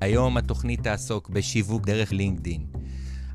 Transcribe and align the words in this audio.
היום 0.00 0.36
התוכנית 0.36 0.82
תעסוק 0.82 1.30
בשיווק 1.30 1.86
דרך 1.86 2.12
לינקדין. 2.12 2.62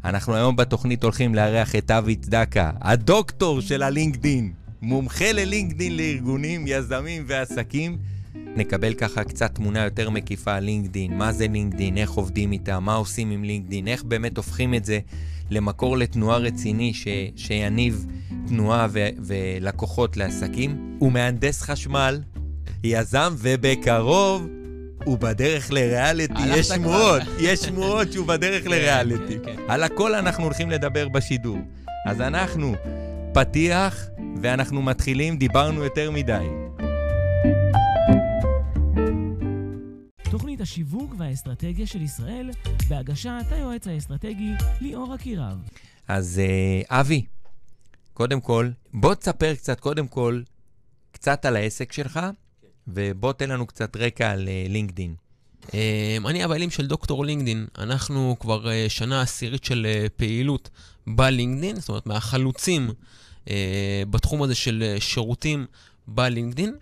אנחנו 0.05 0.35
היום 0.35 0.55
בתוכנית 0.55 1.03
הולכים 1.03 1.35
לארח 1.35 1.75
את 1.75 1.91
אבי 1.91 2.15
צדקה, 2.15 2.71
הדוקטור 2.81 3.61
של 3.61 3.83
הלינקדין, 3.83 4.53
מומחה 4.81 5.31
ללינקדין 5.31 5.97
לארגונים, 5.97 6.63
יזמים 6.67 7.23
ועסקים. 7.27 7.97
נקבל 8.55 8.93
ככה 8.93 9.23
קצת 9.23 9.55
תמונה 9.55 9.83
יותר 9.83 10.09
מקיפה 10.09 10.53
על 10.53 10.63
לינקדין, 10.63 11.17
מה 11.17 11.31
זה 11.31 11.47
לינקדין, 11.47 11.97
איך 11.97 12.11
עובדים 12.11 12.51
איתה, 12.51 12.79
מה 12.79 12.95
עושים 12.95 13.31
עם 13.31 13.43
לינקדין, 13.43 13.87
איך 13.87 14.03
באמת 14.03 14.37
הופכים 14.37 14.73
את 14.73 14.85
זה 14.85 14.99
למקור 15.49 15.97
לתנועה 15.97 16.37
רציני 16.37 16.93
ש, 16.93 17.07
שיניב 17.35 18.05
תנועה 18.47 18.87
ו, 18.89 19.07
ולקוחות 19.19 20.17
לעסקים. 20.17 20.95
הוא 20.99 21.11
מהנדס 21.11 21.61
חשמל, 21.61 22.21
יזם, 22.83 23.33
ובקרוב 23.37 24.47
הוא 25.05 25.17
בדרך 25.17 25.71
לריאליטי, 25.71 26.41
יש 26.47 26.67
שמועות, 26.67 27.21
יש 27.39 27.59
שמועות 27.59 28.11
שהוא 28.11 28.27
בדרך 28.27 28.63
כן, 28.63 28.69
לריאליטי. 28.69 29.39
כן, 29.43 29.55
כן. 29.55 29.61
על 29.67 29.83
הכל 29.83 30.15
אנחנו 30.15 30.43
הולכים 30.43 30.69
לדבר 30.69 31.09
בשידור. 31.09 31.57
אז 32.05 32.21
אנחנו, 32.21 32.75
פתיח, 33.33 34.07
ואנחנו 34.41 34.81
מתחילים, 34.81 35.37
דיברנו 35.37 35.83
יותר 35.83 36.11
מדי. 36.11 36.47
תוכנית 40.31 40.61
השיווק 40.61 41.15
והאסטרטגיה 41.17 41.87
של 41.87 42.01
ישראל, 42.01 42.49
בהגשת 42.89 43.45
היועץ 43.51 43.87
האסטרטגי 43.87 44.51
ליאור 44.81 45.15
אקירב. 45.15 45.57
אז 46.07 46.41
אה, 46.43 46.99
אבי, 46.99 47.25
קודם 48.13 48.41
כל, 48.41 48.69
בוא 48.93 49.15
תספר 49.15 49.55
קצת, 49.55 49.79
קודם 49.79 50.07
כל, 50.07 50.41
קצת 51.11 51.45
על 51.45 51.55
העסק 51.55 51.91
שלך, 51.91 52.19
ובוא 52.87 53.33
תן 53.33 53.49
לנו 53.49 53.67
קצת 53.67 53.95
רקע 53.95 54.31
על 54.31 54.47
uh, 54.47 54.71
לינקדין. 54.71 55.15
Um, 55.65 55.71
אני 56.25 56.43
הבעלים 56.43 56.69
של 56.69 56.87
דוקטור 56.87 57.25
לינקדין. 57.25 57.67
אנחנו 57.77 58.35
כבר 58.39 58.65
uh, 58.65 58.89
שנה 58.89 59.21
עשירית 59.21 59.63
של 59.63 59.87
uh, 60.05 60.09
פעילות 60.09 60.69
בלינקדין, 61.07 61.79
זאת 61.79 61.89
אומרת, 61.89 62.05
מהחלוצים 62.05 62.89
בתחום 64.09 64.43
הזה 64.43 64.55
של 64.55 64.95
שירותים 64.99 65.65
בלינקדין. 66.07 66.75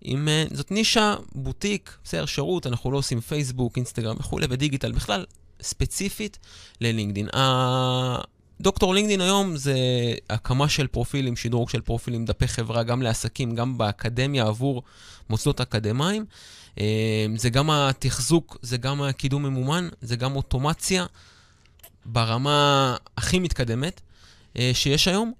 עם, 0.00 0.28
זאת 0.52 0.70
נישה, 0.70 1.14
בוטיק, 1.34 1.96
בסדר, 2.04 2.26
שירות, 2.26 2.66
אנחנו 2.66 2.90
לא 2.90 2.98
עושים 2.98 3.20
פייסבוק, 3.20 3.76
אינסטגרם 3.76 4.16
וכולי, 4.20 4.46
ודיגיטל 4.50 4.92
בכלל, 4.92 5.24
ספציפית 5.62 6.38
ללינקדין. 6.80 7.28
דוקטור 8.60 8.94
לינקדין 8.94 9.20
היום 9.20 9.56
זה 9.56 9.74
הקמה 10.30 10.68
של 10.68 10.86
פרופילים, 10.86 11.36
שדרוג 11.36 11.70
של 11.70 11.80
פרופילים, 11.80 12.24
דפי 12.24 12.48
חברה, 12.48 12.82
גם 12.82 13.02
לעסקים, 13.02 13.54
גם 13.54 13.78
באקדמיה 13.78 14.46
עבור 14.46 14.82
מוסדות 15.30 15.60
אקדמיים. 15.60 16.24
אה, 16.80 17.26
זה 17.36 17.50
גם 17.50 17.70
התחזוק, 17.70 18.58
זה 18.62 18.76
גם 18.76 19.02
הקידום 19.02 19.42
ממומן, 19.42 19.88
זה 20.00 20.16
גם 20.16 20.36
אוטומציה 20.36 21.06
ברמה 22.06 22.96
הכי 23.16 23.38
מתקדמת 23.38 24.00
אה, 24.58 24.70
שיש 24.74 25.08
היום, 25.08 25.32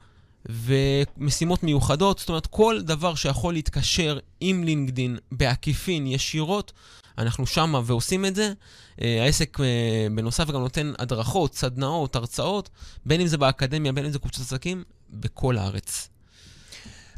ומשימות 0.47 1.63
מיוחדות, 1.63 2.19
זאת 2.19 2.29
אומרת, 2.29 2.47
כל 2.47 2.81
דבר 2.83 3.15
שיכול 3.15 3.55
להתקשר 3.55 4.19
עם 4.41 4.65
לינקדין 4.65 5.17
בעקיפין, 5.33 6.07
ישירות, 6.07 6.73
אנחנו 7.21 7.47
שמה 7.47 7.81
ועושים 7.85 8.25
את 8.25 8.35
זה. 8.35 8.53
אה, 9.03 9.23
העסק 9.25 9.61
אה, 9.61 10.07
בנוסף 10.15 10.51
גם 10.51 10.61
נותן 10.61 10.93
הדרכות, 10.99 11.55
סדנאות, 11.55 12.17
הרצאות, 12.17 12.71
בין 13.07 13.21
אם 13.21 13.27
זה 13.27 13.39
באקדמיה, 13.39 13.93
בין 13.93 14.05
אם 14.05 14.11
זה 14.11 14.19
קבוצת 14.19 14.41
עסקים, 14.41 14.85
בכל 15.11 15.59
הארץ. 15.59 16.09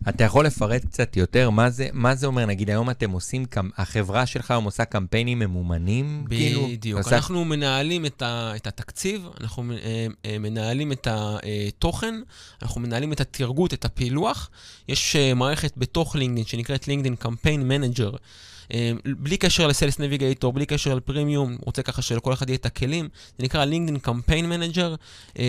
אתה 0.09 0.25
יכול 0.25 0.47
לפרט 0.47 0.85
קצת 0.85 1.17
יותר 1.17 1.51
מה 1.51 1.71
זה, 1.71 1.89
מה 1.93 2.15
זה 2.15 2.27
אומר? 2.27 2.47
נגיד, 2.47 2.71
היום 2.71 2.91
אתם 2.91 3.11
עושים, 3.11 3.45
החברה 3.77 4.27
שלך 4.27 4.51
היום 4.51 4.65
עושה 4.65 4.85
קמפיינים 4.85 5.39
ממומנים? 5.39 6.25
כאילו, 6.29 6.63
בדיוק. 6.63 6.81
כאילו, 6.81 6.99
עושה... 6.99 7.17
אנחנו 7.17 7.45
מנהלים 7.45 8.07
את, 8.07 8.23
ה, 8.23 8.53
את 8.57 8.67
התקציב, 8.67 9.27
אנחנו 9.41 9.73
אה, 10.25 10.39
מנהלים 10.39 10.93
את 10.93 11.09
התוכן, 11.11 12.15
אנחנו 12.63 12.81
מנהלים 12.81 13.13
את 13.13 13.21
הטרגוט, 13.21 13.75
את 13.75 13.85
הפילוח. 13.85 14.51
יש 14.89 15.17
מערכת 15.37 15.73
בתוך 15.77 16.17
לינקדאין 16.17 16.47
שנקראת 16.47 16.89
LinkedIn 16.89 17.17
Campaign 17.17 17.69
Manager. 17.69 18.11
אמ, 18.73 18.97
בלי 19.05 19.37
קשר 19.37 19.67
ל 19.67 19.72
Sales 19.72 19.99
Navigator, 19.99 20.53
בלי 20.53 20.67
קשר 20.67 20.95
לפרימיום, 20.95 21.57
רוצה 21.61 21.83
ככה 21.83 22.03
שלכל 22.03 22.33
אחד 22.33 22.49
יהיה 22.49 22.57
את 22.57 22.67
הכלים. 22.67 23.09
זה 23.39 23.45
נקרא 23.45 23.65
LinkedIn 23.65 23.99
Campaign 23.99 24.49
Manager. 24.49 24.95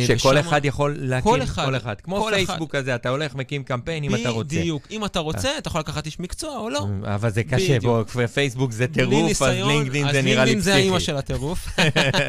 שכל 0.07 0.37
אחד 0.37 0.65
יכול 0.65 0.95
להקים, 0.99 1.31
כל 1.31 1.41
אחד. 1.43 1.65
כל 1.65 1.75
אחד. 1.75 2.01
כמו 2.01 2.27
פייסבוק 2.29 2.75
הזה, 2.75 2.95
אתה 2.95 3.09
הולך, 3.09 3.35
מקים 3.35 3.63
קמפיין 3.63 4.03
אם 4.03 4.15
אתה 4.15 4.29
רוצה. 4.29 4.55
בדיוק. 4.55 4.87
אם 4.91 5.05
אתה 5.05 5.19
רוצה, 5.19 5.49
אתה 5.57 5.67
יכול 5.67 5.79
לקחת 5.79 6.05
איש 6.05 6.19
מקצוע 6.19 6.57
או 6.57 6.69
לא. 6.69 6.87
אבל 7.15 7.29
זה 7.29 7.43
קשה, 7.43 7.79
בוא, 7.79 8.03
פייסבוק 8.33 8.71
זה 8.71 8.87
טירוף, 8.87 9.41
אז 9.41 9.55
לינקדאין 9.67 10.11
זה 10.11 10.21
נראה 10.21 10.45
לי 10.45 10.55
פסיכי. 10.55 10.55
אז 10.55 10.55
לינקדאין 10.55 10.59
זה 10.59 10.75
האימא 10.75 10.99
של 10.99 11.17
הטירוף. 11.17 11.67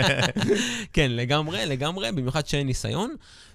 כן, 0.93 1.11
לגמרי, 1.11 1.67
לגמרי, 1.67 2.13
במיוחד 2.13 2.47
שאין 2.47 2.67
ניסיון. 2.67 3.15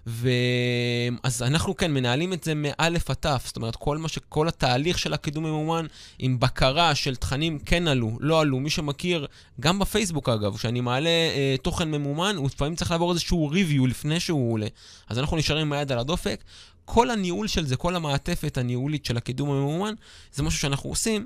ואז 0.09 1.43
אנחנו 1.43 1.77
כן 1.77 1.93
מנהלים 1.93 2.33
את 2.33 2.43
זה 2.43 2.53
מאלף 2.55 3.09
עד 3.09 3.15
תו, 3.15 3.43
זאת 3.45 3.55
אומרת, 3.55 3.75
כל, 3.75 4.07
ש... 4.07 4.19
כל 4.29 4.47
התהליך 4.47 4.99
של 4.99 5.13
הקידום 5.13 5.43
ממומן 5.43 5.85
עם 6.19 6.39
בקרה 6.39 6.95
של 6.95 7.15
תכנים 7.15 7.59
כן 7.59 7.87
עלו, 7.87 8.17
לא 8.19 8.41
עלו. 8.41 8.59
מי 8.59 8.69
שמכיר, 8.69 9.27
גם 9.59 9.79
בפייסבוק 9.79 10.29
אגב, 10.29 10.57
כשאני 10.57 10.81
מעלה 10.81 11.09
אה, 11.09 11.55
תוכן 11.61 11.91
ממומן, 11.91 12.35
הוא 12.37 12.45
לפעמים 12.45 12.75
צריך 12.75 12.91
לעבור 12.91 13.11
איזשהו 13.11 13.49
ריוויו 13.49 13.87
לפני 13.87 14.19
שהוא 14.19 14.53
עולה. 14.53 14.67
אז 15.09 15.19
אנחנו 15.19 15.37
נשארים 15.37 15.61
עם 15.61 15.73
היד 15.73 15.91
על 15.91 15.99
הדופק. 15.99 16.43
כל 16.85 17.09
הניהול 17.09 17.47
של 17.47 17.65
זה, 17.65 17.75
כל 17.75 17.95
המעטפת 17.95 18.57
הניהולית 18.57 19.05
של 19.05 19.17
הקידום 19.17 19.49
הממומן, 19.49 19.93
זה 20.33 20.43
משהו 20.43 20.59
שאנחנו 20.59 20.89
עושים. 20.89 21.25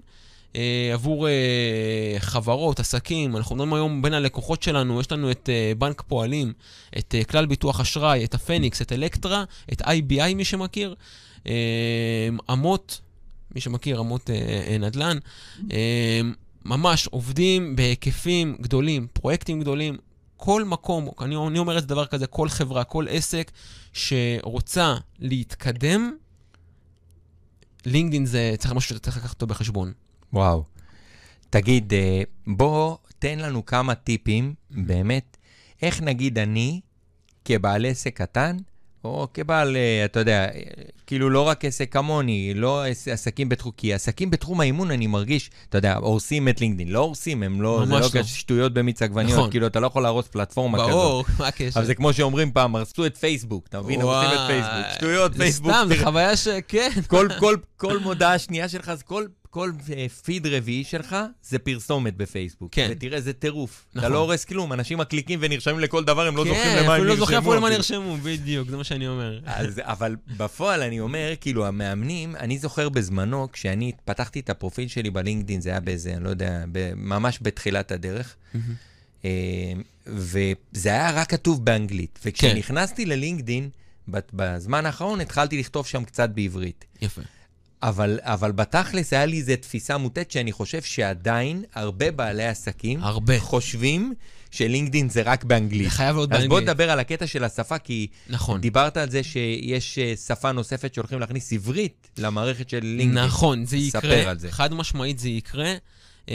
אה, 0.55 0.89
עבור 0.93 1.27
אה, 1.27 2.15
חברות, 2.19 2.79
עסקים. 2.79 3.37
אנחנו 3.37 3.55
מדברים 3.55 3.73
היום 3.73 4.01
בין 4.01 4.13
הלקוחות 4.13 4.63
שלנו, 4.63 4.99
יש 4.99 5.11
לנו 5.11 5.31
את 5.31 5.49
אה, 5.49 5.71
בנק 5.77 6.01
פועלים, 6.01 6.53
את 6.97 7.15
כלל 7.29 7.45
ביטוח 7.45 7.79
אשראי, 7.79 8.25
את 8.25 8.33
הפניקס, 8.33 8.81
את 8.81 8.91
אלקטרה, 8.91 9.43
את 9.73 9.81
IBI, 9.81 10.35
מי 10.35 10.45
שמכיר, 10.45 10.95
אמות, 12.51 13.01
מי 13.55 13.61
שמכיר, 13.61 13.99
אמות 13.99 14.29
נדל"ן. 14.79 15.17
ממש 16.65 17.07
עובדים 17.07 17.75
בהיקפים 17.75 18.57
גדולים, 18.61 19.07
פרויקטים 19.13 19.59
גדולים. 19.59 19.97
כל 20.37 20.63
מקום, 20.63 21.09
אני, 21.21 21.35
אני 21.47 21.59
אומר 21.59 21.77
את 21.77 21.85
דבר 21.85 22.05
כזה, 22.05 22.27
כל 22.27 22.49
חברה, 22.49 22.83
כל 22.83 23.05
עסק 23.09 23.51
שרוצה 23.93 24.95
להתקדם, 25.19 26.11
לינקדאין 27.85 28.25
זה 28.25 28.55
צריך 28.57 28.73
משהו 28.73 28.89
שאתה 28.89 28.99
צריך 28.99 29.17
לקחת 29.17 29.33
אותו 29.33 29.47
בחשבון. 29.47 29.93
וואו. 30.33 30.63
תגיד, 31.49 31.93
אה, 31.93 32.21
בוא 32.47 32.97
תן 33.19 33.39
לנו 33.39 33.65
כמה 33.65 33.95
טיפים, 33.95 34.53
באמת, 34.71 35.37
איך 35.81 36.01
נגיד 36.01 36.39
אני, 36.39 36.81
כבעל 37.45 37.85
עסק 37.85 38.17
קטן, 38.17 38.57
או 39.03 39.27
כבעל, 39.33 39.75
אה, 39.75 40.05
אתה 40.05 40.19
יודע, 40.19 40.47
כאילו 41.07 41.29
לא 41.29 41.41
רק 41.41 41.65
עסק 41.65 41.93
כמוני, 41.93 42.53
לא 42.55 42.83
עסקים 43.11 43.49
בתחום, 43.49 43.71
כי 43.77 43.93
עסקים 43.93 44.29
בתחום 44.29 44.61
האימון, 44.61 44.91
אני 44.91 45.07
מרגיש, 45.07 45.51
אתה 45.69 45.77
יודע, 45.77 45.95
הורסים 45.95 46.49
את 46.49 46.61
לינקדאין. 46.61 46.89
לא 46.89 46.99
הורסים, 46.99 47.43
הם 47.43 47.61
לא, 47.61 47.83
זה 47.85 47.91
לא, 47.91 47.99
לא. 47.99 48.23
שטויות 48.23 48.73
במיץ 48.73 49.01
עגבניות, 49.01 49.37
נכון. 49.37 49.51
כאילו, 49.51 49.67
אתה 49.67 49.79
לא 49.79 49.87
יכול 49.87 50.03
להרוס 50.03 50.27
פלטפורמה 50.27 50.77
ברור, 50.77 50.89
כזאת. 50.89 51.01
ברור, 51.01 51.25
מה 51.39 51.47
הקשר? 51.47 51.79
אבל 51.79 51.85
זה 51.85 51.95
כמו 51.95 52.13
שאומרים 52.13 52.51
פעם, 52.51 52.75
הרסו 52.75 53.05
את 53.05 53.17
פייסבוק, 53.17 53.67
אתה 53.69 53.81
מבין? 53.81 54.01
הורסים 54.01 54.29
את 54.29 54.47
פייסבוק. 54.47 54.95
שטויות, 54.95 55.35
פייסבוק. 55.35 55.71
סתם, 55.71 55.87
זו 55.89 56.03
חוויה 56.03 56.37
ש... 56.37 56.47
כן. 56.67 56.89
כל, 57.07 57.27
כל, 57.39 57.55
כל 57.77 57.99
מודעה 57.99 58.39
שנייה 58.39 58.69
שלך, 58.69 58.91
כל 59.05 59.25
כל 59.53 59.71
פיד 60.23 60.45
אה, 60.45 60.57
רביעי 60.57 60.83
שלך 60.83 61.15
זה 61.43 61.59
פרסומת 61.59 62.17
בפייסבוק. 62.17 62.69
כן. 62.71 62.87
ותראה, 62.91 63.21
זה 63.21 63.33
טירוף. 63.33 63.85
נכון. 63.89 63.99
אתה 63.99 64.13
לא 64.13 64.19
הורס 64.19 64.45
כלום, 64.45 64.73
אנשים 64.73 64.97
מקליקים 64.97 65.39
ונרשמים 65.41 65.79
לכל 65.79 66.03
דבר, 66.03 66.27
הם 66.27 66.37
לא 66.37 66.43
כן, 66.43 66.49
זוכרים 66.49 66.77
למה 66.77 66.77
הם 66.77 66.79
נרשמו. 66.79 66.87
כן, 66.87 66.93
אפילו 66.93 67.07
לא 67.07 67.15
זוכרים 67.15 67.37
אפילו 67.37 67.53
למה 67.53 67.69
נרשמו, 67.69 68.17
בדיוק, 68.23 68.69
זה 68.69 68.77
מה 68.77 68.83
שאני 68.83 69.07
אומר. 69.07 69.39
אז, 69.45 69.81
אבל 69.83 70.15
בפועל 70.37 70.81
אני 70.81 70.99
אומר, 70.99 71.33
כאילו, 71.41 71.65
המאמנים, 71.65 72.35
אני 72.35 72.57
זוכר 72.57 72.89
בזמנו, 72.89 73.47
כשאני 73.51 73.91
פתחתי 74.05 74.39
את 74.39 74.49
הפרופיל 74.49 74.87
שלי 74.87 75.09
בלינקדאין, 75.09 75.61
זה 75.61 75.69
היה 75.69 75.79
באיזה, 75.79 76.13
אני 76.13 76.23
לא 76.23 76.29
יודע, 76.29 76.63
ממש 76.95 77.39
בתחילת 77.41 77.91
הדרך. 77.91 78.35
אה, 79.25 79.31
וזה 80.07 80.89
היה 80.89 81.11
רק 81.11 81.29
כתוב 81.29 81.65
באנגלית. 81.65 82.19
וכשנכנסתי 82.25 83.03
כן. 83.03 83.09
ללינקדאין, 83.09 83.69
בזמן 84.07 84.85
האחרון 84.85 85.21
התחלתי 85.21 85.59
לכתוב 85.59 85.85
שם 85.85 86.03
קצת 86.03 86.29
בעברית. 86.29 86.85
יפה. 87.01 87.21
אבל, 87.83 88.19
אבל 88.21 88.51
בתכלס 88.51 89.13
היה 89.13 89.25
לי 89.25 89.37
איזו 89.37 89.53
תפיסה 89.61 89.97
מוטעת 89.97 90.31
שאני 90.31 90.51
חושב 90.51 90.81
שעדיין 90.81 91.63
הרבה 91.73 92.11
בעלי 92.11 92.45
עסקים 92.45 93.03
הרבה. 93.03 93.39
חושבים 93.39 94.13
שלינקדין 94.51 95.09
זה 95.09 95.21
רק 95.21 95.43
באנגלית. 95.43 95.83
זה 95.83 95.89
חייב 95.89 96.15
להיות 96.15 96.29
באנגלית. 96.29 96.45
אז 96.45 96.49
בוא 96.49 96.59
נדבר 96.59 96.89
על 96.89 96.99
הקטע 96.99 97.27
של 97.27 97.43
השפה, 97.43 97.77
כי 97.77 98.07
נכון. 98.29 98.61
דיברת 98.61 98.97
על 98.97 99.09
זה 99.09 99.23
שיש 99.23 99.99
אה, 99.99 100.13
שפה 100.27 100.51
נוספת 100.51 100.93
שהולכים 100.93 101.19
להכניס 101.19 101.53
עברית 101.53 102.07
למערכת 102.17 102.69
של 102.69 102.79
לינקדין. 102.81 103.17
נכון, 103.17 103.65
זה 103.65 103.77
יקרה. 103.77 104.01
ספר 104.01 104.29
על 104.29 104.39
זה. 104.39 104.51
חד 104.51 104.73
משמעית 104.73 105.19
זה 105.19 105.29
יקרה. 105.29 105.73
אמ, 106.27 106.33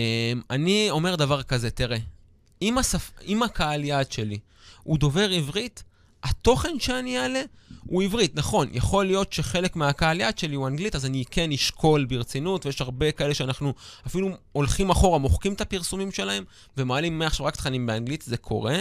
אני 0.51 0.87
אומר 0.91 1.17
דבר 1.17 1.43
כזה, 1.43 1.71
תראה, 1.71 1.99
אם, 2.63 2.79
השפ... 2.79 3.11
אם 3.27 3.43
הקהל 3.43 3.85
יעד 3.85 4.13
שלי 4.13 4.39
הוא 4.83 4.99
דובר 4.99 5.31
עברית, 5.31 5.83
התוכן 6.23 6.79
שאני 6.79 7.19
אעלה 7.19 7.43
הוא 7.87 8.03
עברית, 8.03 8.37
נכון. 8.37 8.69
יכול 8.73 9.07
להיות 9.07 9.33
שחלק 9.33 9.77
מהקהל 9.77 10.21
יעד 10.21 10.39
שלי 10.39 10.55
הוא 10.55 10.67
אנגלית, 10.67 10.95
אז 10.95 11.07
אני 11.07 11.25
כן 11.31 11.53
אשקול 11.53 12.05
ברצינות, 12.05 12.67
ויש 12.67 12.81
הרבה 12.81 13.13
כאלה 13.13 13.35
שאנחנו 13.35 13.75
אפילו 14.07 14.29
הולכים 14.53 14.91
אחורה, 14.91 15.19
מוחקים 15.19 15.53
את 15.53 15.61
הפרסומים 15.61 16.13
שלהם, 16.13 16.45
ומעלים 16.77 17.19
מעכשיו 17.19 17.47
רק 17.47 17.57
תכנים 17.57 17.87
באנגלית, 17.87 18.23
זה 18.23 18.37
קורה. 18.37 18.77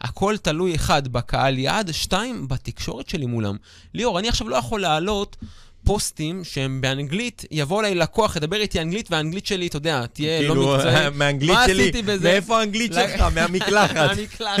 הכל 0.00 0.36
תלוי, 0.36 0.74
אחד, 0.74 1.08
בקהל 1.08 1.58
יעד, 1.58 1.92
שתיים, 1.92 2.48
בתקשורת 2.48 3.08
שלי 3.08 3.26
מולם. 3.26 3.56
ליאור, 3.94 4.18
אני 4.18 4.28
עכשיו 4.28 4.48
לא 4.48 4.56
יכול 4.56 4.80
להעלות 4.80 5.36
פוסטים 5.84 6.44
שהם 6.44 6.80
באנגלית, 6.80 7.44
יבוא 7.50 7.80
אליי 7.80 7.94
לקוח, 7.94 8.36
ידבר 8.36 8.56
איתי 8.56 8.80
אנגלית, 8.80 9.10
והאנגלית 9.10 9.46
שלי, 9.46 9.66
אתה 9.66 9.76
יודע, 9.76 10.06
תהיה 10.06 10.42
לא 10.42 10.54
מקצועית. 10.54 10.96
כאילו, 10.96 11.12
מהאנגלית 11.18 11.50
מה 11.56 11.64
שלי? 11.68 11.92
מאיפה 12.22 12.60
האנגלית 12.60 12.92
שלך? 12.92 13.20
מהמקלחת. 13.34 13.96
מהמקלחת. 14.16 14.60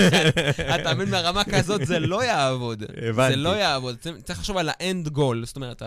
אתה 0.80 0.94
מבין, 0.94 1.10
ברמה 1.10 1.44
כזאת 1.44 1.86
זה 1.86 1.98
לא 1.98 2.24
יעבוד. 2.24 2.82
הבנתי. 3.08 3.30
זה 3.30 3.36
לא 3.36 3.48
יעבוד. 3.56 3.96
צריך- 4.00 4.38
לחשוב 4.38 4.56
על 4.56 4.68
האנד 4.72 5.08
גול, 5.08 5.46
זאת 5.46 5.56
אומרת, 5.56 5.82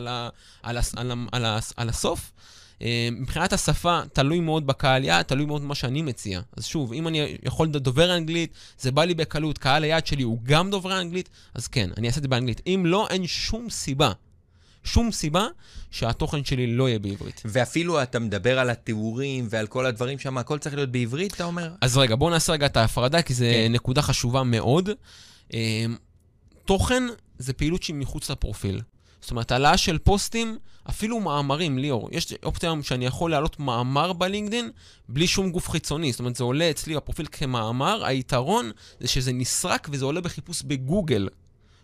על 1.78 1.89
הסוף. 1.89 2.31
אה, 2.81 3.10
מבחינת 3.12 3.54
השפה, 3.54 4.00
תלוי 4.13 4.39
מאוד 4.39 4.68
בקהל 4.68 5.04
יעד, 5.04 5.25
תלוי 5.25 5.45
מאוד 5.45 5.62
במה 5.62 5.75
שאני 5.75 6.01
מציע. 6.01 6.42
אז 6.57 6.66
שוב, 6.66 6.94
אם 6.94 7.07
אני 7.07 7.38
יכול 7.44 7.68
דובר 7.68 8.16
אנגלית, 8.18 8.54
זה 8.80 8.92
בא 8.92 9.04
לי 9.04 9.13
בקלות, 9.13 9.57
קהל 9.57 9.84
היעד 9.84 10.07
שלי 10.07 10.24
הוא 10.24 10.39
גם 10.44 10.69
דוברי 10.72 11.00
אנגלית, 11.01 11.30
אז 11.54 11.68
כן, 11.68 11.89
אני 11.98 12.07
אעשה 12.07 12.18
את 12.18 12.24
זה 12.24 12.28
באנגלית. 12.28 12.62
אם 12.68 12.84
לא, 12.86 13.07
אין 13.10 13.28
שום 13.28 13.69
סיבה, 13.69 14.12
שום 14.88 15.12
סיבה 15.12 15.48
שהתוכן 15.92 16.44
שלי 16.44 16.68
לא 16.68 16.89
יהיה 16.89 17.00
בעברית. 17.00 17.42
ואפילו 17.45 18.04
אתה 18.04 18.19
מדבר 18.19 18.60
על 18.60 18.69
התיאורים 18.69 19.48
ועל 19.50 19.68
כל 19.68 19.86
הדברים 19.86 20.19
שם, 20.19 20.38
הכל 20.38 20.60
צריך 20.60 20.75
להיות 20.75 20.92
בעברית, 20.92 21.34
אתה 21.34 21.44
אומר? 21.44 21.72
אז 21.81 21.98
רגע, 21.98 22.16
בואו 22.16 22.30
נעשה 22.30 22.54
רגע 22.54 22.66
את 22.66 22.78
ההפרדה, 22.78 23.22
כי 23.22 23.34
זו 23.34 23.45
כן. 23.45 23.72
נקודה 23.72 24.01
חשובה 24.01 24.44
מאוד. 24.44 24.89
אה, 25.54 25.86
תוכן 26.66 27.04
זה 27.38 27.54
פעילות 27.54 27.84
שהיא 27.84 27.95
מחוץ 27.95 28.31
לפרופיל. 28.31 28.81
זאת 29.22 29.31
אומרת, 29.31 29.51
העלאה 29.51 29.78
של 29.78 29.98
פוסטים, 29.98 30.57
אפילו 30.89 31.19
מאמרים, 31.19 31.78
ליאור, 31.78 32.10
יש 32.12 32.34
אופציה 32.44 32.69
היום 32.69 32.84
שאני 32.84 33.06
יכול 33.06 33.31
להעלות 33.31 33.60
מאמר 33.60 34.13
בלינקדין 34.13 34.69
בלי 35.10 35.28
שום 35.28 35.51
גוף 35.51 35.69
חיצוני. 35.69 36.12
זאת 36.12 36.19
אומרת, 36.19 36.36
זה 36.36 36.44
עולה 36.44 36.69
אצלי 36.69 36.95
בפרופיל 36.95 37.28
כמאמר, 37.31 38.06
היתרון 38.06 38.72
זה 39.00 39.07
שזה 39.07 39.34
נסרק 39.34 39.88
וזה 39.92 40.06
עולה 40.06 40.22
בחיפוש 40.22 40.62
בגוגל. 40.62 41.28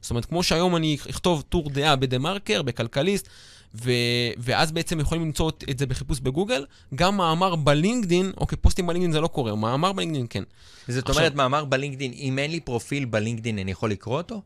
זאת 0.03 0.09
אומרת, 0.09 0.25
כמו 0.25 0.43
שהיום 0.43 0.75
אני 0.75 0.97
אכתוב 1.09 1.43
טור 1.49 1.69
דעה 1.69 1.95
בדה-מרקר, 1.95 2.61
בכלכליסט, 2.61 3.27
ו- 3.75 3.91
ואז 4.37 4.71
בעצם 4.71 4.99
יכולים 4.99 5.23
למצוא 5.23 5.51
את 5.69 5.79
זה 5.79 5.85
בחיפוש 5.85 6.19
בגוגל, 6.19 6.65
גם 6.95 7.17
מאמר 7.17 7.55
בלינקדין, 7.55 8.31
אוקיי, 8.37 8.57
פוסטים 8.57 8.87
בלינקדין 8.87 9.11
זה 9.11 9.21
לא 9.21 9.27
קורה, 9.27 9.55
מאמר 9.55 9.93
בלינקדין 9.93 10.25
כן. 10.29 10.43
זאת 10.87 11.09
עכשיו- 11.09 11.15
אומרת, 11.23 11.35
מאמר 11.35 11.65
בלינקדין, 11.65 12.11
אם 12.13 12.39
אין 12.39 12.51
לי 12.51 12.59
פרופיל 12.59 13.05
בלינקדין, 13.05 13.59
אני 13.59 13.71
יכול 13.71 13.91
לקרוא 13.91 14.17
אותו? 14.17 14.41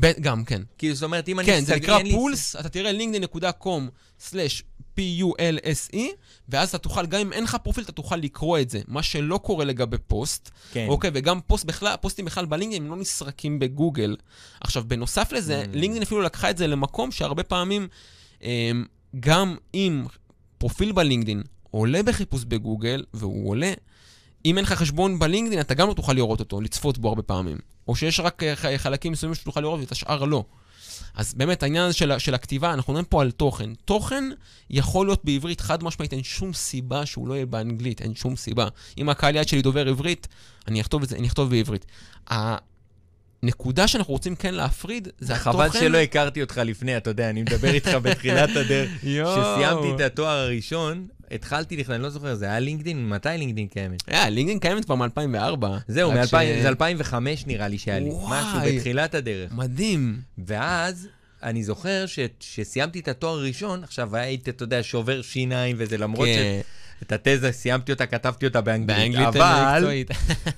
ב- 0.00 0.20
גם, 0.20 0.44
כן. 0.44 0.62
כאילו, 0.78 0.94
זאת 0.94 1.02
אומרת, 1.02 1.28
אם 1.28 1.38
אני 1.40 1.46
כן, 1.46 1.64
זה 1.64 1.76
נקרא 1.76 1.98
אין 1.98 2.06
לי- 2.06 2.12
Pulse, 2.12 2.56
אתה 2.56 2.68
תראה 2.68 2.92
linkedin.com/pulse, 4.98 5.98
ואז 6.48 6.68
אתה 6.68 6.78
תוכל, 6.78 7.06
גם 7.06 7.20
אם 7.20 7.32
אין 7.32 7.44
לך 7.44 7.56
פרופיל, 7.62 7.84
אתה 7.84 7.92
תוכל 7.92 8.16
לקרוא 8.16 8.58
את 8.58 8.70
זה. 8.70 8.80
מה 8.88 9.02
שלא 9.02 9.38
קורה 9.38 9.64
לגבי 9.64 9.96
פוסט, 10.06 10.50
כן. 10.72 10.86
אוקיי, 10.88 11.10
וגם 11.14 11.40
פוסט 11.46 11.64
בכלל, 11.64 11.94
פוסטים 12.00 12.24
בכלל 12.24 12.46
בלינקדאין 12.46 12.82
הם 12.84 12.90
לא 12.90 12.96
נסרקים 12.96 13.58
בגוגל. 13.58 14.16
עכשיו, 14.60 14.84
בנוסף 14.86 15.32
לזה, 15.32 15.62
Mm. 15.64 15.76
לינקדאין 15.76 16.02
אפילו 16.02 16.20
לקחה 16.22 16.50
את 16.50 16.56
זה 16.56 16.66
למקום 16.66 17.10
שהרבה 17.10 17.42
פעמים, 17.42 17.88
אמ, 18.42 18.84
גם 19.20 19.56
אם 19.74 20.04
פרופיל 20.58 20.92
בלינקדאין 20.92 21.42
עולה 21.70 22.02
בחיפוש 22.02 22.44
בגוגל, 22.44 23.04
והוא 23.14 23.50
עולה, 23.50 23.72
אם 24.44 24.56
אין 24.56 24.64
לך 24.64 24.72
חשבון 24.72 25.18
בלינקדאין, 25.18 25.60
אתה 25.60 25.74
גם 25.74 25.88
לא 25.88 25.94
תוכל 25.94 26.12
לראות 26.12 26.40
אותו, 26.40 26.60
לצפות 26.60 26.98
בו 26.98 27.08
הרבה 27.08 27.22
פעמים. 27.22 27.58
או 27.88 27.96
שיש 27.96 28.20
רק 28.20 28.42
אה, 28.42 28.78
חלקים 28.78 29.12
מסוימים 29.12 29.34
שתוכל 29.34 29.60
לראות 29.60 29.80
ואת 29.80 29.92
השאר 29.92 30.24
לא. 30.24 30.44
אז 31.14 31.34
באמת, 31.34 31.62
העניין 31.62 31.84
הזה 31.84 31.94
של, 31.94 32.18
של 32.18 32.34
הכתיבה, 32.34 32.72
אנחנו 32.74 32.92
מדברים 32.92 33.04
פה 33.10 33.22
על 33.22 33.30
תוכן. 33.30 33.70
תוכן 33.84 34.24
יכול 34.70 35.06
להיות 35.06 35.24
בעברית 35.24 35.60
חד 35.60 35.84
משמעית, 35.84 36.12
אין 36.12 36.22
שום 36.22 36.52
סיבה 36.52 37.06
שהוא 37.06 37.28
לא 37.28 37.34
יהיה 37.34 37.46
באנגלית, 37.46 38.02
אין 38.02 38.14
שום 38.14 38.36
סיבה. 38.36 38.68
אם 38.98 39.08
הקהל 39.08 39.36
יעד 39.36 39.48
שלי 39.48 39.62
דובר 39.62 39.88
עברית, 39.88 40.28
אני 40.68 40.80
אכתוב 40.80 41.02
את 41.02 41.08
זה, 41.08 41.16
אני 41.16 41.26
אכתוב 41.26 41.50
בעברית. 41.50 41.86
הנקודה 42.26 43.88
שאנחנו 43.88 44.12
רוצים 44.12 44.36
כן 44.36 44.54
להפריד, 44.54 45.08
זה 45.18 45.34
התוכן... 45.34 45.52
חבל 45.52 45.80
שלא 45.80 45.98
הכרתי 45.98 46.42
אותך 46.42 46.60
לפני, 46.64 46.96
אתה 46.96 47.10
יודע, 47.10 47.30
אני 47.30 47.42
מדבר 47.42 47.68
איתך 47.68 47.90
בתחילת 48.02 48.56
הדרך. 48.60 48.90
כשסיימתי 48.96 49.94
את 49.94 50.00
התואר 50.00 50.38
הראשון, 50.38 51.06
התחלתי 51.30 51.76
לכתוב, 51.76 51.94
אני 51.94 52.02
לא 52.02 52.10
זוכר, 52.10 52.34
זה 52.34 52.44
היה 52.44 52.58
לינקדין? 52.58 53.08
מתי 53.08 53.28
לינקדין 53.28 53.66
קיימת? 53.66 54.08
אה, 54.10 54.30
לינקדאין 54.30 54.58
קיימת 54.58 54.84
כבר 54.84 54.94
מ-2004. 54.94 55.66
זהו, 55.88 56.12
זה 56.62 56.68
2005 56.68 57.46
נראה 57.46 57.68
לי 57.68 57.78
שהיה 57.78 57.98
לי. 57.98 58.10
וואי. 58.10 58.40
משהו 58.42 58.60
בתחילת 58.76 59.14
הדרך. 59.14 59.52
מדהים. 59.52 60.20
ואז 60.38 61.08
אני 61.42 61.64
זוכר 61.64 62.06
שכשסיימתי 62.06 63.00
את 63.00 63.08
התואר 63.08 63.38
הראשון, 63.38 63.84
עכשיו 63.84 64.16
הייתי, 64.16 64.50
אתה 64.50 64.62
יודע, 64.62 64.82
שובר 64.82 65.22
שיניים 65.22 65.76
וזה, 65.78 65.98
למרות 65.98 66.28
כן. 66.28 66.60
שאת 67.00 67.12
התזה, 67.12 67.52
סיימתי 67.52 67.92
אותה, 67.92 68.06
כתבתי 68.06 68.46
אותה 68.46 68.60
באנגלית. 68.60 68.98
באנגלית 68.98 69.26
אבל. 69.26 69.94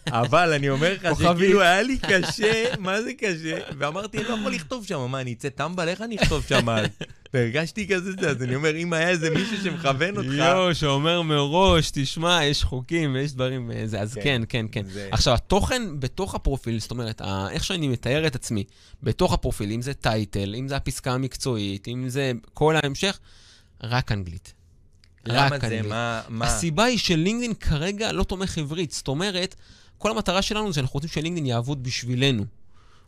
אבל 0.08 0.52
אני 0.52 0.68
אומר 0.70 0.94
לך. 0.94 1.08
שכאילו 1.18 1.60
היה 1.62 1.82
לי 1.82 1.98
קשה, 1.98 2.64
מה 2.78 3.02
זה 3.02 3.10
קשה? 3.18 3.58
ואמרתי, 3.78 4.18
אני 4.18 4.28
לא 4.28 4.34
יכול 4.34 4.52
לכתוב 4.52 4.86
שם, 4.86 5.06
מה, 5.10 5.20
אני 5.20 5.32
אצא 5.32 5.48
טמבל, 5.48 5.88
איך 5.88 6.00
אני 6.00 6.16
אכתוב 6.16 6.44
שם 6.48 6.68
אז? 6.68 6.86
והרגשתי 7.34 7.88
כזה, 7.88 8.12
זה, 8.20 8.30
אז 8.30 8.42
אני 8.42 8.54
אומר, 8.54 8.76
אם 8.76 8.92
היה 8.92 9.08
איזה 9.08 9.30
מישהו 9.30 9.56
שמכוון 9.56 10.16
אותך... 10.16 10.28
יואו, 10.32 10.74
שאומר 10.74 11.22
מראש, 11.22 11.90
תשמע, 11.94 12.44
יש 12.44 12.64
חוקים 12.64 13.14
ויש 13.14 13.32
דברים, 13.32 13.70
אה, 13.72 13.82
זה, 13.86 14.00
אז 14.00 14.14
כן. 14.14 14.20
כן, 14.22 14.42
כן, 14.48 14.66
כן. 14.72 14.90
זה- 14.90 15.08
עכשיו, 15.12 15.34
התוכן 15.34 15.82
בתוך 15.98 16.34
הפרופיל, 16.34 16.80
זאת 16.80 16.90
אומרת, 16.90 17.22
איך 17.50 17.64
שאני 17.64 17.88
מתאר 17.88 18.26
את 18.26 18.34
עצמי, 18.34 18.64
בתוך 19.02 19.32
הפרופיל, 19.32 19.72
אם 19.72 19.82
זה 19.82 19.94
טייטל, 19.94 20.54
אם 20.54 20.68
זה 20.68 20.76
הפסקה 20.76 21.12
המקצועית, 21.12 21.88
אם 21.88 22.08
זה 22.08 22.32
כל 22.54 22.76
ההמשך, 22.82 23.18
רק 23.82 24.12
אנגלית. 24.12 24.54
למה 25.24 25.58
זה? 25.58 25.66
אנגלית. 25.66 25.86
מה... 25.86 26.22
מה? 26.28 26.46
הסיבה 26.46 26.84
היא 26.84 26.98
שלינקדאין 26.98 27.54
כרגע 27.54 28.12
לא 28.12 28.24
תומך 28.24 28.58
עברית. 28.58 28.90
זאת 28.90 29.08
אומרת, 29.08 29.54
כל 29.98 30.10
המטרה 30.10 30.42
שלנו 30.42 30.72
זה 30.72 30.74
שאנחנו 30.74 30.94
רוצים 30.94 31.10
שלינקדאין 31.10 31.46
יעבוד 31.46 31.82
בשבילנו, 31.82 32.44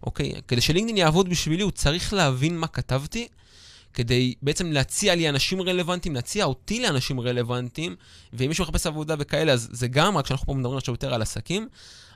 אוקיי? 0.02 0.32
כדי 0.48 0.60
שלינקדאין 0.60 0.96
יעבוד 0.96 1.28
בשבילי, 1.28 1.62
הוא 1.62 1.70
צריך 1.70 2.12
להבין 2.12 2.58
מה 2.58 2.66
כתבתי, 2.66 3.28
כדי 3.94 4.34
בעצם 4.42 4.72
להציע 4.72 5.14
לי 5.14 5.28
אנשים 5.28 5.62
רלוונטיים, 5.62 6.14
להציע 6.14 6.44
אותי 6.44 6.80
לאנשים 6.80 7.20
רלוונטיים, 7.20 7.96
ואם 8.32 8.48
מישהו 8.48 8.64
מחפש 8.64 8.86
עבודה 8.86 9.14
וכאלה, 9.18 9.52
אז 9.52 9.68
זה 9.72 9.88
גם, 9.88 10.16
רק 10.16 10.26
שאנחנו 10.26 10.46
פה 10.46 10.54
מדברים 10.54 10.78
עכשיו 10.78 10.94
יותר 10.94 11.14
על 11.14 11.22
עסקים, 11.22 11.68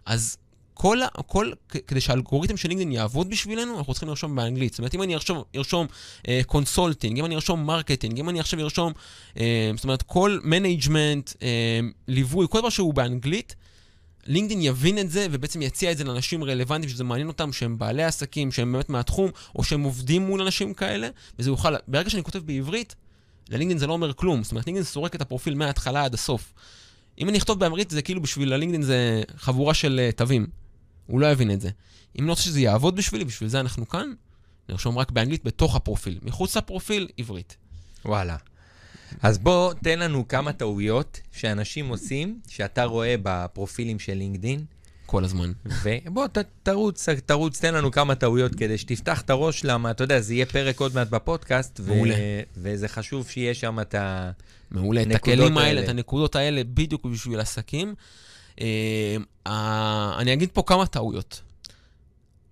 אז 0.06 0.36
כל, 0.78 0.98
כל, 1.26 1.50
כדי 1.86 2.00
שהאלגוריתם 2.00 2.56
של 2.56 2.68
לינקדאין 2.68 2.92
יעבוד 2.92 3.30
בשבילנו, 3.30 3.78
אנחנו 3.78 3.92
צריכים 3.92 4.08
לרשום 4.08 4.36
באנגלית. 4.36 4.72
זאת 4.72 4.78
אומרת, 4.78 4.94
אם 4.94 5.02
אני 5.02 5.14
ארשום, 5.14 5.42
ארשום 5.56 5.86
אה, 6.28 6.40
consulting, 6.46 7.18
אם 7.18 7.24
אני 7.24 7.34
ארשום 7.34 7.66
marketing, 7.66 8.18
אם 8.18 8.28
אני 8.28 8.40
עכשיו 8.40 8.60
ארשום, 8.60 8.92
אה, 9.40 9.70
זאת 9.76 9.84
אומרת, 9.84 10.02
כל 10.02 10.38
management, 10.44 11.30
אה, 11.42 11.80
ליווי, 12.08 12.46
כל 12.50 12.58
דבר 12.58 12.68
שהוא 12.68 12.94
באנגלית, 12.94 13.54
לינקדאין 14.26 14.62
יבין 14.62 14.98
את 14.98 15.10
זה 15.10 15.26
ובעצם 15.30 15.62
יציע 15.62 15.92
את 15.92 15.98
זה 15.98 16.04
לאנשים 16.04 16.44
רלוונטיים 16.44 16.88
שזה 16.92 17.04
מעניין 17.04 17.28
אותם, 17.28 17.52
שהם 17.52 17.78
בעלי 17.78 18.04
עסקים, 18.04 18.52
שהם 18.52 18.72
באמת 18.72 18.88
מהתחום, 18.88 19.30
או 19.54 19.64
שהם 19.64 19.82
עובדים 19.82 20.22
מול 20.22 20.42
אנשים 20.42 20.74
כאלה, 20.74 21.08
וזה 21.38 21.50
יוכל, 21.50 21.74
ברגע 21.88 22.10
שאני 22.10 22.22
כותב 22.22 22.38
בעברית, 22.38 22.94
ללינקדאין 23.48 23.78
זה 23.78 23.86
לא 23.86 23.92
אומר 23.92 24.12
כלום. 24.12 24.42
זאת 24.42 24.52
אומרת, 24.52 24.66
לינקדאין 24.66 24.84
סורק 24.84 25.14
את 25.14 25.20
הפרופיל 25.20 25.54
מההתחלה 25.54 26.04
עד 26.04 26.14
הסוף. 26.14 26.52
אם 27.18 27.28
אני 27.28 27.38
אכתוב 27.38 27.60
באנגלית, 27.60 27.90
זה 27.90 28.02
כאילו 28.02 28.22
בשביל 28.22 28.52
הלינקדאין 28.52 28.82
זה 28.82 29.22
חבורה 29.36 29.74
של 29.74 30.00
אה, 30.02 30.12
תווים. 30.12 30.65
הוא 31.06 31.20
לא 31.20 31.26
יבין 31.26 31.50
את 31.50 31.60
זה. 31.60 31.70
אם 32.18 32.24
אני 32.24 32.30
רוצה 32.30 32.42
שזה 32.42 32.60
יעבוד 32.60 32.96
בשבילי, 32.96 33.24
בשביל 33.24 33.48
זה 33.48 33.60
אנחנו 33.60 33.88
כאן, 33.88 34.12
נרשום 34.68 34.98
רק 34.98 35.10
באנגלית 35.10 35.44
בתוך 35.44 35.76
הפרופיל. 35.76 36.18
מחוץ 36.22 36.56
לפרופיל, 36.56 37.08
עברית. 37.18 37.56
וואלה. 38.04 38.36
אז 39.22 39.38
בוא, 39.38 39.72
תן 39.72 39.98
לנו 39.98 40.28
כמה 40.28 40.52
טעויות 40.52 41.20
שאנשים 41.32 41.88
עושים, 41.88 42.40
שאתה 42.48 42.84
רואה 42.84 43.14
בפרופילים 43.22 43.98
של 43.98 44.14
לינקדין, 44.14 44.64
כל 45.06 45.24
הזמן. 45.24 45.52
ובוא, 45.82 46.26
ת, 46.26 46.38
תרוץ, 46.62 47.08
תרוץ, 47.08 47.60
תן 47.60 47.74
לנו 47.74 47.90
כמה 47.90 48.14
טעויות 48.14 48.54
כדי 48.54 48.78
שתפתח 48.78 49.20
את 49.20 49.30
הראש, 49.30 49.64
למה, 49.64 49.90
אתה 49.90 50.04
יודע, 50.04 50.20
זה 50.20 50.34
יהיה 50.34 50.46
פרק 50.46 50.80
עוד 50.80 50.94
מעט 50.94 51.08
בפודקאסט, 51.08 51.80
ו- 51.80 51.94
מעולה. 51.94 52.14
וזה 52.56 52.88
חשוב 52.88 53.28
שיהיה 53.28 53.54
שם 53.54 53.80
את 53.80 53.94
ה... 53.94 54.30
מעולה. 54.70 55.02
את 55.02 55.06
הנקודות 55.06 55.38
הכלים 55.38 55.58
האלה, 55.58 55.68
האלה. 55.68 55.84
את 55.84 55.88
הנקודות 55.88 56.36
האלה, 56.36 56.62
בדיוק 56.64 57.04
בשביל 57.04 57.40
עסקים. 57.40 57.94
אה, 58.60 59.16
אני 60.18 60.32
אגיד 60.32 60.48
פה 60.52 60.62
כמה 60.66 60.86
טעויות. 60.86 61.42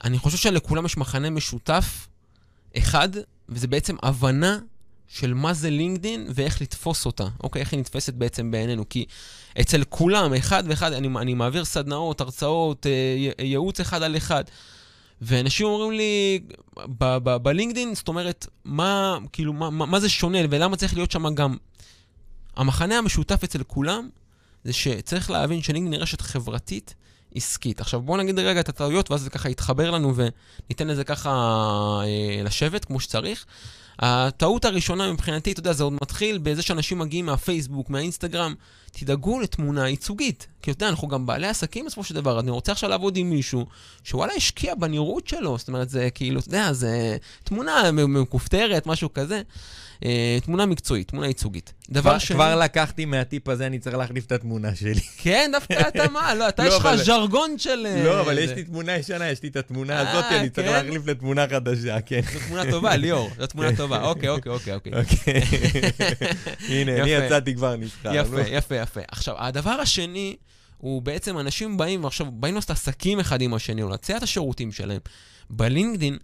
אני 0.04 0.18
חושב 0.18 0.36
שלכולם 0.36 0.86
יש 0.86 0.96
מחנה 0.96 1.30
משותף 1.30 2.08
אחד, 2.78 3.08
וזה 3.48 3.66
בעצם 3.66 3.96
הבנה 4.02 4.58
של 5.08 5.34
מה 5.34 5.54
זה 5.54 5.70
לינקדין 5.70 6.26
ואיך 6.34 6.62
לתפוס 6.62 7.06
אותה. 7.06 7.24
אוקיי, 7.42 7.60
איך 7.60 7.72
היא 7.72 7.80
נתפסת 7.80 8.14
בעצם 8.14 8.50
בעינינו. 8.50 8.88
כי 8.88 9.04
אצל 9.60 9.84
כולם, 9.88 10.34
אחד 10.34 10.64
ואחד, 10.66 10.92
אני, 10.92 11.08
אני 11.18 11.34
מעביר 11.34 11.64
סדנאות, 11.64 12.20
הרצאות, 12.20 12.86
אה, 12.86 13.44
ייעוץ 13.44 13.80
אחד 13.80 14.02
על 14.02 14.16
אחד. 14.16 14.44
ואנשים 15.20 15.66
אומרים 15.66 15.92
לי, 15.92 16.40
בלינקדין, 17.42 17.94
זאת 17.94 18.08
אומרת, 18.08 18.46
מה, 18.64 19.18
כאילו, 19.32 19.52
מה, 19.52 19.70
מה, 19.70 19.86
מה 19.86 20.00
זה 20.00 20.08
שונה 20.08 20.38
ולמה 20.50 20.76
צריך 20.76 20.94
להיות 20.94 21.10
שם 21.10 21.34
גם 21.34 21.56
המחנה 22.56 22.98
המשותף 22.98 23.44
אצל 23.44 23.62
כולם 23.62 24.08
זה 24.64 24.72
שצריך 24.72 25.30
להבין 25.30 25.62
שלינקדאין 25.62 25.92
היא 25.92 26.00
רשת 26.00 26.20
חברתית 26.20 26.94
עסקית. 27.34 27.80
עכשיו 27.80 28.00
בואו 28.00 28.18
נגיד 28.18 28.38
רגע 28.38 28.60
את 28.60 28.68
הטעויות, 28.68 29.10
ואז 29.10 29.22
זה 29.22 29.30
ככה 29.30 29.48
יתחבר 29.50 29.90
לנו 29.90 30.14
וניתן 30.16 30.86
לזה 30.86 31.04
ככה 31.04 31.30
אה, 32.04 32.42
לשבת 32.44 32.84
כמו 32.84 33.00
שצריך. 33.00 33.46
הטעות 33.98 34.64
הראשונה 34.64 35.12
מבחינתי, 35.12 35.52
אתה 35.52 35.60
יודע, 35.60 35.72
זה 35.72 35.84
עוד 35.84 35.92
מתחיל 35.92 36.38
בזה 36.38 36.62
שאנשים 36.62 36.98
מגיעים 36.98 37.26
מהפייסבוק, 37.26 37.90
מהאינסטגרם, 37.90 38.54
תדאגו 38.92 39.40
לתמונה 39.40 39.88
ייצוגית. 39.88 40.46
כי 40.62 40.70
אתה 40.70 40.84
יודע, 40.84 40.88
אנחנו 40.88 41.08
גם 41.08 41.26
בעלי 41.26 41.46
עסקים 41.46 41.86
בסופו 41.86 42.04
של 42.04 42.14
דבר, 42.14 42.40
אני 42.40 42.50
רוצה 42.50 42.72
עכשיו 42.72 42.90
לעבוד 42.90 43.16
עם 43.16 43.30
מישהו 43.30 43.66
שוואלה 44.04 44.32
השקיע 44.32 44.74
בנראות 44.74 45.28
שלו, 45.28 45.58
זאת 45.58 45.68
אומרת, 45.68 45.90
זה 45.90 46.08
כאילו, 46.14 46.40
אתה 46.40 46.48
יודע, 46.48 46.72
זה 46.72 47.16
תמונה 47.44 47.92
מכופתרת, 47.92 48.86
משהו 48.86 49.12
כזה. 49.12 49.42
אה, 50.04 50.38
תמונה 50.42 50.66
מקצועית, 50.66 51.08
תמונה 51.08 51.26
ייצוגית. 51.26 51.72
דבר 51.90 52.10
כבר, 52.10 52.18
שני... 52.18 52.36
כבר 52.36 52.56
לקחתי 52.56 53.04
מהטיפ 53.04 53.48
הזה, 53.48 53.66
אני 53.66 53.78
צריך 53.78 53.96
להחליף 53.96 54.26
את 54.26 54.32
התמונה 54.32 54.74
שלי. 54.74 55.00
כן, 55.22 55.50
דווקא 55.52 55.88
אתה 55.88 56.08
מה? 56.08 56.34
לא, 56.34 56.48
אתה 56.48 56.64
לא, 56.64 56.68
יש 56.68 56.74
לך 56.74 56.88
ז'רגון 56.94 57.58
של... 57.58 57.86
לא, 58.04 58.20
אבל 58.20 58.38
יש 58.38 58.50
לי 58.50 58.64
תמונה 58.64 58.96
ישנה, 58.96 59.30
יש 59.30 59.42
לי 59.42 59.48
את 59.48 59.56
התמונה 59.56 60.02
אה, 60.02 60.10
הזאת, 60.10 60.24
אני 60.30 60.50
צריך 60.50 60.66
כן? 60.66 60.72
להחליף 60.72 61.06
לתמונה 61.06 61.48
חדשה, 61.48 62.00
כן. 62.00 62.20
זו 62.32 62.38
תמונה 62.46 62.70
טובה, 62.70 62.96
ליאור, 63.04 63.30
זו 63.38 63.46
תמונה 63.46 63.76
טובה. 63.76 64.02
אוקיי, 64.02 64.28
אוקיי, 64.28 64.52
אוקיי. 64.52 64.74
אוקיי. 64.74 64.92
אוקיי. 64.94 65.40
הנה, 66.80 67.02
אני 67.02 67.10
יצאתי 67.10 67.54
כבר 67.54 67.76
נבחר. 67.76 68.14
יפה, 68.14 68.40
יפה, 68.40 68.74
יפה. 68.76 69.00
עכשיו, 69.08 69.34
הדבר 69.38 69.70
השני... 69.70 70.36
הוא 70.84 71.02
בעצם 71.02 71.38
אנשים 71.38 71.76
באים, 71.76 72.04
ועכשיו 72.04 72.26
באים 72.30 72.54
לעשות 72.54 72.70
עסקים 72.70 73.20
אחד 73.20 73.40
עם 73.40 73.54
השני, 73.54 73.82
או 73.82 73.88
להציע 73.88 74.16
את 74.16 74.22
השירותים 74.22 74.72
שלהם. 74.72 75.00
בלינקדין, 75.50 76.18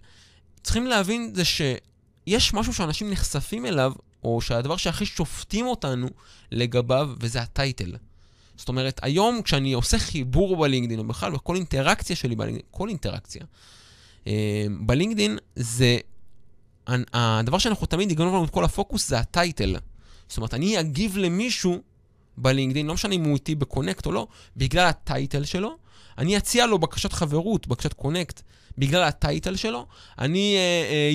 צריכים 0.62 0.86
להבין 0.86 1.32
זה 1.34 1.44
שיש 2.30 2.54
משהו 2.54 2.74
שאנשים 2.74 3.10
נחשפים 3.10 3.66
אליו, 3.66 3.92
או 4.24 4.40
שהדבר 4.40 4.76
שהכי 4.76 5.06
שופטים 5.06 5.66
אותנו 5.66 6.08
לגביו, 6.52 7.10
וזה 7.20 7.40
הטייטל. 7.40 7.96
זאת 8.56 8.68
אומרת, 8.68 9.00
היום 9.02 9.42
כשאני 9.42 9.72
עושה 9.72 9.98
חיבור 9.98 10.56
בלינקדין, 10.56 10.98
או 10.98 11.04
בכלל 11.04 11.32
בכל 11.32 11.56
אינטראקציה 11.56 12.16
שלי 12.16 12.36
בלינקדין, 12.36 12.66
כל 12.70 12.88
אינטראקציה, 12.88 13.42
אה, 14.26 14.66
בלינקדין 14.80 15.38
זה, 15.56 15.98
הדבר 16.86 17.58
שאנחנו 17.58 17.86
תמיד 17.86 18.10
יגנוב 18.10 18.34
לנו 18.34 18.44
את 18.44 18.50
כל 18.50 18.64
הפוקוס 18.64 19.08
זה 19.08 19.18
ה 19.18 19.27
title. 19.27 19.76
זאת 20.28 20.36
אומרת, 20.36 20.54
אני 20.54 20.80
אגיב 20.80 21.16
למישהו 21.16 21.82
בלינקדאין, 22.36 22.86
לא 22.86 22.94
משנה 22.94 23.14
אם 23.14 23.24
הוא 23.24 23.34
איתי 23.34 23.54
ב 23.54 23.61
connect 23.61 24.06
או 24.06 24.12
לא, 24.12 24.26
בגלל 24.56 24.86
ה 24.86 24.96
title 24.96 25.44
שלו. 25.44 25.76
אני 26.18 26.36
אציע 26.36 26.66
לו 26.66 26.78
בקשת 26.78 27.12
חברות, 27.12 27.66
בקשת 27.66 27.92
connect, 27.92 28.42
בגלל 28.78 29.02
ה 29.02 29.11
title 29.11 29.56
שלו. 29.56 29.86
אני 30.18 30.56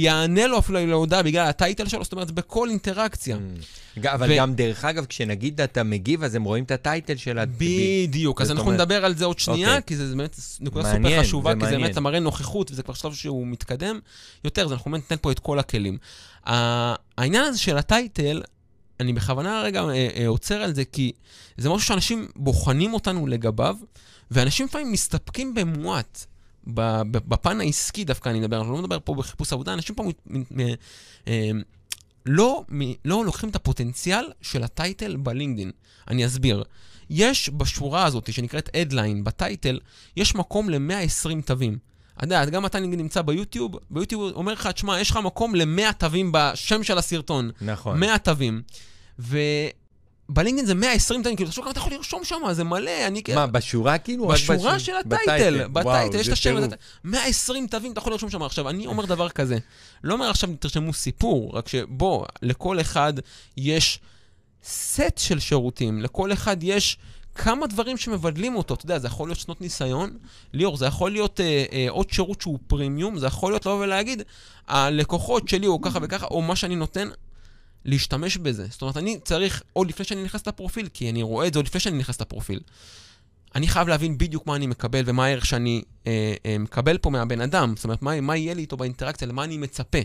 אענה 0.07 0.39
אה, 0.39 0.45
אה, 0.45 0.47
לו 0.47 0.59
אפילו 0.59 0.87
להודעה 0.87 1.23
בגלל 1.23 1.47
ה 1.47 1.54
title 1.54 1.87
שלו, 1.87 2.03
זאת 2.03 2.13
אומרת, 2.13 2.31
בכל 2.31 2.69
אינטראקציה. 2.69 3.37
Mm. 3.37 4.07
אבל 4.07 4.31
ו... 4.31 4.35
גם, 4.37 4.55
דרך 4.55 4.85
אגב, 4.85 5.05
כשנגיד 5.05 5.61
אתה 5.61 5.83
מגיב, 5.83 6.23
אז 6.23 6.35
הם 6.35 6.43
רואים 6.43 6.63
את 6.63 6.71
ה 6.71 6.78
title 6.78 7.15
של 7.15 7.39
ה... 7.39 7.43
בדיוק, 7.45 8.41
אז 8.41 8.51
אנחנו 8.51 8.65
אומר... 8.65 8.73
נדבר 8.73 9.05
על 9.05 9.15
זה 9.15 9.25
עוד 9.25 9.39
שנייה, 9.39 9.67
okay. 9.67 9.77
אוקיי. 9.77 9.83
כי 9.87 9.95
זה 9.95 10.15
באמת 10.15 10.39
נקודה 10.59 10.93
סופר 10.93 11.21
חשובה, 11.21 11.53
כי 11.59 11.65
זה 11.65 11.77
באמת 11.77 11.97
מראה 11.97 12.19
נוכחות, 12.19 12.71
וזה 12.71 12.83
כבר 12.83 12.93
שלב 12.93 13.13
שהוא 13.13 13.47
מתקדם 13.47 13.99
יותר, 14.43 14.65
אז 14.65 14.71
אנחנו 14.71 14.91
באמת 14.91 15.03
ניתן 15.03 15.21
פה 15.21 15.31
את 15.31 15.39
כל 15.39 15.59
הכלים. 15.59 15.97
העניין 16.45 17.43
הזה 17.43 17.59
של 17.59 17.77
הטייטל, 17.77 18.41
אני 18.99 19.13
בכוונה 19.13 19.61
רגע 19.61 19.83
אה, 19.83 20.07
אה, 20.15 20.27
עוצר 20.27 20.55
על 20.55 20.73
זה, 20.75 20.85
כי 20.85 21.11
זה 21.57 21.69
משהו 21.69 21.87
שאנשים 21.87 22.27
בוחנים 22.35 22.93
אותנו 22.93 23.27
לגביו, 23.27 23.75
ואנשים 24.31 24.65
לפעמים 24.65 24.91
מסתפקים 24.91 25.53
במועט. 25.53 26.25
בפן 26.67 27.61
העסקי 27.61 28.03
דווקא 28.03 28.29
אני 28.29 28.39
מדבר, 28.39 28.61
אני 28.61 28.69
לא 28.69 28.77
מדבר 28.77 28.97
פה 29.03 29.15
בחיפוש 29.15 29.53
עבודה, 29.53 29.73
אנשים 29.73 29.95
פה 29.95 30.03
מת, 30.03 30.21
מת, 30.51 30.79
אה, 31.27 31.51
לא, 32.25 32.63
לא 33.05 33.25
לוקחים 33.25 33.49
את 33.49 33.55
הפוטנציאל 33.55 34.25
של 34.41 34.63
הטייטל 34.63 35.15
בלינקדין. 35.15 35.71
אני 36.07 36.25
אסביר. 36.25 36.63
יש 37.09 37.49
בשורה 37.49 38.05
הזאת, 38.05 38.33
שנקראת 38.33 38.69
Headline, 38.69 39.23
בטייטל, 39.23 39.79
יש 40.17 40.35
מקום 40.35 40.69
ל-120 40.69 41.41
תווים. 41.45 41.77
אתה 42.17 42.25
יודע, 42.25 42.45
גם 42.45 42.65
אתה 42.65 42.79
נמצא 42.79 43.21
ביוטיוב, 43.21 43.75
ביוטיוב 43.89 44.31
אומר 44.35 44.53
לך, 44.53 44.67
תשמע, 44.67 44.99
יש 44.99 45.09
לך 45.09 45.17
מקום 45.17 45.55
ל-100 45.55 45.93
תווים 45.97 46.31
בשם 46.33 46.83
של 46.83 46.97
הסרטון. 46.97 47.51
נכון. 47.61 47.99
100 47.99 48.17
תווים. 48.17 48.61
ובלינקדאין 49.19 50.65
זה 50.65 50.73
120 50.75 51.23
תווים, 51.23 51.35
כאילו, 51.35 51.49
תחשוב 51.49 51.63
כמה 51.63 51.71
אתה 51.71 51.79
יכול 51.79 51.93
לרשום 51.93 52.23
שם, 52.23 52.37
זה 52.51 52.63
מלא, 52.63 53.07
אני... 53.07 53.21
מה, 53.35 53.47
בשורה 53.47 53.97
כאילו? 53.97 54.27
בשורה 54.27 54.79
של 54.79 54.93
הטייטל, 54.95 55.67
בטייטל, 55.67 56.19
יש 56.19 56.27
את 56.27 56.33
השם, 56.33 56.55
120 57.03 57.67
תווים 57.67 57.91
אתה 57.91 57.99
יכול 57.99 58.11
לרשום 58.13 58.29
שם. 58.29 58.43
עכשיו, 58.43 58.69
אני 58.69 58.87
אומר 58.87 59.05
דבר 59.05 59.29
כזה, 59.29 59.57
לא 60.03 60.13
אומר 60.13 60.29
עכשיו 60.29 60.49
תרשמו 60.59 60.93
סיפור, 60.93 61.57
רק 61.57 61.67
שבוא, 61.67 62.25
לכל 62.41 62.81
אחד 62.81 63.13
יש 63.57 63.99
סט 64.63 65.17
של 65.17 65.39
שירותים, 65.39 66.01
לכל 66.01 66.33
אחד 66.33 66.57
יש... 66.63 66.97
כמה 67.35 67.67
דברים 67.67 67.97
שמבדלים 67.97 68.55
אותו, 68.55 68.73
אתה 68.73 68.85
יודע, 68.85 68.99
זה 68.99 69.07
יכול 69.07 69.29
להיות 69.29 69.39
שנות 69.39 69.61
ניסיון, 69.61 70.17
ליאור, 70.53 70.77
זה 70.77 70.85
יכול 70.85 71.11
להיות 71.11 71.39
אה, 71.39 71.65
אה, 71.71 71.85
עוד 71.89 72.09
שירות 72.09 72.41
שהוא 72.41 72.59
פרימיום, 72.67 73.19
זה 73.19 73.27
יכול 73.27 73.51
להיות 73.51 73.65
לבוא 73.65 73.83
ולהגיד, 73.83 74.21
הלקוחות 74.67 75.49
שלי 75.49 75.67
או 75.67 75.81
ככה 75.81 75.99
וככה, 76.01 76.25
או 76.25 76.41
מה 76.41 76.55
שאני 76.55 76.75
נותן, 76.75 77.09
להשתמש 77.85 78.37
בזה. 78.37 78.67
זאת 78.69 78.81
אומרת, 78.81 78.97
אני 78.97 79.19
צריך, 79.23 79.63
עוד 79.73 79.89
לפני 79.89 80.05
שאני 80.05 80.23
נכנס 80.23 80.47
לפרופיל, 80.47 80.87
כי 80.93 81.09
אני 81.09 81.23
רואה 81.23 81.47
את 81.47 81.53
זה 81.53 81.59
עוד 81.59 81.65
לפני 81.65 81.79
שאני 81.79 81.97
נכנס 81.97 82.21
לפרופיל. 82.21 82.59
אני 83.55 83.67
חייב 83.67 83.87
להבין 83.87 84.17
בדיוק 84.17 84.47
מה 84.47 84.55
אני 84.55 84.67
מקבל 84.67 85.03
ומה 85.05 85.25
הערך 85.25 85.45
שאני 85.45 85.81
אה, 86.07 86.33
אה, 86.45 86.57
מקבל 86.57 86.97
פה 86.97 87.09
מהבן 87.09 87.41
אדם. 87.41 87.73
זאת 87.75 87.83
אומרת, 87.83 88.01
מה, 88.01 88.21
מה 88.21 88.37
יהיה 88.37 88.53
לי 88.53 88.61
איתו 88.61 88.77
באינטראקציה, 88.77 89.27
למה 89.27 89.43
אני 89.43 89.57
מצפה. 89.57 89.99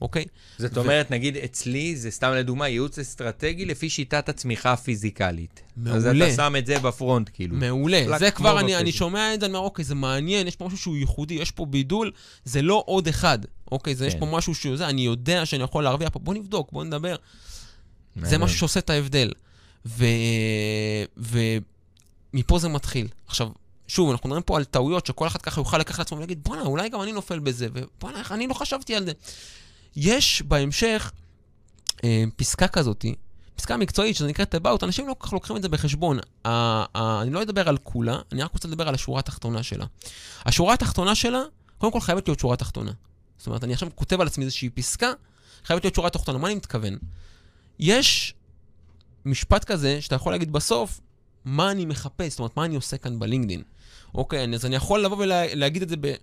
אוקיי? 0.00 0.24
זאת 0.58 0.76
ו... 0.76 0.80
אומרת, 0.80 1.10
נגיד 1.10 1.36
אצלי, 1.36 1.96
זה 1.96 2.10
סתם 2.10 2.32
לדוגמה, 2.32 2.68
ייעוץ 2.68 2.98
אסטרטגי 2.98 3.64
לפי 3.64 3.90
שיטת 3.90 4.28
הצמיחה 4.28 4.72
הפיזיקלית. 4.72 5.60
מעולה. 5.76 5.96
אז 5.96 6.06
אתה 6.06 6.36
שם 6.36 6.54
את 6.58 6.66
זה 6.66 6.78
בפרונט, 6.78 7.30
כאילו. 7.32 7.56
מעולה. 7.56 8.18
זה 8.18 8.30
כבר, 8.30 8.60
אני, 8.60 8.76
אני 8.76 8.92
שומע 8.92 9.34
את 9.34 9.40
זה, 9.40 9.46
אני 9.46 9.54
אומר, 9.54 9.64
אוקיי, 9.64 9.84
זה 9.84 9.94
מעניין, 9.94 10.46
יש 10.46 10.56
פה 10.56 10.66
משהו 10.66 10.78
שהוא 10.78 10.96
ייחודי, 10.96 11.34
יש 11.34 11.50
פה 11.50 11.66
בידול, 11.66 12.10
זה 12.44 12.62
לא 12.62 12.82
עוד 12.86 13.08
אחד. 13.08 13.38
אוקיי, 13.72 13.94
זה, 13.94 14.04
כן. 14.04 14.08
יש 14.08 14.14
פה 14.20 14.26
משהו 14.26 14.54
שהוא 14.54 14.76
זה, 14.76 14.88
אני 14.88 15.02
יודע 15.02 15.46
שאני 15.46 15.62
יכול 15.62 15.84
להרוויח 15.84 16.08
פה, 16.08 16.18
בוא 16.18 16.34
נבדוק, 16.34 16.72
בוא 16.72 16.84
נדבר. 16.84 17.16
מעניין. 18.16 18.30
זה 18.30 18.38
משהו 18.38 18.58
שעושה 18.58 18.80
את 18.80 18.90
ההבדל. 18.90 19.32
ו... 19.86 20.04
ומפה 22.34 22.58
זה 22.58 22.68
מתחיל. 22.68 23.08
עכשיו, 23.26 23.48
שוב, 23.88 24.10
אנחנו 24.10 24.28
מדברים 24.28 24.42
פה 24.42 24.56
על 24.56 24.64
טעויות 24.64 25.06
שכל 25.06 25.26
אחד 25.26 25.42
ככה 25.42 25.60
יוכל 25.60 25.78
לקחת 25.78 25.98
לעצמו 25.98 26.18
ולהגיד, 26.18 26.44
בואנה, 26.44 26.62
אולי 26.62 26.88
גם 26.88 27.02
אני 27.02 27.12
נופל 27.12 27.38
בזה, 27.38 27.68
ובואנה, 27.72 28.22
אני 28.30 28.46
לא 28.46 28.54
חשבתי 28.54 28.94
על 28.94 29.04
זה. 29.04 29.12
יש 29.96 30.42
בהמשך 30.42 31.12
אה, 32.04 32.24
פסקה 32.36 32.68
כזאת, 32.68 33.04
פסקה 33.56 33.76
מקצועית 33.76 34.16
שזה 34.16 34.28
נקראת 34.28 34.54
about, 34.54 34.78
אנשים 34.84 35.08
לא 35.08 35.14
כל 35.18 35.26
כך 35.26 35.32
לוקחים 35.32 35.56
את 35.56 35.62
זה 35.62 35.68
בחשבון. 35.68 36.18
אה, 36.46 36.84
אה, 36.96 37.22
אני 37.22 37.30
לא 37.30 37.42
אדבר 37.42 37.68
על 37.68 37.78
כולה, 37.82 38.18
אני 38.32 38.42
רק 38.42 38.52
רוצה 38.52 38.68
לדבר 38.68 38.88
על 38.88 38.94
השורה 38.94 39.18
התחתונה 39.18 39.62
שלה. 39.62 39.86
השורה 40.44 40.74
התחתונה 40.74 41.14
שלה, 41.14 41.42
קודם 41.78 41.92
כל 41.92 42.00
חייבת 42.00 42.28
להיות 42.28 42.40
שורה 42.40 42.56
תחתונה. 42.56 42.92
זאת 43.38 43.46
אומרת, 43.46 43.64
אני 43.64 43.72
עכשיו 43.72 43.88
כותב 43.94 44.20
על 44.20 44.26
עצמי 44.26 44.44
איזושהי 44.44 44.70
פסקה, 44.70 45.12
חייבת 45.64 45.84
להיות 45.84 45.94
שורה 45.94 46.10
תחתונה. 46.10 46.38
מה 46.38 46.48
אני 46.48 46.54
מתכוון? 46.54 46.98
יש 47.78 48.34
משפט 49.24 49.64
כזה 49.64 50.02
שאתה 50.02 50.14
יכול 50.14 50.32
להגיד 50.32 50.52
בסוף, 50.52 51.00
מה 51.44 51.70
אני 51.70 51.84
מחפש, 51.84 52.30
זאת 52.30 52.38
אומרת, 52.38 52.56
מה 52.56 52.64
אני 52.64 52.76
עושה 52.76 52.96
כאן 52.96 53.18
בלינקדין. 53.18 53.62
אוקיי, 54.14 54.54
אז 54.54 54.66
אני 54.66 54.76
יכול 54.76 55.04
לבוא 55.04 55.16
ולהגיד 55.16 55.82
את 55.82 55.88
זה 55.88 55.96
ב... 56.00 56.14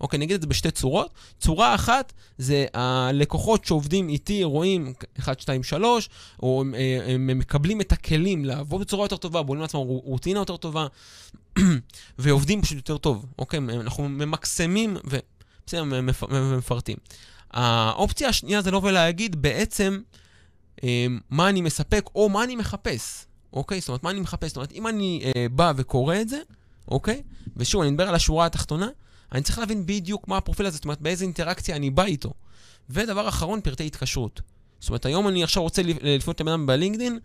אוקיי, 0.00 0.18
נגיד 0.18 0.34
את 0.34 0.40
זה 0.40 0.46
בשתי 0.46 0.70
צורות. 0.70 1.10
צורה 1.38 1.74
אחת 1.74 2.12
זה 2.38 2.66
הלקוחות 2.74 3.64
שעובדים 3.64 4.08
איתי, 4.08 4.44
רואים 4.44 4.92
1, 5.18 5.40
2, 5.40 5.62
3, 5.62 6.08
או 6.42 6.60
הם, 6.60 6.74
אה, 6.74 7.14
הם 7.14 7.38
מקבלים 7.38 7.80
את 7.80 7.92
הכלים 7.92 8.44
לעבוד 8.44 8.80
בצורה 8.80 9.04
יותר 9.04 9.16
טובה, 9.16 9.42
בונים 9.42 9.62
לעצמם 9.62 9.80
רוטינה 9.80 10.38
יותר 10.40 10.56
טובה, 10.56 10.86
ועובדים 12.18 12.62
פשוט 12.62 12.76
יותר 12.76 12.98
טוב, 12.98 13.26
אוקיי? 13.38 13.58
אנחנו 13.80 14.08
ממקסמים 14.08 14.96
ובסדר, 15.04 15.84
מפרטים. 16.58 16.96
האופציה 17.50 18.28
השנייה 18.28 18.62
זה 18.62 18.70
לבוא 18.70 18.88
ולהגיד 18.88 19.42
בעצם 19.42 20.00
אה, 20.84 21.06
מה 21.30 21.48
אני 21.48 21.60
מספק 21.60 22.06
או 22.14 22.28
מה 22.28 22.44
אני 22.44 22.56
מחפש, 22.56 23.26
אוקיי? 23.52 23.80
זאת 23.80 23.88
אומרת, 23.88 24.02
מה 24.02 24.10
אני 24.10 24.20
מחפש? 24.20 24.48
זאת 24.48 24.56
אומרת, 24.56 24.72
אם 24.72 24.86
אני 24.86 25.32
אה, 25.36 25.46
בא 25.48 25.72
וקורא 25.76 26.16
את 26.20 26.28
זה, 26.28 26.40
אוקיי? 26.88 27.22
ושוב, 27.56 27.82
אני 27.82 27.90
מדבר 27.90 28.08
על 28.08 28.14
השורה 28.14 28.46
התחתונה, 28.46 28.88
אני 29.32 29.42
צריך 29.42 29.58
להבין 29.58 29.86
בדיוק 29.86 30.28
מה 30.28 30.36
הפרופיל 30.36 30.66
הזה, 30.66 30.76
זאת 30.76 30.84
אומרת, 30.84 31.00
באיזה 31.00 31.24
אינטראקציה 31.24 31.76
אני 31.76 31.90
בא 31.90 32.04
איתו. 32.04 32.32
ודבר 32.90 33.28
אחרון, 33.28 33.60
פרטי 33.60 33.86
התקשרות. 33.86 34.40
זאת 34.80 34.88
אומרת, 34.88 35.06
היום 35.06 35.28
אני 35.28 35.44
עכשיו 35.44 35.62
רוצה 35.62 35.82
לפנות 36.02 36.40
לבן 36.40 36.52
אדם 36.52 36.66
בלינקדין, 36.66 37.18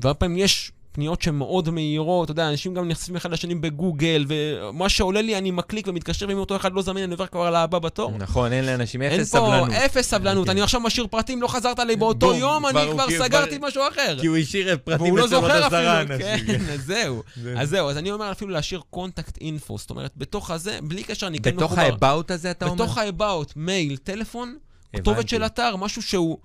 והרבה 0.00 0.18
פעמים 0.18 0.38
יש 0.38 0.72
פניות 0.92 1.22
שהן 1.22 1.34
מאוד 1.34 1.70
מהירות, 1.70 2.24
אתה 2.24 2.32
יודע, 2.32 2.48
אנשים 2.48 2.74
גם 2.74 2.88
נחשפים 2.88 3.16
אחד 3.16 3.32
לשני 3.32 3.54
בגוגל, 3.54 4.24
ומה 4.28 4.88
שעולה 4.88 5.22
לי 5.22 5.38
אני 5.38 5.50
מקליק 5.50 5.88
ומתקשר, 5.88 6.26
ואם 6.28 6.38
אותו 6.38 6.56
אחד 6.56 6.72
לא 6.72 6.82
זמין, 6.82 7.04
אני 7.04 7.12
עובר 7.12 7.26
כבר 7.26 7.40
על 7.40 7.56
הבא 7.56 7.78
בתור. 7.78 8.18
נכון, 8.18 8.52
אין 8.52 8.64
לאנשים 8.66 9.02
אפס 9.02 9.30
סבלנות. 9.30 9.70
אין 9.70 9.78
פה 9.78 9.84
אפס 9.86 10.10
סבלנות, 10.10 10.48
אני 10.48 10.62
עכשיו 10.62 10.80
משאיר 10.80 11.06
פרטים, 11.06 11.42
לא 11.42 11.48
חזרת 11.48 11.78
לי 11.78 11.96
באותו 11.96 12.34
יום, 12.34 12.66
אני 12.66 12.80
כבר 12.92 13.06
סגרתי 13.18 13.58
משהו 13.60 13.82
אחר. 13.92 14.16
כי 14.20 14.26
הוא 14.26 14.36
השאיר 14.36 14.76
פרטים 14.84 15.18
עוד 15.18 15.32
עשרה 15.34 16.00
אנשים. 16.00 16.18
כן, 16.46 16.60
אז 16.72 16.80
זהו. 16.84 17.22
אז 17.56 17.68
זהו, 17.68 17.90
אז 17.90 17.98
אני 17.98 18.12
אומר 18.12 18.32
אפילו 18.32 18.50
להשאיר 18.50 18.80
contact 18.90 19.38
info, 19.40 19.78
זאת 19.78 19.90
אומרת, 19.90 20.12
בתוך 20.16 20.50
הזה, 20.50 20.78
בלי 20.82 21.02
קשר, 21.02 21.26
אני 21.26 21.38
כן 21.38 21.56
מחובר. 21.56 21.66
בתוך 21.66 21.78
ה-about 21.78 22.34
הזה 22.34 22.50
אתה 22.50 22.64
אומר? 22.64 22.74
בתוך 22.74 22.98
ה-about, 22.98 23.52
מייל, 23.56 23.96
טלפון, 23.96 24.56
כתובת 24.96 25.28
של 25.28 25.46
אתר, 25.46 25.76
משהו 25.76 26.02
שהוא 26.02 26.38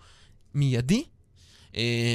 מיידי, 0.55 1.03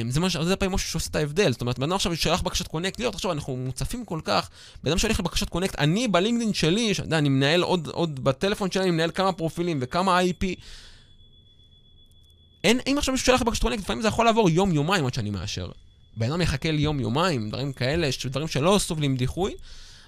זה, 0.09 0.19
מש, 0.19 0.37
זה 0.37 0.55
פעמים 0.55 0.75
משהו 0.75 0.89
שעושה 0.89 1.09
את 1.09 1.15
ההבדל. 1.15 1.51
זאת 1.51 1.61
אומרת, 1.61 1.79
בן 1.79 1.83
אדם 1.83 1.93
עכשיו 1.93 2.15
שלח 2.15 2.41
בקשת 2.41 2.67
קונקט, 2.67 2.99
ליאור, 2.99 3.13
תחשוב, 3.13 3.31
אנחנו 3.31 3.57
מוצפים 3.57 4.05
כל 4.05 4.19
כך, 4.23 4.49
בן 4.83 4.91
אדם 4.91 4.97
שהולך 4.97 5.19
לבקשת 5.19 5.49
קונקט, 5.49 5.79
אני 5.79 6.07
בלינקדאין 6.07 6.53
שלי, 6.53 6.93
שאתה 6.93 7.07
יודע, 7.07 7.17
אני 7.17 7.29
מנהל 7.29 7.61
עוד, 7.61 7.87
עוד 7.87 8.23
בטלפון 8.23 8.71
שלי, 8.71 8.83
אני 8.83 8.91
מנהל 8.91 9.11
כמה 9.11 9.33
פרופילים 9.33 9.79
וכמה 9.81 10.19
IP. 10.19 10.45
אין, 12.63 12.79
אם 12.87 12.95
עכשיו 12.97 13.11
מישהו 13.11 13.25
שלח 13.25 13.41
בקשת 13.41 13.61
קונקט, 13.61 13.83
לפעמים 13.83 14.01
זה 14.01 14.07
יכול 14.07 14.25
לעבור 14.25 14.49
יום-יומיים 14.49 15.05
עד 15.05 15.13
שאני 15.13 15.29
מאשר. 15.29 15.71
בן 16.17 16.31
אדם 16.31 16.41
יחכה 16.41 16.71
לי 16.71 16.81
יום-יומיים, 16.81 17.49
דברים 17.49 17.73
כאלה, 17.73 18.09
דברים 18.25 18.47
שלא 18.47 18.77
סובלים 18.79 19.17
דיחוי, 19.17 19.53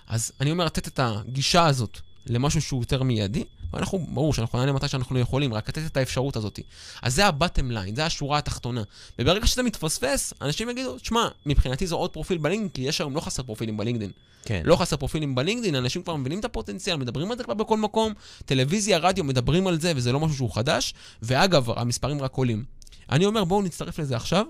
אז 0.07 0.31
אני 0.41 0.51
אומר 0.51 0.65
לתת 0.65 0.87
את 0.87 0.99
הגישה 1.03 1.65
הזאת 1.65 1.99
למשהו 2.25 2.61
שהוא 2.61 2.81
יותר 2.81 3.03
מיידי, 3.03 3.43
ואנחנו, 3.73 3.99
ברור 4.13 4.33
שאנחנו 4.33 4.59
נענה 4.59 4.71
מתי 4.71 4.87
שאנחנו 4.87 5.19
יכולים, 5.19 5.53
רק 5.53 5.69
לתת 5.69 5.85
את 5.85 5.97
האפשרות 5.97 6.35
הזאת. 6.35 6.59
אז 7.01 7.15
זה 7.15 7.25
ה-bottom 7.25 7.71
line, 7.71 7.95
זה 7.95 8.05
השורה 8.05 8.37
התחתונה. 8.37 8.83
וברגע 9.19 9.47
שזה 9.47 9.63
מתפספס, 9.63 10.33
אנשים 10.41 10.69
יגידו, 10.69 10.95
שמע, 11.03 11.27
מבחינתי 11.45 11.87
זה 11.87 11.95
עוד 11.95 12.09
פרופיל 12.09 12.37
בלינקדאין, 12.37 12.69
כי 12.69 12.81
יש 12.81 13.01
היום 13.01 13.15
לא 13.15 13.21
חסר 13.21 13.43
פרופילים 13.43 13.77
בלינקדאין. 13.77 14.11
כן. 14.45 14.61
לא 14.65 14.75
חסר 14.75 14.97
פרופילים 14.97 15.35
בלינקדאין, 15.35 15.75
אנשים 15.75 16.03
כבר 16.03 16.15
מבינים 16.15 16.39
את 16.39 16.45
הפוטנציאל, 16.45 16.97
מדברים 16.97 17.31
על 17.31 17.37
זה 17.37 17.43
כבר 17.43 17.53
בכל 17.53 17.77
מקום, 17.77 18.13
טלוויזיה, 18.45 18.97
רדיו, 18.97 19.23
מדברים 19.23 19.67
על 19.67 19.79
זה, 19.79 19.93
וזה 19.95 20.11
לא 20.11 20.19
משהו 20.19 20.35
שהוא 20.35 20.51
חדש. 20.51 20.93
ואגב, 21.21 21.69
המספרים 21.69 22.21
רק 22.21 22.33
עולים. 22.33 22.65
אני 23.09 23.25
אומר, 23.25 23.43
בואו 23.43 23.61
נצטרף 23.61 23.99
לזה 23.99 24.15
עכשיו, 24.15 24.45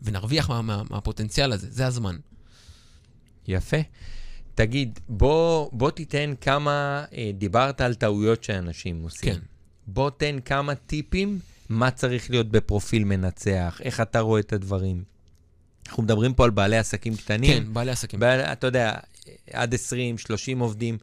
ונרוויח 0.00 0.50
מה, 0.50 0.62
מה, 0.62 0.82
מהפוטנציאל 0.90 1.52
הזה, 1.52 1.66
זה 1.70 1.86
הזמן. 1.86 2.16
יפה. 3.48 3.76
תגיד, 4.60 5.00
בוא, 5.08 5.68
בוא 5.72 5.90
תיתן 5.90 6.34
כמה, 6.40 7.04
אה, 7.16 7.30
דיברת 7.34 7.80
על 7.80 7.94
טעויות 7.94 8.44
שאנשים 8.44 9.02
עושים. 9.02 9.34
כן. 9.34 9.40
בוא 9.86 10.10
תן 10.10 10.38
כמה 10.44 10.74
טיפים 10.74 11.38
מה 11.68 11.90
צריך 11.90 12.30
להיות 12.30 12.48
בפרופיל 12.48 13.04
מנצח, 13.04 13.80
איך 13.84 14.00
אתה 14.00 14.20
רואה 14.20 14.40
את 14.40 14.52
הדברים. 14.52 15.02
אנחנו 15.86 16.02
מדברים 16.02 16.34
פה 16.34 16.44
על 16.44 16.50
בעלי 16.50 16.76
עסקים 16.76 17.16
קטנים. 17.16 17.64
כן, 17.64 17.74
בעלי 17.74 17.90
עסקים. 17.90 18.20
בעל, 18.20 18.40
אתה 18.40 18.66
יודע, 18.66 18.94
עד 19.52 19.74
20, 19.74 20.18
30 20.18 20.58
עובדים. 20.58 20.98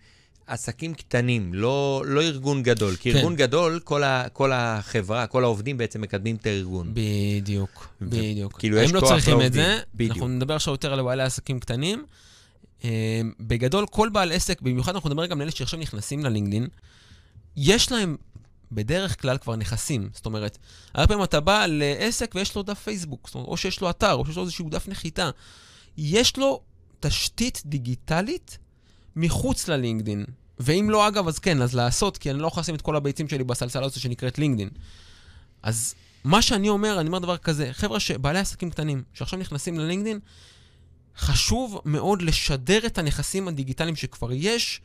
עסקים 0.48 0.94
קטנים, 0.94 1.54
לא, 1.54 2.04
לא 2.08 2.22
ארגון 2.22 2.64
גדול. 2.64 2.96
כי 2.96 3.12
כן. 3.12 3.18
ארגון 3.18 3.36
גדול, 3.36 3.80
כל, 3.84 4.04
ה, 4.04 4.26
כל 4.34 4.52
החברה, 4.54 5.28
כל 5.28 5.44
העובדים 5.44 5.78
בעצם 5.78 6.02
מקדמים 6.02 6.36
את 6.36 6.46
הארגון. 6.46 6.92
בדיוק, 6.94 7.88
ו- 8.02 8.10
בדיוק. 8.10 8.60
כאילו, 8.60 8.78
יש 8.78 8.90
הם 8.90 8.96
לא 8.96 9.00
כוח 9.00 9.10
צריכים 9.10 9.34
את 9.34 9.40
לעובדים. 9.40 9.64
זה, 9.64 9.80
בדיוק. 9.96 10.12
אנחנו 10.12 10.28
נדבר 10.28 10.56
עכשיו 10.56 10.74
יותר 10.74 10.94
על 10.94 11.02
בעלי 11.02 11.24
עסקים 11.24 11.60
קטנים. 11.60 12.06
אה, 12.84 13.22
בגדול, 13.40 13.86
כל 13.86 14.10
בעל 14.10 14.32
עסק, 14.32 14.62
במיוחד 14.62 14.96
אנחנו 14.96 15.10
נדבר 15.10 15.26
גם 15.26 15.38
על 15.38 15.42
אלה 15.42 15.52
שעכשיו 15.52 15.80
נכנסים 15.80 16.26
ללינקדין, 16.26 16.68
יש 17.56 17.92
להם 17.92 18.18
בדרך 18.72 19.22
כלל 19.22 19.38
כבר 19.38 19.56
נכסים. 19.56 20.10
זאת 20.14 20.26
אומרת, 20.26 20.58
הרבה 20.94 21.08
פעמים 21.08 21.24
אתה 21.24 21.40
בא 21.40 21.66
לעסק 21.66 22.36
ויש 22.36 22.56
לו 22.56 22.64
דף 22.64 22.80
פייסבוק, 22.80 23.28
זאת 23.28 23.36
אומרת, 23.36 23.48
או 23.48 23.58
שיש 23.58 23.82
לו 23.82 23.90
אתר, 23.90 24.14
או 24.14 24.26
שיש 24.26 24.36
לו 24.38 24.44
איזשהו 24.44 24.70
דף 24.70 24.88
נחיתה. 24.88 25.30
יש 25.98 26.38
לו 26.38 26.62
תשתית 27.00 27.62
דיגיטלית 27.66 28.58
מחוץ 29.16 29.68
ללינקדין. 29.68 30.26
ואם 30.60 30.90
לא, 30.90 31.08
אגב, 31.08 31.28
אז 31.28 31.40
כן, 31.40 31.62
אז 31.62 31.76
לעשות, 31.76 32.18
כי 32.18 32.32
אני 32.32 32.40
לא 32.40 32.48
יכול 32.48 32.62
לשים 32.62 32.76
את 32.76 32.82
כל 32.82 32.96
הביצים 32.96 33.28
שלי 33.30 33.44
בסלסלה 33.44 33.86
הזאת 33.86 34.00
שנקראת 34.00 34.38
לינקדין. 34.40 34.70
אז 35.64 35.96
מה 36.24 36.42
שאני 36.42 36.70
אומר, 36.70 37.00
אני 37.00 37.08
אומר 37.08 37.20
דבר 37.20 37.38
כזה, 37.38 37.70
חבר'ה 37.74 38.00
שבעלי 38.00 38.40
עסקים 38.40 38.70
קטנים, 38.70 39.04
שעכשיו 39.14 39.40
נכנסים 39.40 39.80
ללינקדין, 39.80 40.20
חשוב 41.18 41.82
מאוד 41.86 42.22
לשדר 42.22 42.86
את 42.86 42.98
הנכסים 42.98 43.48
הדיגיטליים 43.48 43.96
שכבר 43.96 44.32
יש 44.32 44.82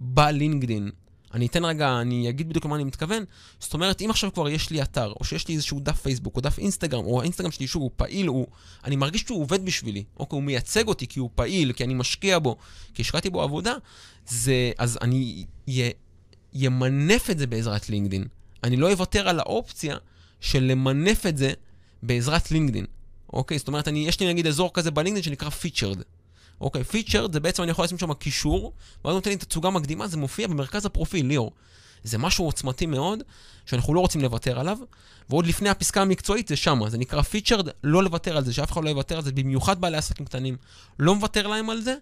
בלינקדין. 0.00 0.90
אני 1.34 1.46
אתן 1.46 1.64
רגע, 1.64 2.00
אני 2.00 2.28
אגיד 2.28 2.48
בדיוק 2.48 2.64
למה 2.64 2.76
אני 2.76 2.84
מתכוון. 2.84 3.24
זאת 3.60 3.74
אומרת, 3.74 4.02
אם 4.02 4.10
עכשיו 4.10 4.32
כבר 4.32 4.48
יש 4.48 4.70
לי 4.70 4.82
אתר, 4.82 5.12
או 5.20 5.24
שיש 5.24 5.48
לי 5.48 5.54
איזשהו 5.54 5.80
דף 5.80 6.00
פייסבוק, 6.00 6.36
או 6.36 6.40
דף 6.40 6.58
אינסטגרם, 6.58 7.04
או 7.04 7.20
האינסטגרם 7.20 7.50
שלי 7.50 7.66
שהוא 7.66 7.90
פעיל, 7.96 8.26
הוא, 8.26 8.46
אני 8.84 8.96
מרגיש 8.96 9.22
שהוא 9.22 9.40
עובד 9.40 9.64
בשבילי, 9.64 10.04
או 10.16 10.28
כי 10.28 10.34
הוא 10.34 10.42
מייצג 10.42 10.88
אותי, 10.88 11.06
כי 11.06 11.20
הוא 11.20 11.30
פעיל, 11.34 11.72
כי 11.72 11.84
אני 11.84 11.94
משקיע 11.94 12.38
בו, 12.38 12.56
כי 12.94 13.02
השקעתי 13.02 13.30
בו 13.30 13.42
עבודה, 13.42 13.74
זה, 14.28 14.72
אז 14.78 14.98
אני 15.02 15.44
ימנף 16.52 17.30
את 17.30 17.38
זה 17.38 17.46
בעזרת 17.46 17.90
לינקדין. 17.90 18.24
אני 18.64 18.76
לא 18.76 18.92
אוותר 18.92 19.28
על 19.28 19.40
האופציה 19.40 19.96
של 20.40 20.62
למנף 20.62 21.26
את 21.26 21.36
זה 21.36 21.52
בעזרת 22.02 22.50
לינקדין. 22.50 22.86
אוקיי? 23.32 23.58
זאת 23.58 23.68
אומרת, 23.68 23.88
אני, 23.88 24.08
יש 24.08 24.20
לי 24.20 24.28
נגיד 24.28 24.46
אזור 24.46 24.70
כזה 24.74 24.90
בלינקדין 24.90 25.22
שנקרא 25.22 25.50
featured. 25.50 25.98
אוקיי, 26.60 26.84
featured 26.84 27.32
זה 27.32 27.40
בעצם 27.40 27.62
אני 27.62 27.70
יכול 27.70 27.84
לשים 27.84 27.98
שם 27.98 28.12
קישור, 28.14 28.72
ואז 29.04 29.14
נותן 29.14 29.30
לי 29.30 29.36
תצוגה 29.36 29.70
מקדימה, 29.70 30.06
זה 30.06 30.16
מופיע 30.16 30.46
במרכז 30.46 30.86
הפרופיל, 30.86 31.26
ליאור. 31.26 31.52
זה 32.04 32.18
משהו 32.18 32.44
עוצמתי 32.44 32.86
מאוד, 32.86 33.22
שאנחנו 33.66 33.94
לא 33.94 34.00
רוצים 34.00 34.20
לוותר 34.20 34.60
עליו, 34.60 34.78
ועוד 35.30 35.46
לפני 35.46 35.68
הפסקה 35.68 36.02
המקצועית 36.02 36.48
זה 36.48 36.56
שמה, 36.56 36.90
זה 36.90 36.98
נקרא 36.98 37.22
featured, 37.22 37.68
לא 37.84 38.02
לוותר 38.02 38.36
על 38.36 38.44
זה, 38.44 38.52
שאף 38.52 38.72
אחד 38.72 38.84
לא 38.84 38.90
יוותר 38.90 39.16
על 39.16 39.22
זה, 39.22 39.32
במיוחד 39.32 39.80
בעלי 39.80 39.96
עסקים 39.96 40.26
קטנים, 40.26 40.56
לא 40.98 41.14
מוותר 41.14 41.46
להם 41.46 41.70
על 41.70 41.80
זה, 41.80 41.94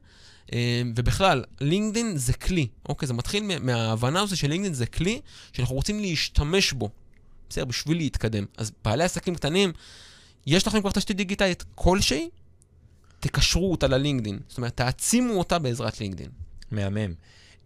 אה, 0.53 0.83
ובכלל, 0.97 1.45
לינקדין 1.61 2.17
זה 2.17 2.33
כלי, 2.33 2.67
אוקיי? 2.89 3.07
זה 3.07 3.15
מתחיל 3.15 3.43
מה- 3.43 3.59
מההבנה 3.59 4.21
הזו 4.21 4.37
של 4.37 4.49
לינקדין 4.49 4.75
זה 4.75 4.87
כלי 4.87 5.21
שאנחנו 5.53 5.75
רוצים 5.75 6.01
להשתמש 6.01 6.73
בו, 6.73 6.89
בסדר? 7.49 7.65
בשביל 7.65 7.97
להתקדם. 7.97 8.45
אז 8.57 8.73
בעלי 8.85 9.05
עסקים 9.05 9.35
קטנים, 9.35 9.73
יש 10.47 10.67
לכם 10.67 10.81
כבר 10.81 10.91
תשתית 10.91 11.17
דיגיטלית 11.17 11.65
כלשהי, 11.75 12.29
תקשרו 13.21 13.71
אותה 13.71 13.87
ללינקדין. 13.87 14.39
זאת 14.49 14.59
אומרת, 14.59 14.77
תעצימו 14.77 15.35
אותה 15.35 15.59
בעזרת 15.59 16.01
לינקדין. 16.01 16.31
מהמם. 16.71 17.15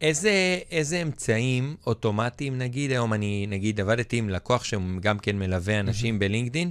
איזה, 0.00 0.58
איזה 0.70 1.02
אמצעים 1.02 1.76
אוטומטיים, 1.86 2.58
נגיד, 2.58 2.90
היום 2.90 3.12
אני, 3.12 3.46
נגיד, 3.48 3.80
עבדתי 3.80 4.16
עם 4.16 4.28
לקוח 4.28 4.64
שגם 4.64 5.18
כן 5.18 5.38
מלווה 5.38 5.80
אנשים 5.80 6.18
בלינקדין, 6.18 6.70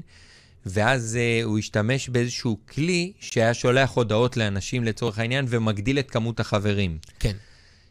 ואז 0.65 1.17
uh, 1.17 1.45
הוא 1.45 1.59
השתמש 1.59 2.09
באיזשהו 2.09 2.57
כלי 2.73 3.11
שהיה 3.19 3.53
שולח 3.53 3.91
הודעות 3.91 4.37
לאנשים 4.37 4.83
לצורך 4.83 5.19
העניין 5.19 5.45
ומגדיל 5.49 5.99
את 5.99 6.11
כמות 6.11 6.39
החברים. 6.39 6.97
כן. 7.19 7.35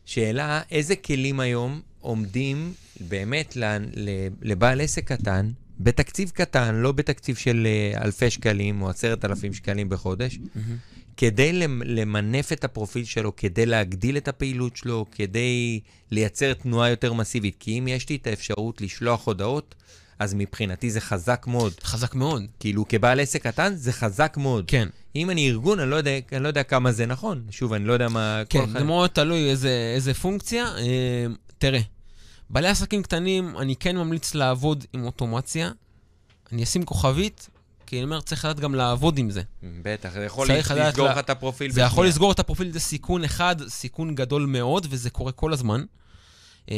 שאלה, 0.04 0.60
איזה 0.70 0.96
כלים 0.96 1.40
היום 1.40 1.80
עומדים 2.00 2.72
באמת 3.00 3.56
לבעל 4.42 4.80
עסק 4.80 5.12
קטן, 5.12 5.50
בתקציב 5.80 6.30
קטן, 6.30 6.74
לא 6.74 6.92
בתקציב 6.92 7.36
של 7.36 7.66
אה, 7.66 8.02
אלפי 8.04 8.30
שקלים 8.30 8.82
או 8.82 8.90
עשרת 8.90 9.24
אלפים 9.24 9.52
שקלים 9.52 9.88
בחודש, 9.88 10.38
כדי 11.16 11.52
למ- 11.52 11.82
למנף 11.86 12.52
את 12.52 12.64
הפרופיל 12.64 13.04
שלו, 13.04 13.36
כדי 13.36 13.66
להגדיל 13.66 14.16
את 14.16 14.28
הפעילות 14.28 14.76
שלו, 14.76 15.06
כדי 15.12 15.80
לייצר 16.10 16.54
תנועה 16.54 16.90
יותר 16.90 17.12
מסיבית. 17.12 17.56
כי 17.60 17.78
אם 17.78 17.88
יש 17.88 18.08
לי 18.08 18.16
את 18.16 18.26
האפשרות 18.26 18.80
לשלוח 18.80 19.26
הודעות, 19.26 19.74
אז 20.18 20.34
מבחינתי 20.34 20.90
זה 20.90 21.00
חזק 21.00 21.44
מאוד. 21.48 21.72
חזק 21.82 22.14
מאוד. 22.14 22.42
כאילו, 22.60 22.88
כבעל 22.88 23.20
עסק 23.20 23.42
קטן, 23.46 23.72
זה 23.74 23.92
חזק 23.92 24.36
מאוד. 24.40 24.64
כן. 24.66 24.88
אם 25.16 25.30
אני 25.30 25.48
ארגון, 25.50 25.80
אני 25.80 25.90
לא 25.90 25.96
יודע, 25.96 26.10
אני 26.32 26.42
לא 26.42 26.48
יודע 26.48 26.62
כמה 26.62 26.92
זה 26.92 27.06
נכון. 27.06 27.42
שוב, 27.50 27.72
אני 27.72 27.84
לא 27.84 27.92
יודע 27.92 28.08
מה... 28.08 28.42
כן, 28.48 28.66
זה 28.66 28.78
אחד- 28.78 28.82
מאוד 28.82 29.10
תלוי 29.10 29.50
איזה, 29.50 29.92
איזה 29.94 30.14
פונקציה. 30.14 30.64
אה, 30.76 31.26
תראה, 31.58 31.80
בעלי 32.50 32.68
עסקים 32.68 33.02
קטנים, 33.02 33.58
אני 33.58 33.76
כן 33.76 33.96
ממליץ 33.96 34.34
לעבוד 34.34 34.84
עם 34.92 35.04
אוטומציה. 35.04 35.70
אני 36.52 36.62
אשים 36.62 36.82
כוכבית, 36.84 37.48
כי 37.86 37.96
אני 37.96 38.04
אומר, 38.04 38.20
צריך 38.20 38.44
לדעת 38.44 38.60
גם 38.60 38.74
לעבוד 38.74 39.18
עם 39.18 39.30
זה. 39.30 39.42
בטח, 39.82 40.12
זה 40.12 40.24
יכול 40.24 40.48
לסגור 40.50 41.04
לה- 41.06 41.12
לך 41.12 41.18
את 41.18 41.30
הפרופיל 41.30 41.70
זה 41.72 41.80
יכול 41.80 41.90
בשנייה. 42.04 42.10
לסגור 42.10 42.32
את 42.32 42.38
הפרופיל, 42.38 42.70
זה 42.72 42.80
סיכון 42.80 43.24
אחד, 43.24 43.56
סיכון 43.68 44.14
גדול 44.14 44.46
מאוד, 44.46 44.86
וזה 44.90 45.10
קורה 45.10 45.32
כל 45.32 45.52
הזמן. 45.52 45.84
Uh, 46.66 46.70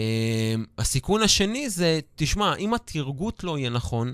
הסיכון 0.79 1.22
השני 1.22 1.70
זה, 1.70 2.00
תשמע, 2.16 2.55
אם 2.57 2.74
התרגות 2.74 3.44
לא 3.44 3.59
יהיה 3.59 3.70
נכון, 3.70 4.12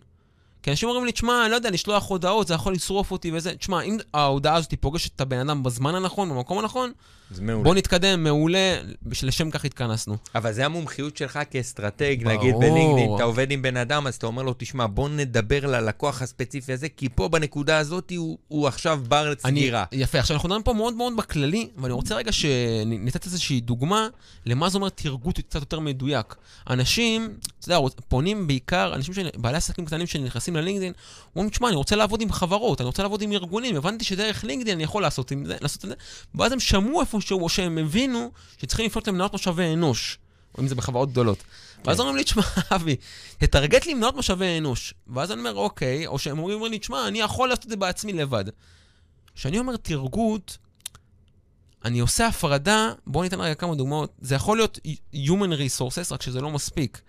כי 0.63 0.71
אנשים 0.71 0.89
אומרים 0.89 1.07
לי, 1.07 1.13
תשמע, 1.13 1.43
אני 1.43 1.51
לא 1.51 1.57
יודע, 1.57 1.71
לשלוח 1.71 2.09
הודעות, 2.09 2.47
זה 2.47 2.55
יכול 2.55 2.73
לשרוף 2.73 3.11
אותי 3.11 3.33
וזה. 3.33 3.55
תשמע, 3.55 3.83
אם 3.83 3.99
ההודעה 4.15 4.57
הזאת 4.57 4.75
פוגשת 4.81 5.17
את 5.17 5.21
הבן 5.21 5.39
אדם 5.39 5.63
בזמן 5.63 5.95
הנכון, 5.95 6.31
במקום 6.31 6.59
הנכון, 6.59 6.93
זה 7.31 7.43
מעולה. 7.43 7.65
בוא 7.65 7.75
נתקדם, 7.75 8.25
מעולה, 8.25 8.81
לשם 9.23 9.51
כך 9.51 9.65
התכנסנו. 9.65 10.17
אבל 10.35 10.53
זה 10.53 10.67
המומחיות 10.67 11.17
שלך 11.17 11.39
כאסטרטג. 11.51 12.17
נגיד 12.25 12.55
בלינקדאין, 12.59 13.15
אתה 13.15 13.23
עובד 13.23 13.51
עם 13.51 13.63
בן 13.63 13.77
אדם, 13.77 14.07
אז 14.07 14.15
אתה 14.15 14.27
אומר 14.27 14.43
לו, 14.43 14.55
תשמע, 14.59 14.87
בוא 14.87 15.09
נדבר 15.09 15.67
ללקוח 15.67 16.23
הספציפי 16.23 16.73
הזה, 16.73 16.89
כי 16.89 17.09
פה 17.09 17.29
בנקודה 17.29 17.79
הזאת 17.79 18.13
הוא, 18.17 18.39
הוא 18.49 18.69
עכשיו 18.69 19.01
בר 19.09 19.33
סגירה. 19.39 19.85
אני, 19.93 20.03
יפה, 20.03 20.19
עכשיו 20.19 20.37
אנחנו 20.37 20.49
מדברים 20.49 20.63
פה 20.63 20.73
מאוד 20.73 20.95
מאוד 20.95 21.17
בכללי, 21.17 21.69
ואני 21.77 21.93
רוצה 21.93 22.15
רגע 22.15 22.33
שניתן 22.33 23.19
איזושהי 23.25 23.61
דוגמה 23.61 24.09
למה 24.47 24.69
זה 24.69 24.79
אומר 24.79 24.89
תרגות 24.89 25.41
קצת 25.41 25.61
יותר 25.61 25.81
מדויק. 25.81 26.35
אנשים, 26.71 27.37
אתה 27.61 27.73
יודע, 27.73 27.89
פונים 28.09 28.47
בעיקר, 28.47 28.93
אנשים, 28.95 29.15
בעלי 29.37 29.57
עסקים 29.57 29.85
קטנים 29.85 30.07
שנכנסים 30.07 30.52
ללינקדאין, 30.57 30.93
אומרים, 31.37 31.51
תשמע, 31.51 31.69
אני 31.69 31.77
רוצה 31.77 31.97
לעבוד 31.97 32.21
עם 32.21 32.33
חברות, 32.33 32.81
אני 32.81 32.87
רוצה 32.87 33.03
לעבוד 33.03 33.23
עם 33.23 33.33
ארגונים, 33.33 33.77
הבנתי 33.77 34.05
שדרך 34.05 34.45
לינקדאין 34.45 34.77
אני 34.77 34.85
יכול 34.85 35.03
לעשות 35.03 35.31
עם 35.31 35.45
זה, 35.45 35.57
לעשות 35.61 35.85
את 35.85 35.89
זה, 35.89 35.95
ואז 36.35 36.53
הם 36.53 36.61
שמעו 36.61 37.01
איפשהו, 37.01 37.43
או 37.43 37.49
שהם 37.49 37.79
הבינו 37.79 38.31
שצריכים 38.59 38.87
לפנות 38.87 39.09
למנהלות 39.09 39.35
משאבי 39.35 39.73
אנוש, 39.73 40.19
או 40.55 40.63
אם 40.63 40.69
זה 40.69 40.75
בחברות 40.75 41.11
גדולות. 41.11 41.39
ואז 41.85 42.01
אומרים 42.01 42.17
לי, 42.17 42.25
תשמע, 42.25 42.43
אבי, 42.75 42.97
תטרגט 43.39 43.87
לי 43.87 43.95
מנהלות 43.95 44.17
משאבי 44.17 44.59
אנוש. 44.59 44.95
ואז 45.07 45.33
אני 45.33 45.41
אומר, 45.41 45.55
אוקיי, 45.55 46.07
או 46.07 46.19
שהם 46.19 46.39
אומרים 46.39 46.65
לי, 46.65 46.79
תשמע, 46.79 47.09
אני 47.09 47.21
יכול 47.21 47.49
לעשות 47.49 47.65
את 47.65 47.71
זה 47.71 47.77
בעצמי 47.77 48.13
לבד. 48.13 48.45
כשאני 49.35 49.59
אומר 49.59 49.77
תרגות, 49.77 50.59
אני 51.85 52.01
עושה 52.01 52.27
הפרדה, 52.27 52.93
בואו 53.07 53.25
ניתן 53.25 53.41
רגע 53.41 53.55
כמה 53.55 53.75
דוגמאות. 53.75 54.13
זה 54.21 54.35
יכול 54.35 54.57
להיות 54.57 54.79
Human 55.15 55.53
Resources, 55.53 56.13
רק 56.13 56.23
שזה 56.23 56.41
לא 56.41 56.51
מספיק. 56.51 57.01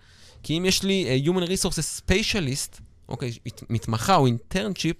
כי 0.42 0.58
אם 0.58 0.64
יש 0.64 0.82
לי 0.82 1.22
uh, 1.26 1.28
Human 1.28 1.48
Resources 1.48 2.00
Specialist, 2.00 2.80
אוקיי, 3.08 3.32
מת- 3.46 3.62
מתמחה 3.70 4.16
או 4.16 4.26
אינטרנצ'יפ, 4.26 4.96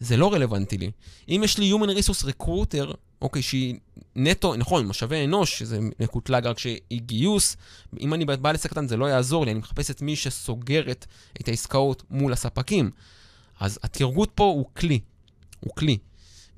זה 0.00 0.16
לא 0.16 0.32
רלוונטי 0.34 0.78
לי. 0.78 0.90
אם 1.28 1.40
יש 1.44 1.58
לי 1.58 1.72
Human 1.72 1.88
Resource 1.98 2.24
Recruiter, 2.24 2.94
אוקיי, 3.22 3.42
שהיא 3.42 3.74
נטו, 4.16 4.56
נכון, 4.56 4.86
משאבי 4.86 5.24
אנוש, 5.24 5.58
שזה 5.58 5.78
מקוטלג 6.00 6.46
רק 6.46 6.58
שהיא 6.58 7.00
גיוס, 7.00 7.56
אם 8.00 8.14
אני 8.14 8.24
בעל 8.24 8.54
עסק 8.54 8.70
קטן 8.70 8.88
זה 8.88 8.96
לא 8.96 9.06
יעזור 9.06 9.44
לי, 9.44 9.50
אני 9.50 9.58
מחפש 9.58 9.90
את 9.90 10.02
מי 10.02 10.16
שסוגרת 10.16 11.06
את 11.40 11.48
העסקאות 11.48 12.02
מול 12.10 12.32
הספקים. 12.32 12.90
אז 13.60 13.78
התרגות 13.82 14.30
פה 14.34 14.44
הוא 14.44 14.66
כלי, 14.76 15.00
הוא 15.60 15.74
כלי. 15.74 15.98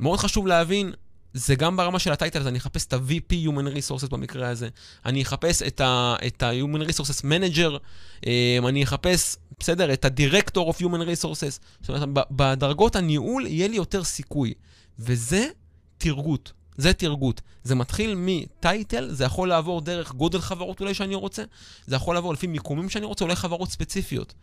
מאוד 0.00 0.18
חשוב 0.18 0.46
להבין, 0.46 0.92
זה 1.34 1.54
גם 1.54 1.76
ברמה 1.76 1.98
של 1.98 2.12
הטייטל, 2.12 2.48
אני 2.48 2.58
אחפש 2.58 2.86
את 2.86 2.92
ה-VP 2.92 3.32
Human 3.32 3.76
Resources 3.76 4.08
במקרה 4.10 4.48
הזה, 4.48 4.68
אני 5.04 5.22
אחפש 5.22 5.62
את 5.62 5.80
ה-Human 6.42 6.88
Resources 6.88 7.24
Manager, 7.24 7.78
אמ, 8.26 8.66
אני 8.66 8.82
אחפש, 8.82 9.36
בסדר, 9.60 9.92
את 9.92 10.04
ה-Director 10.04 10.58
of 10.58 10.80
Human 10.80 11.02
Resources. 11.02 11.60
זאת 11.80 11.88
אומרת, 11.88 12.26
בדרגות 12.30 12.96
הניהול 12.96 13.46
יהיה 13.46 13.68
לי 13.68 13.76
יותר 13.76 14.04
סיכוי. 14.04 14.54
וזה 14.98 15.46
תרגות. 15.98 16.52
זה 16.80 16.92
תרגות. 16.92 17.40
זה 17.64 17.74
מתחיל 17.74 18.14
מטייטל, 18.16 19.08
זה 19.12 19.24
יכול 19.24 19.48
לעבור 19.48 19.80
דרך 19.80 20.12
גודל 20.12 20.40
חברות 20.40 20.80
אולי 20.80 20.94
שאני 20.94 21.14
רוצה, 21.14 21.42
זה 21.86 21.96
יכול 21.96 22.14
לעבור 22.14 22.32
לפי 22.32 22.46
מיקומים 22.46 22.88
שאני 22.88 23.06
רוצה, 23.06 23.24
אולי 23.24 23.36
חברות 23.36 23.70
ספציפיות. 23.70 24.34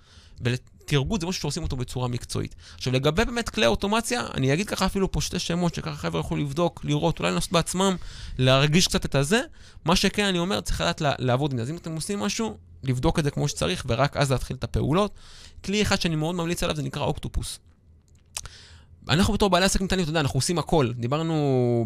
ותרגות 0.42 1.22
זה 1.22 1.28
משהו 1.28 1.42
שעושים 1.42 1.64
אותו 1.64 1.76
בצורה 1.76 2.08
מקצועית. 2.08 2.56
עכשיו, 2.76 2.94
לגבי 2.94 3.26
באמת 3.26 3.50
כלי 3.50 3.66
אוטומציה, 3.66 4.28
אני 4.34 4.54
אגיד 4.54 4.68
ככה 4.68 4.86
אפילו 4.86 5.12
פה 5.12 5.22
שתי 5.22 5.40
שמות, 5.40 5.76
שככה 5.76 5.96
חבר'ה 5.96 6.20
יוכלו 6.20 6.38
לבדוק, 6.38 6.86
לראות, 6.86 7.20
אולי 7.20 7.32
לנסות 7.32 7.52
בעצמם, 7.52 7.96
להרגיש 8.38 8.88
קצת 8.88 9.06
את 9.06 9.16
הזה. 9.16 9.42
מה 9.86 9.96
שכן, 9.96 10.26
אני 10.26 10.40
אומר, 10.40 10.62
צריך 10.62 10.82
לדעת 10.82 11.02
לעבוד 11.02 11.52
עם 11.52 11.58
זה. 11.58 11.64
אז 11.64 11.70
אם 11.70 11.76
אתם 11.76 11.96
עושים 11.96 12.20
משהו, 12.20 12.58
לבדוק 12.84 13.20
את 13.20 13.24
זה 13.24 13.32
כמו 13.32 13.48
שצריך, 13.48 13.86
ורק 13.88 14.18
אז 14.18 14.32
להתחיל 14.32 14.56
את 14.56 14.64
הפעולות. 14.64 15.14
כלי 15.66 15.82
אחד 15.82 16.02
שאני 16.02 16.16
מאוד 16.16 16.36
ממליץ 16.36 16.64
עליו, 16.64 16.76
זה 16.76 16.84
נקרא 16.84 17.04
אוקטופוס. 17.04 17.60
אנחנו 19.10 19.34
בתור 19.34 19.50
בעלי 19.50 19.66
עסקים 19.66 19.88
קטנים, 19.88 20.04
אתה 20.04 20.10
יודע, 20.10 20.20
אנחנו 20.20 20.38
עושים 20.38 20.60
הכל. 20.60 20.92
דיברנו 20.96 21.36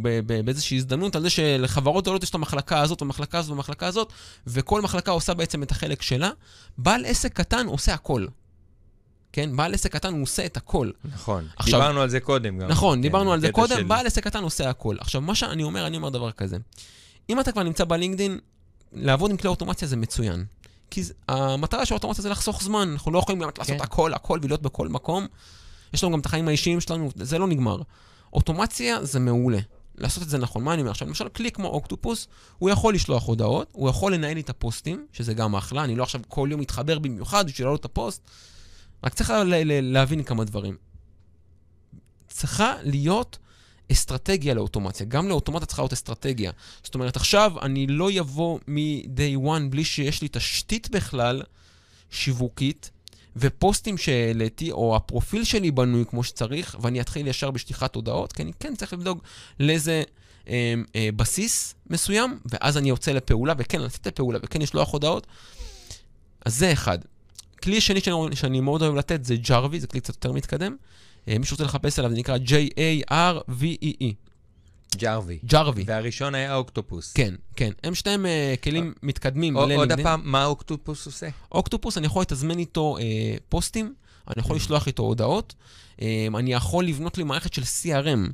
ב- 0.01 0.19
ב- 0.25 0.45
באיזושהי 0.45 0.77
הזדמנות 0.77 1.15
על 1.15 1.21
זה 1.21 1.29
שלחברות 1.29 2.03
גדולות 2.03 2.23
יש 2.23 2.29
את 2.29 2.35
המחלקה 2.35 2.79
הזאת, 2.81 3.01
המחלקה 3.01 3.37
הזאת 3.39 3.49
והמחלקה 3.51 3.87
הזאת, 3.87 4.13
וכל 4.47 4.81
מחלקה 4.81 5.11
עושה 5.11 5.33
בעצם 5.33 5.63
את 5.63 5.71
החלק 5.71 6.01
שלה. 6.01 6.29
בעל 6.77 7.05
עסק 7.05 7.33
קטן 7.33 7.67
עושה 7.67 7.93
הכל. 7.93 8.25
כן? 9.33 9.55
בעל 9.57 9.73
עסק 9.73 9.91
קטן 9.93 10.13
הוא 10.13 10.23
עושה 10.23 10.45
את 10.45 10.57
הכל. 10.57 10.89
נכון. 11.13 11.47
עכשיו- 11.57 11.79
דיברנו 11.79 12.01
על 12.01 12.09
זה 12.09 12.19
קודם 12.19 12.57
גם. 12.59 12.67
נכון, 12.67 12.97
כן, 12.97 13.01
דיברנו 13.01 13.33
על 13.33 13.41
זה 13.41 13.51
קודם, 13.51 13.75
של- 13.77 13.83
בעל 13.83 14.07
עסק 14.07 14.23
קטן 14.23 14.43
עושה 14.43 14.69
הכל. 14.69 14.95
עכשיו, 14.99 15.21
מה 15.21 15.35
שאני 15.35 15.63
אומר, 15.63 15.87
אני 15.87 15.97
אומר 15.97 16.09
דבר 16.09 16.31
כזה. 16.31 16.57
אם 17.29 17.39
אתה 17.39 17.51
כבר 17.51 17.63
נמצא 17.63 17.83
בלינקדין, 17.85 18.39
לעבוד 18.93 19.31
עם 19.31 19.37
כלי 19.37 19.49
אוטומציה 19.49 19.87
זה 19.87 19.97
מצוין. 19.97 20.45
כי 20.89 21.03
המטרה 21.29 21.85
של 21.85 21.93
האוטומציה 21.93 22.21
זה 22.21 22.29
לחסוך 22.29 22.63
זמן, 22.63 22.89
אנחנו 22.91 23.11
לא 23.11 23.19
יכולים 23.19 23.39
באמת 23.39 23.57
לעשות 23.59 23.75
כן. 23.77 23.83
הכל, 23.83 24.13
הכל 24.13 24.39
ולהיות 24.41 24.61
בכל 24.61 24.87
מקום. 24.87 25.27
יש 25.93 26.03
לנו 26.03 26.13
גם 26.13 26.19
את 26.19 26.25
החיים 26.25 26.47
האישיים 26.47 26.81
שלנו, 26.81 27.09
זה 27.15 27.37
לא 27.37 27.47
נגמר. 27.47 27.81
אוטומציה 28.33 29.05
זה 29.05 29.19
מעולה. 29.19 29.59
לעשות 29.97 30.23
את 30.23 30.29
זה 30.29 30.37
נכון. 30.37 30.63
מה 30.63 30.73
אני 30.73 30.81
אומר 30.81 30.91
עכשיו? 30.91 31.07
למשל, 31.07 31.29
כלי 31.29 31.51
כמו 31.51 31.67
אוקטופוס, 31.67 32.27
הוא 32.57 32.69
יכול 32.69 32.93
לשלוח 32.93 33.27
הודעות, 33.27 33.69
הוא 33.71 33.89
יכול 33.89 34.13
לנהל 34.13 34.33
לי 34.33 34.41
את 34.41 34.49
הפוסטים, 34.49 35.05
שזה 35.11 35.33
גם 35.33 35.55
אחלה, 35.55 35.83
אני 35.83 35.95
לא 35.95 36.03
עכשיו 36.03 36.21
כל 36.27 36.47
יום 36.51 36.61
מתחבר 36.61 36.99
במיוחד 36.99 37.47
בשביל 37.47 37.67
להעלות 37.67 37.79
את 37.79 37.85
הפוסט, 37.85 38.29
רק 39.03 39.13
צריך 39.13 39.31
להבין 39.81 40.23
כמה 40.23 40.43
דברים. 40.43 40.77
צריכה 42.27 42.73
להיות 42.83 43.37
אסטרטגיה 43.91 44.53
לאוטומציה. 44.53 45.05
גם 45.05 45.29
לאוטומציה 45.29 45.65
צריכה 45.65 45.81
להיות 45.81 45.93
אסטרטגיה. 45.93 46.51
זאת 46.83 46.95
אומרת, 46.95 47.15
עכשיו 47.15 47.53
אני 47.61 47.87
לא 47.87 48.09
אבוא 48.19 48.59
מ-day 48.67 49.45
one 49.45 49.69
בלי 49.69 49.83
שיש 49.83 50.21
לי 50.21 50.27
תשתית 50.31 50.89
בכלל 50.89 51.41
שיווקית, 52.09 52.91
ופוסטים 53.35 53.97
שהעליתי, 53.97 54.71
או 54.71 54.95
הפרופיל 54.95 55.43
שלי 55.43 55.71
בנוי 55.71 56.05
כמו 56.05 56.23
שצריך, 56.23 56.75
ואני 56.81 57.01
אתחיל 57.01 57.27
ישר 57.27 57.51
בשליחת 57.51 57.95
הודעות, 57.95 58.33
כי 58.33 58.43
אני 58.43 58.51
כן 58.59 58.75
צריך 58.75 58.93
לבדוק 58.93 59.23
לאיזה 59.59 60.03
אה, 60.47 60.73
אה, 60.95 61.09
בסיס 61.15 61.75
מסוים, 61.89 62.39
ואז 62.45 62.77
אני 62.77 62.89
יוצא 62.89 63.11
לפעולה, 63.11 63.53
וכן, 63.57 63.81
לצאת 63.81 64.07
לפעולה, 64.07 64.39
וכן 64.43 64.61
לשלוח 64.61 64.91
הודעות. 64.93 65.27
אז 66.45 66.57
זה 66.57 66.73
אחד. 66.73 66.99
כלי 67.63 67.81
שני 67.81 68.01
שאני, 68.01 68.35
שאני 68.35 68.59
מאוד 68.59 68.81
אוהב 68.81 68.95
לתת 68.95 69.25
זה 69.25 69.35
ג'רווי, 69.35 69.79
זה 69.79 69.87
כלי 69.87 69.99
קצת 69.99 70.13
יותר 70.13 70.31
מתקדם. 70.31 70.75
אה, 71.27 71.37
מי 71.37 71.45
שרוצה 71.45 71.63
לחפש 71.63 71.99
עליו, 71.99 72.11
זה 72.11 72.17
נקרא 72.17 72.37
J-A-R-V-E-E. 72.37 74.30
ג'רווי. 74.95 75.39
ג'רווי. 75.45 75.83
והראשון 75.87 76.35
היה 76.35 76.55
אוקטופוס. 76.55 77.13
כן, 77.13 77.33
כן. 77.55 77.71
הם 77.83 77.95
שניהם 77.95 78.25
אה, 78.25 78.53
כלים 78.63 78.93
מתקדמים 79.03 79.57
עוד- 79.57 79.71
עוד. 79.71 79.91
הפעם, 79.91 80.21
מה 80.23 80.45
אוקטופוס 80.45 81.05
עושה? 81.05 81.27
אוקטופוס, 81.51 81.97
אני 81.97 82.05
יכול 82.05 82.21
לתזמן 82.21 82.59
איתו 82.59 82.97
אה, 82.97 83.03
פוסטים, 83.49 83.93
אני 84.27 84.35
יכול 84.37 84.55
לשלוח 84.55 84.87
איתו 84.87 85.03
הודעות, 85.03 85.53
אה, 86.01 86.27
אני 86.37 86.53
יכול 86.53 86.85
לבנות 86.85 87.17
לי 87.17 87.23
מערכת 87.23 87.53
של 87.53 87.61
CRM 87.61 88.31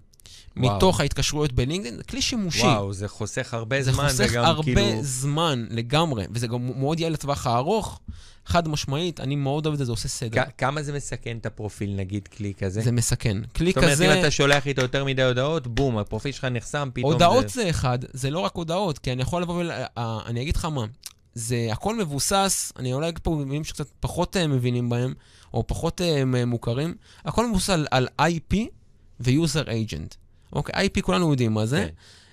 וואו. 0.57 0.75
מתוך 0.75 0.99
ההתקשרויות 0.99 1.51
בלינקדאין, 1.51 1.95
זה 1.97 2.03
כלי 2.03 2.21
שימושי. 2.21 2.61
וואו, 2.61 2.93
זה 2.93 3.07
חוסך 3.07 3.53
הרבה 3.53 3.83
זה 3.83 3.91
זמן, 3.91 4.07
חוסך 4.07 4.27
וגם 4.31 4.45
הרבה 4.45 4.63
כאילו... 4.63 4.99
זמן 5.01 5.65
לגמרי, 5.69 6.25
וזה 6.31 6.47
גם 6.47 6.71
מאוד 6.79 6.99
יעיל 6.99 7.13
לטווח 7.13 7.47
הארוך. 7.47 7.99
חד 8.45 8.67
משמעית, 8.67 9.19
אני 9.19 9.35
מאוד 9.35 9.65
אוהב 9.65 9.73
את 9.73 9.77
זה, 9.79 9.85
זה 9.85 9.91
עושה 9.91 10.07
סדר. 10.07 10.43
כ- 10.45 10.47
כמה 10.57 10.83
זה 10.83 10.93
מסכן 10.93 11.37
את 11.37 11.45
הפרופיל, 11.45 11.95
נגיד, 11.95 12.27
כלי 12.27 12.53
כזה? 12.53 12.81
זה 12.81 12.91
מסכן. 12.91 13.37
כלי 13.55 13.69
זאת 13.69 13.77
אומרת, 13.77 13.91
כזה... 13.91 14.13
אם 14.13 14.19
אתה 14.19 14.31
שולח 14.31 14.67
איתו 14.67 14.81
יותר 14.81 15.05
מדי 15.05 15.23
הודעות, 15.23 15.67
בום, 15.67 15.97
הפרופיל 15.97 16.31
שלך 16.31 16.45
נחסם, 16.45 16.89
פתאום 16.93 17.11
הודעות 17.11 17.49
זה... 17.49 17.63
זה 17.63 17.69
אחד, 17.69 17.99
זה 18.13 18.29
לא 18.29 18.39
רק 18.39 18.55
הודעות, 18.55 18.99
כי 18.99 19.11
אני 19.11 19.21
יכול 19.21 19.41
לבוא 19.41 19.55
ול... 19.55 19.71
אה, 19.71 20.19
אני 20.25 20.41
אגיד 20.41 20.55
לך 20.55 20.65
מה, 20.65 20.85
זה 21.33 21.67
הכל 21.71 21.95
מבוסס, 21.97 22.73
אני 22.79 22.93
אולי 22.93 23.07
אגיד 23.09 23.19
פה 23.19 23.43
מילים 23.45 23.63
שקצת 23.63 23.87
פחות 23.99 24.37
אה, 24.37 24.47
מבינים 24.47 24.89
בהם, 24.89 25.13
או 25.53 25.67
פחות 25.67 26.01
אה, 26.01 26.23
מוכרים, 26.45 26.95
הכל 27.25 27.49
מבוסס 27.49 27.69
על, 27.69 27.87
על 27.91 28.07
IP 28.21 28.55
ו-user 29.19 29.65
agent. 29.67 30.15
אוקיי, 30.53 30.85
IP 30.87 31.01
כולנו 31.01 31.31
יודעים 31.31 31.53
מה 31.53 31.65
זה. 31.65 31.87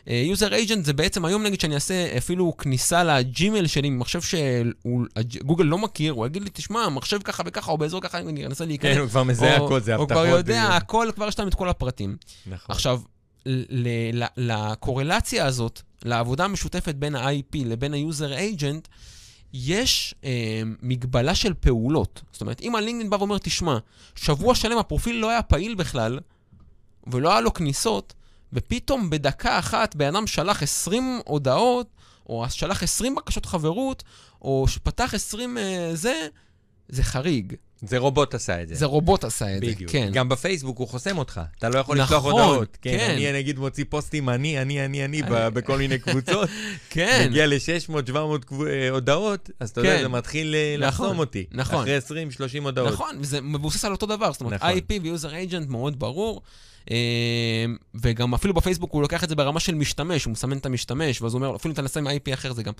אה, 0.09 0.27
user 0.35 0.51
agent 0.53 0.81
זה 0.83 0.92
בעצם, 0.92 1.25
היום 1.25 1.42
נגיד 1.42 1.61
שאני 1.61 1.75
אעשה 1.75 2.18
אפילו 2.18 2.57
כניסה 2.57 3.05
לג'ימל 3.05 3.66
שלי 3.66 3.90
ממחשב 3.90 4.20
שגוגל 4.20 5.64
לא 5.64 5.79
מכיר, 5.79 6.12
הוא 6.12 6.27
יגיד 6.27 6.42
לי, 6.42 6.51
תשמע, 6.53 6.81
המחשב 6.81 7.18
ככה 7.25 7.42
וככה, 7.47 7.73
או 7.73 7.79
באזור 7.79 8.01
ככה, 8.01 8.18
אני 8.18 8.47
אנסה 8.47 8.64
להיכנס. 8.64 8.94
כן, 8.94 9.01
הוא 9.01 9.09
כבר 9.09 9.23
מזהה 9.23 9.57
הכל, 9.57 9.81
זה 9.81 9.94
הוא 9.94 10.03
הבטחות. 10.03 10.23
כבר 10.23 10.37
יודע, 10.37 10.64
בדיוק. 10.64 10.83
הכל, 10.83 11.09
כבר 11.14 11.29
יש 11.29 11.38
להם 11.38 11.49
את 11.49 11.55
כל 11.55 11.68
הפרטים. 11.68 12.16
נכון. 12.47 12.66
עכשיו, 12.68 13.01
ל- 13.47 14.23
ל- 14.23 14.27
לקורלציה 14.37 15.47
הזאת, 15.47 15.83
לעבודה 16.05 16.44
המשותפת 16.44 16.94
בין 16.94 17.14
ה-IP 17.14 17.59
לבין 17.64 17.94
ה-user 17.94 18.59
agent, 18.61 18.88
יש 19.53 20.14
אה, 20.25 20.31
מגבלה 20.83 21.35
של 21.35 21.55
פעולות. 21.55 22.23
זאת 22.33 22.40
אומרת, 22.40 22.61
אם 22.61 22.77
הלינקדאין 22.77 23.11
בא 23.11 23.16
ואומר, 23.16 23.38
תשמע, 23.38 23.79
שבוע 24.14 24.55
שלם 24.55 24.79
הפרופיל 24.79 25.16
לא 25.16 25.31
היה 25.31 25.42
פעיל 25.42 25.75
בכלל, 25.75 26.18
ולא 27.07 27.31
היה 27.31 27.40
לו 27.40 27.55
כניסות, 27.55 28.14
ופתאום 28.53 29.11
בדקה 29.11 29.59
אחת 29.59 29.95
בן 29.97 30.07
אדם 30.17 30.27
שלח 30.27 30.62
20 30.62 31.21
הודעות, 31.25 31.87
או 32.29 32.47
שלח 32.51 32.83
20 32.83 33.14
בקשות 33.14 33.47
חברות, 33.47 34.03
או 34.43 34.64
שפתח 34.69 35.14
20 35.14 35.59
אה, 35.59 35.90
זה, 35.95 36.27
זה 36.88 37.03
חריג. 37.03 37.55
זה 37.83 37.99
רובוט 37.99 38.35
עשה 38.35 38.62
את 38.62 38.69
זה. 38.69 38.75
זה 38.75 38.87
רובוט 38.87 39.25
עשה 39.25 39.57
את 39.57 39.61
זה, 39.61 39.67
בדיוק. 39.67 39.90
כן. 39.90 40.11
גם 40.12 40.29
בפייסבוק 40.29 40.79
הוא 40.79 40.88
חוסם 40.88 41.19
אותך. 41.19 41.40
אתה 41.59 41.69
לא 41.69 41.79
יכול 41.79 42.01
לשלוח 42.01 42.12
נכון, 42.12 42.33
הודעות. 42.33 42.79
כן. 42.83 42.97
כן. 42.99 43.11
אני 43.11 43.33
נגיד 43.33 43.59
מוציא 43.59 43.85
פוסטים 43.88 44.29
אני, 44.29 44.62
אני, 44.62 44.85
אני, 44.85 45.05
אני, 45.05 45.23
ב- 45.23 45.49
בכל 45.49 45.79
מיני 45.79 45.99
קבוצות. 45.99 46.49
כן. 46.90 47.27
מגיע 47.31 47.47
ל-600, 47.47 48.07
700 48.07 48.45
הודעות, 48.90 49.51
אז 49.61 49.71
אתה 49.71 49.81
יודע, 49.81 49.97
כן. 49.97 50.03
זה 50.03 50.09
מתחיל 50.09 50.55
אה, 50.55 50.77
נכון, 50.79 51.07
לחסום 51.07 51.19
אותי. 51.19 51.45
נכון. 51.53 51.81
אחרי 51.81 51.95
20, 51.95 52.31
30 52.31 52.64
הודעות. 52.64 52.93
נכון, 52.93 53.17
וזה 53.21 53.40
מבוסס 53.40 53.85
על 53.85 53.93
אותו 53.93 54.07
דבר, 54.07 54.33
זאת 54.33 54.40
אומרת, 54.40 54.62
נכון. 54.62 54.79
IP 54.79 54.93
ו-user 55.03 55.51
agent 55.51 55.67
מאוד 55.69 55.99
ברור, 55.99 56.37
אה, 56.37 56.51
וגם 57.94 58.35
אפילו 58.35 58.55
בפייסבוק 58.55 58.92
הוא 58.92 59.03
לוקח 59.03 59.25
את 59.25 59.29
זה 59.29 59.35
ברמה 59.37 59.61
של 59.61 59.75
משתמש, 59.75 60.25
הוא 60.25 60.33
מסמן 60.33 60.57
את 60.57 60.66
המשתמש, 60.66 61.23
ואז 61.23 61.35
הוא 61.35 61.42
אומר, 61.42 61.57
אפילו 61.57 61.70
אם 61.70 61.75
אתה 61.75 61.83
נסע 61.83 62.01
עם 62.01 62.07
IP 62.07 62.35
אחר 62.35 62.53
זה 62.53 62.62
גם... 62.62 62.73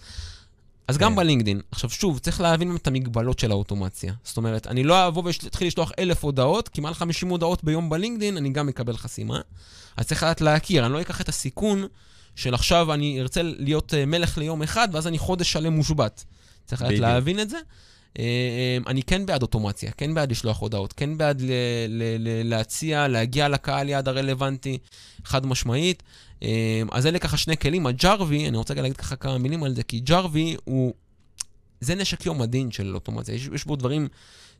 אז 0.89 0.99
גם 0.99 1.11
כן. 1.11 1.17
בלינקדין. 1.17 1.61
עכשיו 1.71 1.91
שוב, 1.91 2.19
צריך 2.19 2.41
להבין 2.41 2.77
את 2.77 2.87
המגבלות 2.87 3.39
של 3.39 3.51
האוטומציה. 3.51 4.13
זאת 4.25 4.37
אומרת, 4.37 4.67
אני 4.67 4.85
לא 4.85 5.07
אבוא 5.07 5.23
ואתחיל 5.25 5.67
לשלוח 5.67 5.93
אלף 5.99 6.25
הודעות, 6.25 6.69
כי 6.69 6.81
מעל 6.81 6.95
50 6.95 7.29
הודעות 7.29 7.65
ביום 7.65 7.91
בלינקדין, 7.91 8.37
אני 8.37 8.51
גם 8.51 8.69
אקבל 8.69 8.97
חסימה. 8.97 9.41
אז 9.97 10.07
צריך 10.07 10.23
לדעת 10.23 10.41
להכיר, 10.41 10.87
אני 10.87 10.93
לא 10.93 11.01
אקח 11.01 11.21
את 11.21 11.29
הסיכון 11.29 11.87
של 12.37 12.55
עכשיו 12.55 12.93
אני 12.93 13.21
ארצה 13.21 13.41
להיות 13.43 13.95
אה, 13.95 14.07
מלך 14.07 14.39
ליום 14.39 14.63
אחד, 14.63 14.89
ואז 14.93 15.07
אני 15.07 15.19
חודש 15.19 15.53
שלם 15.53 15.73
מושבת. 15.73 16.25
צריך 16.67 16.83
לדעת. 16.83 16.99
להבין 16.99 17.41
את 17.41 17.51
זה. 17.51 17.59
אה, 18.19 18.79
אני 18.87 19.03
כן 19.03 19.27
בעד 19.27 19.43
אוטומציה, 19.43 19.91
כן 19.91 20.15
בעד 20.15 20.31
לשלוח 20.31 20.59
הודעות, 20.61 20.93
כן 20.93 21.19
בעד 21.19 21.41
ל- 21.41 21.51
ל- 21.89 22.17
ל- 22.19 22.49
להציע, 22.49 23.09
להגיע 23.09 23.49
לקהל 23.49 23.89
יעד 23.89 24.09
הרלוונטי, 24.09 24.79
חד 25.25 25.47
משמעית. 25.47 26.03
אה, 26.43 26.83
אז 26.93 27.07
אלה 27.07 27.19
ככה 27.19 27.37
שני 27.37 27.57
כלים. 27.57 27.87
הג'רווי, 27.87 28.49
אני 28.49 28.57
רוצה 28.57 28.75
להגיד 28.75 28.97
ככה 28.97 29.17
כמה 29.17 29.39
מילים 29.39 29.65
על 29.65 29.75
זה, 29.75 29.83
כי 29.83 30.01
ג'רווי 30.01 30.57
הוא... 30.65 30.95
זה 31.81 31.95
נשק 31.95 32.27
יום 32.27 32.43
הדין 32.43 32.71
של 32.71 32.95
אוטומציה, 32.95 33.35
יש, 33.35 33.49
יש 33.55 33.65
בו 33.65 33.77
דברים 33.77 34.09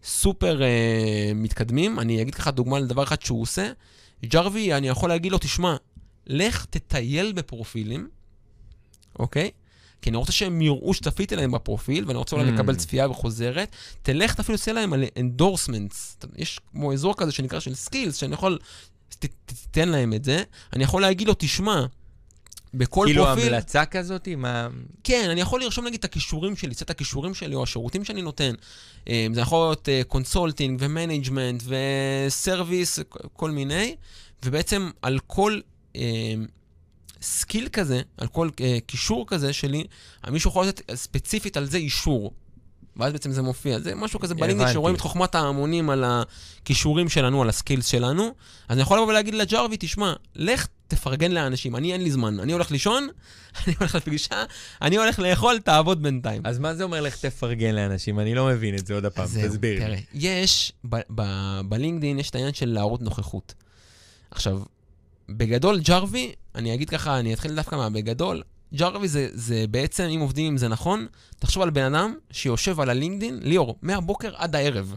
סופר 0.05 0.63
אה, 0.63 1.33
מתקדמים. 1.35 2.01
אני 2.01 2.23
אגיד 2.23 2.35
ככה 2.35 2.51
דוגמה 2.51 2.79
לדבר 2.79 3.03
אחד 3.03 3.23
שהוא 3.23 3.43
עושה. 3.43 3.73
ג'רווי, 4.25 4.75
אני 4.75 4.89
יכול 4.89 5.09
להגיד 5.09 5.33
לו, 5.33 5.39
תשמע, 5.39 5.77
לך 6.27 6.67
תטייל 6.71 7.33
בפרופילים, 7.33 8.09
אוקיי? 9.19 9.51
כי 10.05 10.11
אני 10.11 10.17
רוצה 10.17 10.33
שהם 10.33 10.61
יראו 10.63 10.95
שצפיתי 10.95 11.37
להם 11.37 11.53
בפרופיל, 11.53 12.05
ואני 12.07 12.19
רוצה 12.19 12.37
אולי 12.37 12.49
Mm. 12.49 12.53
לקבל 12.53 12.77
צפייה 12.77 13.11
חוזרת, 13.11 13.77
תלך 14.03 14.41
אפילו 14.41 14.59
תעשה 14.59 14.73
להם 14.73 14.93
על 14.93 15.05
endorsements. 15.21 16.17
יש 16.37 16.61
כמו 16.73 16.93
אזור 16.93 17.17
כזה 17.17 17.33
שנקרא 17.33 17.61
של 17.61 17.75
skills, 17.75 18.17
שאני 18.17 18.35
יכול, 18.35 18.59
ת, 19.09 19.27
ת, 19.27 19.33
תתן 19.47 19.89
להם 19.89 20.13
את 20.13 20.25
זה. 20.25 20.43
אני 20.73 20.85
יכול 20.85 21.03
להגיד 21.03 21.29
לו, 21.29 21.35
תשמע, 21.39 21.87
בכל 22.75 23.05
כאילו 23.07 23.25
פרופיל... 23.25 23.55
המלצה 23.55 23.85
כזאת, 23.85 24.29
מה... 24.37 24.69
כן, 25.05 25.29
אני 25.31 25.41
יכול 25.41 25.61
לרשום 25.61 25.87
נגיד 25.87 25.99
את 25.99 26.05
הכישורים 26.05 26.57
שלי, 26.57 26.75
סט 26.75 26.91
הכישורים 26.91 27.35
שלי 27.35 27.55
או 27.55 27.63
השירותים 27.63 28.05
שאני 28.05 28.23
נותן. 28.23 28.55
אה, 29.09 29.27
זה 29.35 29.41
יכול 29.41 29.59
להיות 29.59 29.89
consulting 30.09 30.79
ו 30.83 30.90
management 30.90 31.63
ו 31.67 31.81
service, 31.81 32.99
כל 33.33 33.51
מיני, 33.51 33.97
ובעצם 34.45 34.91
על 35.03 35.19
כל 35.27 35.61
אה, 35.97 36.35
skill 37.25 37.69
כזה, 37.73 38.01
על 38.17 38.29
כל 38.29 38.49
אה, 38.61 38.79
כישור 38.87 39.27
כזה 39.27 39.53
שלי, 39.53 39.85
מישהו 40.31 40.51
יכול 40.51 40.67
לתת 40.67 40.95
ספציפית 40.95 41.57
על 41.57 41.65
זה 41.65 41.77
אישור. 41.77 42.33
ואז 42.97 43.13
בעצם 43.13 43.33
זה 43.33 43.43
מופיע. 43.43 43.81
זה 43.81 43.95
משהו 43.95 44.21
כזה 44.21 44.35
הבנתי. 44.35 44.73
שרואים 44.73 44.95
את 44.95 45.01
חוכמת 45.01 45.35
ההמונים 45.35 45.91
על 45.91 46.05
הכישורים 46.07 47.09
שלנו, 47.09 47.43
על 47.43 47.49
ה 47.49 47.54
skills 47.54 47.87
שלנו. 47.87 48.23
אז 48.69 48.77
אני 48.77 48.83
יכול 48.83 48.99
לבוא 48.99 49.09
ולהגיד 49.09 49.35
לג'רווי, 49.35 49.77
תשמע, 49.81 50.13
לך 50.37 50.67
תפרגן 50.89 51.33
לאנשים, 51.33 51.77
אני 51.77 51.93
אין 51.93 52.03
לי 52.03 52.11
זמן, 52.11 52.41
אני 52.41 52.53
הולך 52.53 52.71
לישון, 52.71 53.09
אני 53.67 53.75
הולך 53.81 53.95
לפגישה, 53.95 54.45
אני 54.83 54.97
הולך 54.97 55.19
לאכול, 55.19 55.59
תעבוד 55.59 56.03
בינתיים. 56.03 56.43
אז 56.45 56.59
מה 56.59 56.75
זה 56.75 56.85
אומר 56.85 57.01
לך 57.01 57.17
תפרגן 57.17 57.75
לאנשים? 57.75 58.21
אני 58.21 58.35
לא 58.35 58.47
מבין 58.47 58.75
את 58.75 58.87
זה 58.87 58.95
עוד 58.95 59.05
הפעם, 59.05 59.27
תסביר 59.27 59.87
תראה. 59.87 59.99
יש, 60.15 60.73
בלינקדאין 61.65 62.19
יש 62.19 62.31
את 62.31 62.35
העניין 62.35 62.55
של 62.55 62.69
להראות 62.69 63.03
נוכחות. 63.03 63.55
עכשיו, 64.31 64.61
בגדול, 65.29 65.81
ג'רווי, 65.81 66.33
אני 66.55 66.75
אגיד 66.75 66.91
ככה, 66.91 67.19
אני 67.19 67.35
אתחיל 67.35 67.55
דווקא 67.55 67.77
מהבגדול, 67.77 68.43
ג'רווי 68.75 69.09
זה, 69.09 69.29
זה 69.33 69.65
בעצם, 69.71 70.05
אם 70.05 70.21
עובדים 70.21 70.47
עם 70.47 70.57
זה 70.57 70.69
נכון, 70.69 71.07
תחשוב 71.39 71.63
על 71.63 71.71
בן 71.71 71.95
אדם 71.95 72.15
שיושב 72.31 72.81
על 72.81 72.91
הלינקדאין, 72.91 73.39
ליאור, 73.43 73.77
מהבוקר 73.83 74.31
עד 74.37 74.57
הערב. 74.57 74.97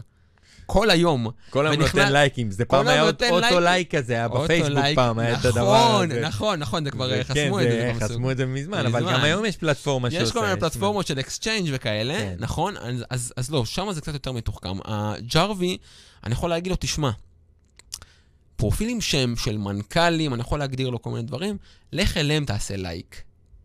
כל 0.66 0.90
היום. 0.90 1.26
כל 1.50 1.66
היום 1.66 1.80
ונכנס- 1.82 1.94
נותן 1.96 2.12
לייקים, 2.12 2.50
זה 2.50 2.64
פעם 2.64 2.88
היה 2.88 3.02
אוטו. 3.02 3.60
לייק 3.60 3.94
כזה, 3.94 4.12
היה 4.12 4.28
בפייסבוק 4.28 4.70
לייק. 4.74 4.96
פעם, 4.96 5.18
היה 5.18 5.34
את 5.40 5.44
הדבר 5.44 5.74
נכון, 5.90 6.10
הזה. 6.10 6.20
נכון, 6.20 6.58
נכון, 6.58 6.84
זה 6.84 6.90
כבר 6.90 7.12
אה, 7.12 7.24
כן, 7.24 7.34
חסמו 7.34 7.60
את 7.60 7.64
זה. 7.70 7.92
עשו. 7.96 8.04
חסמו 8.04 8.30
את 8.30 8.36
זה 8.36 8.46
מזמן, 8.46 8.86
אבל. 8.86 9.12
גם 9.12 9.20
היום 9.20 9.44
יש 9.44 9.56
פלטפורמה 9.56 10.10
שעושה. 10.10 10.24
יש 10.24 10.32
כל 10.32 10.46
מיני 10.46 10.60
פלטפורמות 10.60 11.06
של 11.06 11.20
exchange 11.20 11.68
וכאלה, 11.72 12.14
כן. 12.18 12.34
נכון? 12.38 12.74
אז, 12.76 13.04
אז, 13.10 13.32
אז 13.36 13.50
לא, 13.50 13.64
שם 13.64 13.88
זה 13.92 14.00
קצת 14.00 14.12
יותר 14.12 14.32
מתוחכם. 14.32 14.76
הג'רווי, 14.84 15.78
אני 16.24 16.32
יכול 16.32 16.50
להגיד 16.50 16.70
לו, 16.70 16.76
תשמע, 16.80 17.10
פרופילים 18.58 19.00
שהם 19.00 19.36
של 19.36 19.58
מנכ"לים, 19.58 20.34
אני 20.34 20.40
יכול 20.40 20.58
להגדיר 20.58 20.90
לו 20.90 21.02
כל 21.02 21.10
מיני 21.10 21.22
דברים, 21.22 21.56
לך 21.92 22.16
אליהם 22.16 22.44
תעשה 22.44 22.76
לייק. 22.76 23.22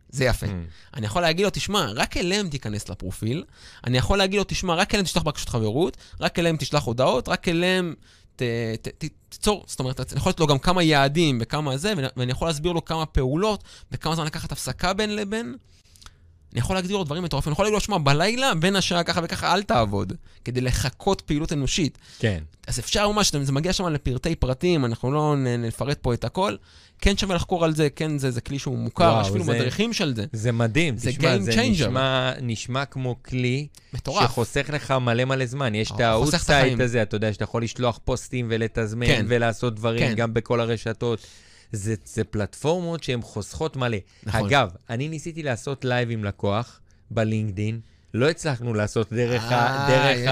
זה 0.10 0.26
יפה. 0.26 0.46
Mm. 0.46 0.50
אני 0.94 1.06
יכול 1.06 1.22
להגיד 1.22 1.46
לו, 1.46 1.50
תשמע, 1.54 1.92
רק 1.96 2.18
אליהם 2.18 2.50
תיכנס 2.50 2.90
לפרופיל. 2.90 3.44
אני 3.88 3.98
יכול 3.98 4.18
להגיד 4.18 4.38
לו, 4.38 4.44
תשמע, 4.48 4.76
רק 4.76 4.94
אליהם 4.94 5.06
תשלח 5.06 5.24
בקשות 5.24 5.50
חברות, 5.50 5.98
רק 6.20 6.40
אליהם 6.40 6.58
תשלח 6.58 6.84
הודעות, 6.84 7.30
רק 7.30 7.48
אליהם 7.48 7.94
ת, 8.36 8.42
ת, 8.82 8.88
ת, 8.98 9.06
תיצור, 9.30 9.64
זאת 9.68 9.80
אומרת, 9.80 10.00
אני 10.00 10.20
יכול 10.20 10.30
לתת 10.30 10.40
לו 10.40 10.48
גם 10.48 10.60
כמה 10.60 10.84
יעדים 10.84 11.38
וכמה 11.42 11.78
זה, 11.78 11.94
ואני- 12.16 12.32
יכול 12.32 12.48
להסביר 12.48 12.72
לו 12.72 12.86
כמה 12.86 13.06
פעולות, 13.06 13.64
וכמה 13.92 14.16
זמן 14.16 14.26
לקחת 14.26 14.52
הפסקה 14.52 14.94
בין 14.94 15.16
לבין. 15.16 15.56
אני 16.54 16.60
יכול 16.60 16.76
להגדיר 16.76 16.98
לו 16.98 17.04
דברים 17.04 17.24
מטורפים, 17.24 17.50
אני 17.50 17.54
יכול 17.54 17.66
להגיד 17.66 17.74
לו, 17.74 17.80
שמע, 17.80 17.98
בלילה, 17.98 18.54
בין 18.56 18.76
השעה 18.76 19.04
ככה 19.04 19.22
וככה, 19.24 19.54
אל 19.54 19.64
תעבוד, 19.64 20.14
כדי 20.46 20.62
לחקות 20.62 21.22
פעילות 21.22 21.54
אנושית. 21.54 21.98
כן. 22.20 22.44
אז 22.68 22.80
אפשר 22.80 23.10
ממש, 23.12 23.36
זה 23.36 23.52
מגיע 23.52 23.74
שם 23.74 23.88
לפרטי 23.88 24.36
פרטים, 24.36 24.86
אנחנו 24.86 25.12
לא 25.12 25.36
נפרט 25.38 25.98
פה 26.02 26.14
את 26.14 26.24
הכל. 26.24 26.56
כן 27.02 27.18
שווה 27.18 27.36
לחקור 27.36 27.66
על 27.66 27.76
זה, 27.76 27.90
כן, 27.90 28.18
זה, 28.18 28.32
זה 28.32 28.42
כלי 28.42 28.60
שהוא 28.60 28.78
מוכר, 28.78 29.04
וואו, 29.04 29.22
יש 29.22 29.28
אפילו 29.28 29.44
מדריכים 29.44 29.94
של 29.94 30.16
זה. 30.16 30.26
זה 30.34 30.52
מדהים, 30.52 30.98
זה 30.98 31.12
תשמע, 31.12 31.40
זה. 31.40 31.62
נשמע, 31.62 32.32
נשמע 32.42 32.86
כמו 32.86 33.16
כלי 33.24 33.68
מטורף. 33.94 34.24
שחוסך 34.24 34.70
לך 34.74 34.92
מלא 34.92 35.26
מלא 35.26 35.46
זמן. 35.46 35.76
יש 35.76 35.92
את 35.92 35.92
אה, 35.92 35.98
את 35.98 36.02
האוטסייט. 36.02 36.80
הזה, 36.80 37.02
אתה 37.02 37.16
יודע, 37.16 37.34
שאתה 37.34 37.44
יכול 37.44 37.64
לשלוח 37.64 38.00
פוסטים 38.06 38.48
ולתזמן 38.50 39.06
כן. 39.06 39.26
ולעשות 39.30 39.76
דברים 39.76 40.00
כן. 40.00 40.14
גם 40.14 40.34
בכל 40.34 40.60
הרשתות. 40.60 41.20
זה, 41.74 41.96
זה 42.06 42.24
פלטפורמות 42.24 43.04
שהן 43.04 43.22
חוסכות 43.22 43.76
מלא. 43.76 43.98
נכון. 44.24 44.46
אגב, 44.46 44.70
אני 44.90 45.10
ניסיתי 45.10 45.44
לעשות 45.44 45.86
לייב 45.86 46.12
עם 46.12 46.24
לקוח 46.24 46.80
בלינקדין, 47.12 47.80
לא 48.14 48.30
הצלחנו 48.30 48.74
לעשות 48.74 49.14
דרך, 49.14 49.44
ה, 49.44 49.54
אה, 49.54 49.88
דרך 49.90 50.12
יש 50.16 50.20
איזה 50.20 50.32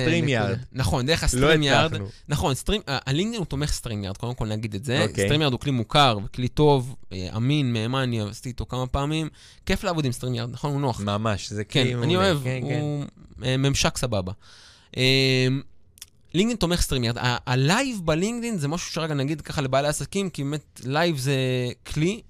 ה 0.00 0.28
StreamYard. 0.28 0.48
נקודה. 0.50 0.62
נכון, 0.72 1.06
דרך 1.06 1.20
לא 1.22 1.26
ה 1.26 1.62
StreamYard. 1.62 1.84
הצלחנו. 1.94 2.08
נכון, 2.28 2.54
סטרים, 2.54 2.80
ה- 2.88 3.10
הלינקדאין 3.10 3.38
הוא 3.38 3.46
תומך 3.46 3.72
StreamYard, 3.72 4.16
קודם 4.16 4.34
כל 4.34 4.46
נגיד 4.46 4.74
את 4.74 4.84
זה. 4.84 5.02
אוקיי. 5.02 5.24
StreamYard 5.26 5.52
הוא 5.52 5.60
כלי 5.60 5.72
מוכר 5.72 6.18
וכלי 6.24 6.48
טוב, 6.48 6.96
אה, 7.12 7.28
אמין, 7.36 7.72
מהימן, 7.72 8.00
אני 8.02 8.20
עשיתי 8.20 8.48
איתו 8.48 8.66
כמה 8.66 8.86
פעמים. 8.86 9.28
כיף 9.66 9.84
לעבוד 9.84 10.04
עם 10.04 10.12
StreamYard, 10.12 10.50
נכון? 10.50 10.72
הוא 10.72 10.80
נוח. 10.80 11.00
ממש, 11.00 11.52
זה 11.52 11.64
כן, 11.64 11.82
כלי 11.82 11.94
אני 11.94 12.00
מעולה. 12.14 12.16
אוהב, 12.32 12.38
כן, 12.44 12.60
כן. 12.68 12.80
הוא 12.80 13.04
אה, 13.44 13.56
ממשק 13.56 13.98
סבבה. 13.98 14.32
לינקדאין 16.34 16.56
תומך 16.56 16.80
StreamYard. 16.80 17.18
ה- 17.18 17.36
הלייב 17.46 18.00
בלינקדאין 18.04 18.58
זה 18.58 18.68
משהו 18.68 18.92
שרגע 18.92 19.14
נגיד 19.14 19.40
ככה 19.40 19.60
לבעלי 19.60 19.88
עסקים, 19.88 20.30
כי 20.30 20.44
באמת 20.44 20.80
לייב 20.84 21.18
זה 21.18 21.36
כלי 21.86 22.20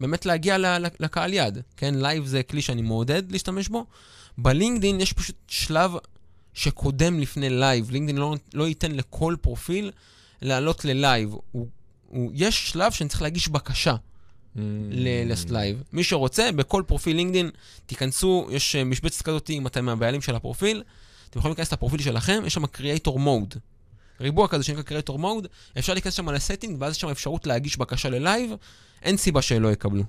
באמת 0.00 0.26
להגיע 0.26 0.56
לקהל 1.00 1.32
יעד, 1.32 1.62
כן? 1.76 1.94
לייב 1.94 2.26
זה 2.26 2.42
כלי 2.42 2.62
שאני 2.62 2.82
מעודד 2.82 3.32
להשתמש 3.32 3.68
בו. 3.68 3.86
בלינקדאין 4.38 5.00
יש 5.00 5.12
פשוט 5.12 5.36
שלב 5.48 5.92
שקודם 6.54 7.20
לפני 7.20 7.50
לייב. 7.50 7.90
לינקדאין 7.90 8.18
לא, 8.18 8.34
לא 8.54 8.68
ייתן 8.68 8.92
לכל 8.92 9.36
פרופיל 9.40 9.90
לעלות 10.42 10.84
ללייב. 10.84 11.30
הוא, 11.52 11.66
הוא, 12.08 12.30
יש 12.34 12.70
שלב 12.70 12.92
שאני 12.92 13.08
צריך 13.10 13.22
להגיש 13.22 13.48
בקשה. 13.48 13.94
Mm. 14.56 14.58
ללייב. 14.90 15.82
מי 15.92 16.04
שרוצה, 16.04 16.52
בכל 16.52 16.82
פרופיל 16.86 17.16
לינקדאין, 17.16 17.50
תיכנסו, 17.86 18.48
יש 18.50 18.76
אה, 18.76 18.84
משבצת 18.84 19.22
כזאת, 19.22 19.50
אם 19.50 19.66
אתם 19.66 19.84
מהבעלים 19.84 20.20
של 20.22 20.34
הפרופיל, 20.34 20.82
אתם 21.30 21.38
יכולים 21.38 21.52
להיכנס 21.56 21.72
לפרופיל 21.72 22.02
שלכם, 22.02 22.42
יש 22.46 22.54
שם 22.54 22.64
Creator 22.64 23.16
Mode. 23.16 23.58
ריבוע 24.20 24.48
כזה 24.48 24.64
שנקרא 24.64 24.98
Creator 24.98 25.18
Mode, 25.18 25.46
אפשר 25.78 25.92
להיכנס 25.92 26.14
שם 26.14 26.28
ל 26.28 26.33
setting, 26.33 26.76
ואז 26.80 26.94
יש 26.94 27.00
שם 27.00 27.08
אפשרות 27.08 27.46
להגיש 27.46 27.76
בקשה 27.76 28.08
ללייב, 28.08 28.50
אין 29.02 29.16
סיבה 29.16 29.42
שלא 29.42 29.72
יקבלו. 29.72 30.02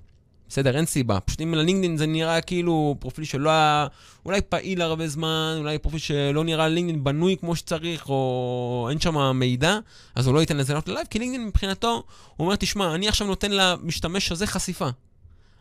בסדר, 0.50 0.78
אין 0.78 0.86
סיבה. 0.86 1.20
פשוט 1.20 1.42
אם 1.42 1.54
ללינקדאין 1.54 1.98
זה 1.98 2.06
נראה 2.06 2.42
כאילו 2.42 2.96
פרופיל 3.00 3.26
שלא 3.26 3.50
היה 3.50 3.88
אולי 4.26 4.42
פעיל 4.42 4.82
הרבה 4.82 5.08
זמן, 5.08 5.56
אולי 5.58 5.78
פרופיל 5.78 6.00
שלא 6.00 6.44
נראה 6.44 6.68
לינקדאין 6.68 7.04
בנוי 7.04 7.38
כמו 7.40 7.56
שצריך, 7.56 8.10
או 8.10 8.88
אין 8.90 9.00
שם 9.00 9.40
מידע, 9.40 9.78
אז 10.16 10.28
הוא 10.28 10.36
לא 10.36 10.40
ייתן 10.40 10.58
לזה 10.58 10.74
לעלות 10.74 10.88
ללייב, 10.88 11.08
כי 11.10 11.20
לינקדאין 11.20 11.48
מבחינתו, 11.48 12.04
הוא 12.38 12.46
אומר, 12.46 12.56
תשמע, 12.56 12.96
אני 12.96 13.08
עכשיו 13.08 13.28
נותן 13.28 13.52
למשתמש 13.52 14.32
הזה 14.32 14.48
חשיפה. 14.48 14.90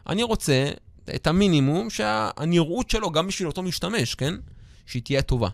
אני 0.08 0.22
רוצה 0.22 0.70
את 1.14 1.26
המינימום 1.26 1.90
שהנראות 1.90 2.90
שלו, 2.90 3.10
גם 3.10 3.26
בשביל 3.26 3.48
אותו 3.48 3.62
משתמש, 3.62 4.14
כן? 4.14 4.34
שהיא 4.90 5.02
תהיה 5.02 5.22
טובה. 5.22 5.48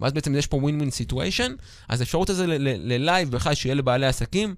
ואז 0.00 0.12
בעצם 0.12 0.34
יש 0.34 0.46
פה 0.46 0.56
win 0.56 0.76
win 0.76 0.90
situation, 0.90 1.54
אז 1.88 2.00
האפשרות 2.00 2.30
ל- 2.30 2.92
ללייב 2.92 3.30
בכלל 3.30 3.54
שיהיה 3.54 3.74
לבעלי 3.74 4.06
עסקים, 4.06 4.54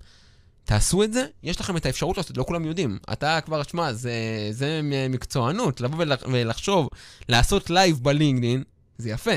תעשו 0.65 1.03
את 1.03 1.13
זה, 1.13 1.27
יש 1.43 1.61
לכם 1.61 1.77
את 1.77 1.87
האפשרות 1.87 2.17
לעשות, 2.17 2.37
לא 2.37 2.45
כולם 2.45 2.65
יודעים. 2.65 2.99
אתה 3.13 3.39
כבר, 3.45 3.63
שמע, 3.63 3.93
זה, 3.93 4.13
זה 4.51 4.81
מקצוענות, 5.11 5.81
לבוא 5.81 5.99
ולח, 5.99 6.23
ולחשוב, 6.33 6.89
לעשות 7.29 7.71
לייב 7.71 7.99
בלינקדאין, 8.03 8.63
זה 8.99 9.11
יפה. 9.11 9.31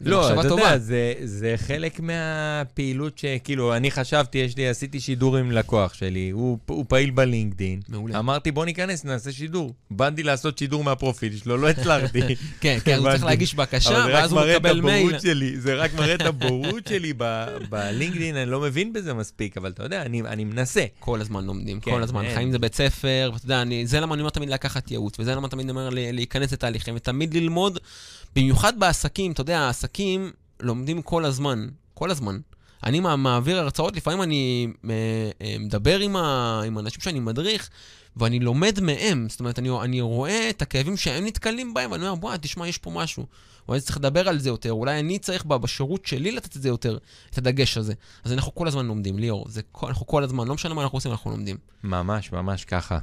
לא, 0.00 0.32
אתה 0.40 0.48
טובה. 0.48 0.62
יודע, 0.62 0.78
זה, 0.78 1.14
זה 1.24 1.54
חלק 1.56 2.00
מהפעילות 2.00 3.18
שכאילו, 3.18 3.76
אני 3.76 3.90
חשבתי, 3.90 4.38
יש 4.38 4.56
לי, 4.56 4.68
עשיתי 4.68 5.00
שידור 5.00 5.36
עם 5.36 5.50
לקוח 5.52 5.94
שלי, 5.94 6.30
הוא, 6.30 6.58
הוא 6.66 6.84
פעיל 6.88 7.10
בלינקדין. 7.10 7.80
מעולה. 7.88 8.18
אמרתי, 8.18 8.50
בוא 8.50 8.64
ניכנס, 8.64 9.04
נעשה 9.04 9.32
שידור. 9.32 9.74
באתי 9.90 10.22
לעשות 10.22 10.58
שידור 10.58 10.84
מהפרופיל 10.84 11.36
שלו, 11.36 11.56
לא 11.56 11.68
הצלחתי. 11.70 12.20
כן, 12.60 12.78
כן, 12.84 12.96
הוא 12.98 13.10
צריך. 13.10 13.24
להגיש 13.24 13.54
בקשה, 13.54 14.04
ואז 14.12 14.32
הוא 14.32 14.40
מקבל 14.40 14.80
מייל. 14.80 15.18
שלי, 15.18 15.60
זה 15.60 15.74
רק 15.74 15.94
מראה 15.94 16.14
את 16.14 16.20
הבורות 16.20 16.86
שלי 16.90 17.12
ב- 17.16 17.46
בלינקדין, 17.70 18.36
אני 18.36 18.50
לא 18.50 18.60
מבין 18.60 18.92
בזה 18.92 19.14
מספיק, 19.14 19.56
אבל 19.56 19.70
אתה 19.70 19.82
יודע, 19.82 20.02
אני, 20.02 20.20
אני 20.22 20.44
מנסה. 20.44 20.84
כל 20.98 21.20
הזמן 21.20 21.44
לומדים, 21.44 21.80
כן, 21.80 21.90
כל 21.90 22.02
הזמן. 22.02 22.24
חיים 22.34 22.50
זה 22.52 22.58
בית 22.58 22.74
ספר, 22.74 23.30
ואתה 23.34 23.44
יודע, 23.44 23.62
אני, 23.62 23.86
זה 23.86 24.00
למה 24.00 24.14
אני 24.14 24.22
אומר 24.22 24.30
תמיד 24.30 24.48
לקחת 24.50 24.90
ייעוץ, 24.90 25.18
וזה 25.20 25.34
למה 25.34 25.48
תמיד 25.48 25.70
אומר 25.70 25.88
להיכנס 25.92 26.52
לתהליכים, 26.52 26.94
ותמיד 26.96 27.34
ללמוד, 27.34 27.78
במיוחד 28.36 28.80
בעסקים, 28.80 29.32
אתה 29.32 29.40
יודע, 29.40 29.60
העסקים 29.60 30.30
לומדים 30.60 31.02
כל 31.02 31.24
הזמן, 31.24 31.68
כל 31.94 32.10
הזמן. 32.10 32.38
אני 32.84 33.00
מע- 33.00 33.16
מעביר 33.16 33.58
הרצאות, 33.58 33.96
לפעמים 33.96 34.22
אני 34.22 34.66
אה, 34.90 34.90
אה, 35.42 35.56
מדבר 35.58 35.98
עם, 35.98 36.16
ה, 36.16 36.60
עם 36.66 36.76
האנשים 36.76 37.00
שאני 37.00 37.20
מדריך, 37.20 37.70
ואני 38.16 38.40
לומד 38.40 38.80
מהם, 38.80 39.26
זאת 39.28 39.40
אומרת, 39.40 39.58
אני, 39.58 39.70
אני 39.82 40.00
רואה 40.00 40.50
את 40.50 40.62
הכאבים 40.62 40.96
שהם 40.96 41.24
נתקלים 41.24 41.74
בהם, 41.74 41.92
ואני 41.92 42.02
אומר, 42.08 42.14
בוא, 42.14 42.36
תשמע, 42.36 42.68
יש 42.68 42.78
פה 42.78 42.90
משהו. 42.90 43.26
אולי 43.68 43.80
צריך 43.80 43.96
לדבר 43.96 44.28
על 44.28 44.38
זה 44.38 44.48
יותר, 44.48 44.72
אולי 44.72 45.00
אני 45.00 45.18
צריך 45.18 45.44
בשירות 45.44 46.06
שלי 46.06 46.32
לתת 46.32 46.56
את 46.56 46.62
זה 46.62 46.68
יותר, 46.68 46.98
את 47.30 47.38
הדגש 47.38 47.76
הזה. 47.78 47.94
אז 48.24 48.32
אנחנו 48.32 48.54
כל 48.54 48.68
הזמן 48.68 48.86
לומדים, 48.86 49.18
ליאור, 49.18 49.46
זה 49.48 49.60
אנחנו 49.82 50.06
כל 50.06 50.24
הזמן, 50.24 50.48
לא 50.48 50.54
משנה 50.54 50.74
מה 50.74 50.82
אנחנו 50.82 50.96
עושים, 50.96 51.10
אנחנו 51.10 51.30
לומדים. 51.30 51.56
ממש, 51.84 52.32
ממש 52.32 52.64
ככה. 52.64 52.98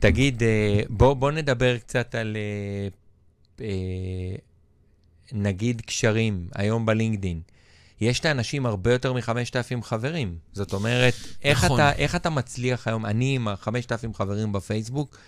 תגיד, 0.00 0.42
אה, 0.42 0.80
בוא, 0.88 1.14
בוא 1.14 1.30
נדבר 1.30 1.78
קצת 1.78 2.14
על, 2.14 2.36
נגיד, 5.32 5.80
קשרים, 5.86 6.48
היום 6.54 6.86
בלינקדין. 6.86 7.40
יש 8.00 8.24
לאנשים 8.24 8.66
הרבה 8.66 8.92
יותר 8.92 9.12
מ-5,000 9.12 9.82
חברים. 9.82 10.36
זאת 10.52 10.72
אומרת, 10.72 11.14
איך, 11.44 11.64
נכון. 11.64 11.80
אתה, 11.80 11.92
איך 11.92 12.16
אתה 12.16 12.30
מצליח 12.30 12.88
היום, 12.88 13.06
אני 13.06 13.34
עם 13.34 13.48
ה-5,000 13.48 14.14
חברים 14.14 14.52
בפייסבוק, 14.52 15.18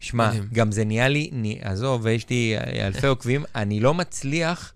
שמע. 0.00 0.30
גם 0.52 0.72
זה 0.72 0.84
נהיה 0.84 1.08
לי, 1.08 1.30
עזוב, 1.60 2.00
ויש 2.04 2.30
לי 2.30 2.54
אלפי 2.80 3.06
עוקבים, 3.06 3.44
אני 3.54 3.80
לא 3.80 3.94
מצליח 3.94 4.72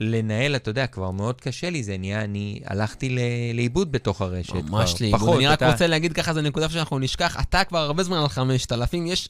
לנהל, 0.00 0.56
אתה 0.56 0.70
יודע, 0.70 0.86
כבר 0.86 1.10
מאוד 1.10 1.40
קשה 1.40 1.70
לי, 1.70 1.82
זה 1.82 1.98
נהיה, 1.98 2.24
אני 2.24 2.60
הלכתי 2.66 3.16
לאיבוד 3.54 3.92
בתוך 3.92 4.20
הרשת. 4.22 4.52
ממש 4.54 4.90
כבר 4.94 5.00
לאיבוד. 5.00 5.20
פחות, 5.20 5.36
אני 5.36 5.46
רק 5.46 5.58
אתה- 5.58 5.72
רוצה 5.72 5.86
להגיד 5.86 6.12
ככה, 6.12 6.34
זו 6.34 6.40
נקודה 6.40 6.68
שאנחנו 6.68 6.98
נשכח. 6.98 7.36
אתה 7.40 7.64
כבר 7.64 7.78
הרבה 7.78 8.02
זמן 8.02 8.16
על 8.16 8.28
5,000. 8.28 9.06
יש... 9.06 9.28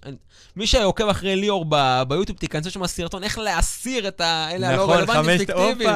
מי 0.56 0.66
שעוקב 0.66 1.09
אחרי 1.09 1.37
ליאור 1.37 1.64
ב- 1.68 2.02
ביוטיוב, 2.09 2.38
תיכנסו 2.38 2.70
שם 2.70 2.87
סרטון 2.87 3.24
איך 3.24 3.38
להסיר 3.38 4.09
את 4.09 4.20
האלה 4.20 4.68
הלא 4.68 4.83
נכון, 4.83 4.96
רלוונטיים 4.96 5.38
פיקטיביים. 5.38 5.90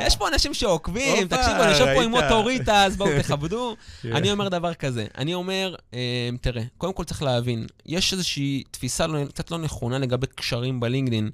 יש 0.00 0.16
פה 0.16 0.28
אנשים 0.28 0.54
שעוקבים, 0.54 1.28
תקשיבו, 1.28 1.62
אני 1.62 1.70
יושב 1.70 1.86
פה 1.94 2.02
עם 2.02 2.14
ראית? 2.14 2.24
אוטוריטה, 2.24 2.84
אז 2.84 2.96
בואו 2.96 3.10
תכבדו. 3.22 3.76
כן. 4.02 4.12
אני 4.16 4.32
אומר 4.32 4.48
דבר 4.48 4.74
כזה, 4.74 5.06
אני 5.18 5.34
אומר, 5.34 5.74
אה, 5.94 5.98
תראה, 6.40 6.62
קודם 6.78 6.92
כל 6.92 7.04
צריך 7.04 7.22
להבין, 7.22 7.66
יש 7.86 8.12
איזושהי 8.12 8.62
תפיסה 8.70 9.06
לא- 9.06 9.24
קצת 9.28 9.50
לא 9.50 9.58
נכונה 9.58 9.98
לגבי 9.98 10.26
קשרים 10.34 10.80
בלינקדין. 10.80 11.30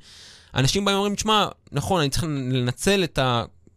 אנשים 0.54 0.84
באים 0.84 0.96
ואומרים, 0.96 1.14
תשמע, 1.14 1.48
נכון, 1.72 2.00
אני 2.00 2.10
צריך 2.10 2.24
לנצל 2.24 3.04
את 3.04 3.18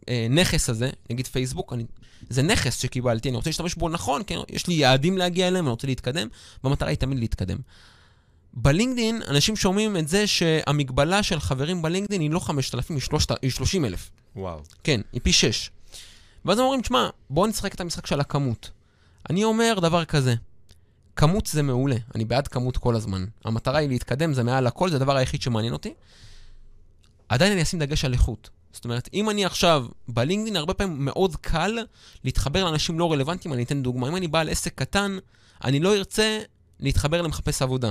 הנכס 0.08 0.70
הזה, 0.70 0.90
נגיד 1.10 1.26
פייסבוק, 1.26 1.72
אני, 1.72 1.84
זה 2.30 2.42
נכס 2.42 2.78
שקיבלתי, 2.78 3.28
אני 3.28 3.36
רוצה 3.36 3.50
להשתמש 3.50 3.74
בו 3.74 3.88
נכון, 3.88 4.22
כן, 4.26 4.38
יש 4.48 4.66
לי 4.66 4.74
יעדים 4.74 5.18
להגיע 5.18 5.48
אליהם, 5.48 5.64
אני 5.64 5.70
רוצה 5.70 5.86
להתקדם, 5.86 6.28
והמטרה 6.64 6.88
היא 6.88 6.98
תמיד 6.98 7.18
להתקדם. 7.18 7.58
בלינקדין, 8.54 9.22
אנשים 9.28 9.56
שומעים 9.56 9.96
את 9.96 10.08
זה 10.08 10.26
שהמגבלה 10.26 11.22
של 11.22 11.40
חברים 11.40 11.82
בלינקדין 11.82 12.20
היא 12.20 12.30
לא 12.30 12.38
5,000, 12.38 12.96
היא 13.42 13.50
30,000. 13.50 14.10
וואו. 14.36 14.60
כן, 14.84 15.00
היא 15.12 15.20
פי 15.24 15.32
6. 15.32 15.70
ואז 16.44 16.58
הם 16.58 16.64
אומרים, 16.64 16.80
תשמע, 16.80 17.08
בואו 17.30 17.46
נשחק 17.46 17.74
את 17.74 17.80
המשחק 17.80 18.06
של 18.06 18.20
הכמות. 18.20 18.70
אני 19.30 19.44
אומר 19.44 19.78
דבר 19.80 20.04
כזה, 20.04 20.34
כמות 21.16 21.46
זה 21.46 21.62
מעולה, 21.62 21.96
אני 22.14 22.24
בעד 22.24 22.48
כמות 22.48 22.76
כל 22.76 22.94
הזמן. 22.94 23.24
המטרה 23.44 23.78
היא 23.78 23.88
להתקדם, 23.88 24.34
זה 24.34 24.42
מעל 24.42 24.66
הכל, 24.66 24.90
זה 24.90 24.96
הדבר 24.96 25.16
היחיד 25.16 25.42
שמעניין 25.42 25.72
אותי. 25.72 25.94
עדיין 27.28 27.52
אני 27.52 27.62
אשים 27.62 27.78
דגש 27.78 28.04
על 28.04 28.12
איכות. 28.12 28.50
זאת 28.72 28.84
אומרת, 28.84 29.08
אם 29.14 29.30
אני 29.30 29.44
עכשיו 29.44 29.86
בלינקדאין, 30.08 30.56
הרבה 30.56 30.74
פעמים 30.74 31.04
מאוד 31.04 31.36
קל 31.36 31.78
להתחבר 32.24 32.64
לאנשים 32.64 32.98
לא 32.98 33.12
רלוונטיים, 33.12 33.54
אני 33.54 33.62
אתן 33.62 33.82
דוגמה. 33.82 34.08
אם 34.08 34.16
אני 34.16 34.28
בעל 34.28 34.48
עסק 34.48 34.74
קטן, 34.74 35.18
אני 35.64 35.80
לא 35.80 35.96
ארצה 35.96 36.38
להתחבר 36.80 37.22
למחפש 37.22 37.62
עבודה. 37.62 37.90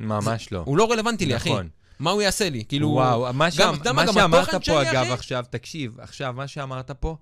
ממש 0.00 0.52
לא. 0.52 0.62
הוא 0.66 0.76
לא 0.76 0.92
רלוונטי 0.92 1.26
לי, 1.26 1.36
אחי. 1.36 1.50
נכון. 1.50 1.68
מה 1.98 2.10
הוא 2.10 2.22
יעשה 2.22 2.50
לי? 2.50 2.64
כאילו... 2.68 2.88
וואו, 2.88 3.32
מה, 3.32 3.48
גם- 3.58 3.74
אתה 3.74 3.80
יודע 3.80 3.92
מה, 3.92 4.04
גם 4.06 4.12
שאמרת 4.12 4.54
פה, 4.66 4.82
אגב, 4.82 5.02
אחי? 5.02 5.12
עכשיו, 5.12 5.44
תקשיב, 5.50 6.00
עכשיו, 6.00 6.32
מה 6.36 6.48
שאמרת 6.48 6.90
פה, 6.90 7.16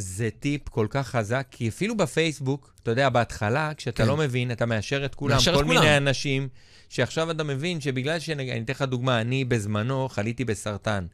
זה 0.00 0.28
טיפ 0.40 0.68
כל 0.68 0.86
כך 0.90 1.08
חזק, 1.08 1.46
כי 1.50 1.68
אפילו 1.68 1.96
בפייסבוק, 1.96 2.72
אתה 2.82 2.90
יודע, 2.90 3.08
בהתחלה, 3.08 3.72
כשאתה 3.76 4.02
כן. 4.02 4.08
לא 4.08 4.16
מבין, 4.16 4.52
אתה 4.52 4.66
מאשר 4.66 5.04
את 5.04 5.14
כולם, 5.14 5.34
מאשר 5.34 5.50
את 5.50 5.56
כל 5.56 5.64
כולם. 5.64 5.80
מיני 5.80 5.96
אנשים, 5.96 6.48
שעכשיו 6.88 7.30
אתה 7.30 7.44
מבין 7.44 7.80
שבגלל 7.80 8.18
ש... 8.18 8.30
אני 8.30 8.60
אתן 8.60 8.72
לך 8.72 8.82
דוגמה, 8.82 9.20
אני 9.20 9.44
בזמנו 9.44 10.08
חליתי 10.08 10.44
בסרטן. 10.44 11.06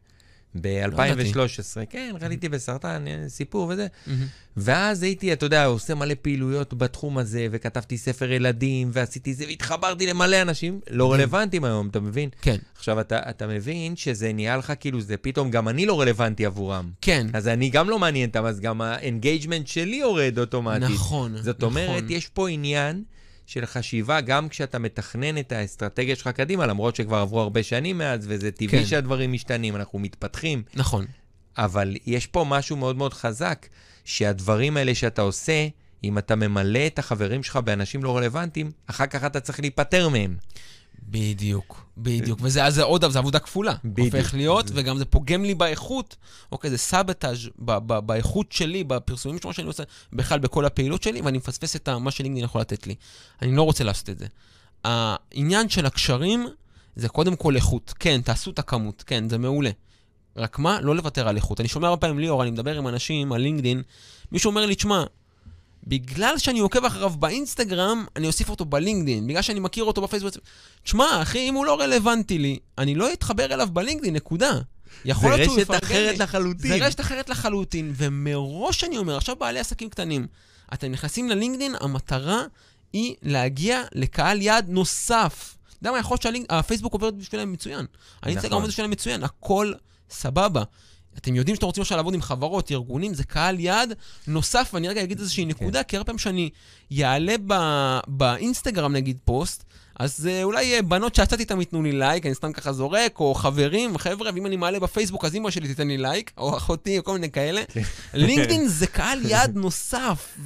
ב-2013, 0.61 1.85
כן, 1.89 2.15
חליתי 2.19 2.49
בסרטן, 2.49 3.07
אה, 3.07 3.29
סיפור 3.29 3.67
וזה. 3.69 3.87
ואז 4.57 5.03
הייתי, 5.03 5.33
אתה 5.33 5.45
יודע, 5.45 5.65
עושה 5.65 5.95
מלא 5.95 6.13
פעילויות 6.21 6.73
בתחום 6.73 7.17
הזה, 7.17 7.47
וכתבתי 7.51 7.97
ספר 7.97 8.31
ילדים, 8.31 8.89
ועשיתי 8.93 9.33
זה, 9.33 9.45
והתחברתי 9.47 10.07
למלא 10.07 10.41
אנשים 10.41 10.79
לא 10.89 11.13
רלוונטיים 11.13 11.63
היום, 11.63 11.87
אתה 11.87 11.99
מבין? 11.99 12.29
כן, 12.41 12.57
עכשיו, 12.77 12.99
אתה, 12.99 13.19
אתה 13.29 13.47
מבין 13.47 13.95
שזה 13.95 14.33
נהיה 14.33 14.57
לך 14.57 14.73
כאילו, 14.79 15.01
זה 15.01 15.17
פתאום, 15.17 15.51
גם 15.51 15.67
אני 15.67 15.85
לא 15.85 16.01
רלוונטי 16.01 16.45
עבורם. 16.45 16.89
כן. 17.01 17.27
אז 17.33 17.47
אני 17.47 17.69
גם 17.69 17.89
לא 17.89 17.99
מעניין 17.99 18.29
אותם, 18.29 18.45
אז 18.45 18.59
גם 18.59 18.81
ה 18.81 18.89
engagement 18.89 19.67
שלי 19.67 19.95
יורד 19.95 20.39
אוטומטית. 20.39 20.89
נכון, 20.89 21.37
זאת 21.37 21.57
נכון. 21.57 21.69
אומרת, 21.69 22.03
יש 22.09 22.27
פה 22.27 22.49
עניין 22.49 23.03
של 23.45 23.65
חשיבה, 23.65 24.21
גם 24.21 24.49
כשאתה 24.49 24.79
מתכנן 24.79 25.37
את 25.37 25.51
האסטרטגיה 25.51 26.15
שלך 26.15 26.27
קדימה, 26.27 26.65
למרות 26.65 26.95
שכבר 26.95 27.17
עברו 27.17 27.41
הרבה 27.41 27.63
שנים 27.63 27.97
מאז, 27.97 28.25
וזה 28.27 28.51
טבעי 28.51 28.79
כן. 28.79 28.85
שהדברים 28.85 29.31
משתנים, 29.31 29.75
אנחנו 29.75 29.99
מתפתחים. 29.99 30.63
נכון. 30.73 31.05
אבל 31.57 31.95
יש 32.05 32.27
פה 32.27 32.45
משהו 32.49 32.77
מאוד 32.77 32.95
מאוד 32.95 33.13
חזק, 33.13 33.67
שהדברים 34.05 34.77
האלה 34.77 34.95
שאתה 34.95 35.21
עושה, 35.21 35.67
אם 36.03 36.17
אתה 36.17 36.35
ממלא 36.35 36.87
את 36.87 36.99
החברים 36.99 37.43
שלך 37.43 37.55
באנשים 37.55 38.03
לא 38.03 38.17
רלוונטיים, 38.17 38.71
אחר 38.87 39.05
כך 39.05 39.23
אתה 39.23 39.39
צריך 39.39 39.59
להיפטר 39.59 40.09
מהם. 40.09 40.37
בדיוק, 41.07 41.85
בדיוק. 41.97 42.39
וזה 42.41 42.65
אז 42.65 42.75
זה 42.75 42.83
עוד, 42.83 43.11
זה 43.11 43.19
עבודה 43.19 43.39
כפולה. 43.39 43.73
בדיוק. 43.85 44.15
הופך 44.15 44.33
להיות, 44.33 44.65
וגם 44.73 44.97
זה 44.97 45.05
פוגם 45.05 45.45
לי 45.45 45.55
באיכות. 45.55 46.15
אוקיי, 46.51 46.69
זה 46.69 46.77
ב- 47.59 47.99
באיכות 47.99 48.51
שלי, 48.51 48.83
בפרסומים 48.83 49.39
שלו 49.41 49.53
שאני 49.53 49.67
עושה, 49.67 49.83
בכלל 50.13 50.39
בכל 50.39 50.65
הפעילות 50.65 51.03
שלי, 51.03 51.21
ואני 51.21 51.37
מפספס 51.37 51.75
את 51.75 51.89
מה 51.89 52.11
שלינקדאין 52.11 52.45
יכול 52.45 52.61
לתת 52.61 52.87
לי. 52.87 52.95
אני 53.41 53.55
לא 53.55 53.63
רוצה 53.63 53.83
לעשות 53.83 54.09
את 54.09 54.19
זה. 54.19 54.25
העניין 54.83 55.69
של 55.69 55.85
הקשרים 55.85 56.47
זה 56.95 57.09
קודם 57.09 57.35
כל 57.35 57.55
איכות. 57.55 57.93
כן, 57.99 58.21
תעשו 58.21 58.51
את 58.51 58.59
הכמות, 58.59 59.03
כן, 59.07 59.29
זה 59.29 59.37
מעולה. 59.37 59.69
רק 60.37 60.59
מה? 60.59 60.81
לא 60.81 60.95
לוותר 60.95 61.27
על 61.27 61.35
איכות. 61.35 61.59
אני 61.59 61.67
שומע 61.67 61.87
הרבה 61.87 62.01
פעמים, 62.01 62.19
ליאור, 62.19 62.43
אני 62.43 62.51
מדבר 62.51 62.77
עם 62.77 62.87
אנשים 62.87 63.33
על 63.33 63.41
לינקדאין, 63.41 63.81
מישהו 64.31 64.49
אומר 64.49 64.65
לי, 64.65 64.75
תשמע, 64.75 65.03
בגלל 65.87 66.37
שאני 66.37 66.59
עוקב 66.59 66.85
אחריו 66.85 67.09
באינסטגרם, 67.09 68.05
אני 68.15 68.27
אוסיף 68.27 68.49
אותו 68.49 68.65
בלינקדאין. 68.65 69.27
בגלל 69.27 69.41
שאני 69.41 69.59
מכיר 69.59 69.83
אותו 69.83 70.01
בפייסבוק. 70.01 70.33
תשמע, 70.83 71.21
אחי, 71.21 71.49
אם 71.49 71.53
הוא 71.53 71.65
לא 71.65 71.79
רלוונטי 71.81 72.37
לי, 72.37 72.59
אני 72.77 72.95
לא 72.95 73.13
אתחבר 73.13 73.53
אליו 73.53 73.67
בלינקדאין, 73.73 74.15
נקודה. 74.15 74.59
יכול 75.05 75.31
זה 75.31 75.37
להיות 75.37 75.49
שהוא 75.49 75.55
רשת 75.55 75.69
יפרגן 75.69 75.85
אחרת 75.85 76.11
לי. 76.11 76.17
לחלוטין. 76.17 76.79
זה 76.79 76.85
רשת 76.85 76.99
אחרת 76.99 77.29
לחלוטין, 77.29 77.93
ומראש 77.95 78.83
אני 78.83 78.97
אומר, 78.97 79.17
עכשיו 79.17 79.35
בעלי 79.35 79.59
עסקים 79.59 79.89
קטנים, 79.89 80.27
אתם 80.73 80.91
נכנסים 80.91 81.29
ללינקדאין, 81.29 81.75
המטרה 81.79 82.43
היא 82.93 83.15
להגיע 83.21 83.81
לקהל 83.93 84.41
יעד 84.41 84.69
נוסף. 84.69 85.55
אתה 85.67 85.77
יודע 85.81 85.91
מה, 85.91 85.99
יכול 85.99 86.17
להיות 86.23 86.47
שהפייסבוק 86.49 86.93
עובד 86.93 87.19
בשבילם 87.19 87.53
מצוין. 87.53 87.85
האינסטגרם 88.21 88.49
נכון. 88.51 88.61
עובד 88.61 88.67
בשבילם 88.67 88.91
מצוין, 88.91 89.23
הכל 89.23 89.73
סבבה. 90.09 90.63
אתם 91.17 91.35
יודעים 91.35 91.55
שאתם 91.55 91.65
רוצים 91.65 91.81
עכשיו 91.81 91.97
לעבוד 91.97 92.13
עם 92.13 92.21
חברות, 92.21 92.71
ארגונים, 92.71 93.13
זה 93.13 93.23
קהל 93.23 93.59
יעד 93.59 93.93
נוסף, 94.27 94.71
ואני 94.73 94.87
רגע 94.87 95.03
אגיד 95.03 95.19
איזושהי 95.19 95.45
נקודה, 95.45 95.83
כי 95.83 95.97
הרבה 95.97 96.05
פעמים 96.05 96.19
שאני 96.19 96.49
יעלה 96.91 97.35
ב- 97.47 97.99
באינסטגרם 98.07 98.93
נגיד 98.93 99.17
פוסט, 99.25 99.63
אז 99.99 100.27
אה, 100.31 100.43
אולי 100.43 100.75
אה, 100.75 100.81
בנות 100.81 101.15
שיצאתי 101.15 101.41
איתן 101.41 101.59
ייתנו 101.59 101.83
לי 101.83 101.91
לייק, 101.91 102.25
אני 102.25 102.35
סתם 102.35 102.53
ככה 102.53 102.73
זורק, 102.73 103.19
או 103.19 103.33
חברים, 103.33 103.97
חבר'ה, 103.97 104.31
ואם 104.35 104.45
אני 104.45 104.55
מעלה 104.55 104.79
בפייסבוק, 104.79 105.25
אז 105.25 105.35
אמא 105.35 105.51
שלי 105.51 105.67
תיתן 105.67 105.87
לי 105.87 105.97
לייק, 105.97 106.31
או 106.37 106.57
אחותי, 106.57 106.97
או 106.97 107.03
כל 107.03 107.13
מיני 107.13 107.31
כאלה. 107.31 107.61
לינקדאין 108.13 108.67
זה 108.67 108.87
קהל 108.87 109.25
יעד 109.25 109.55
נוסף, 109.55 110.37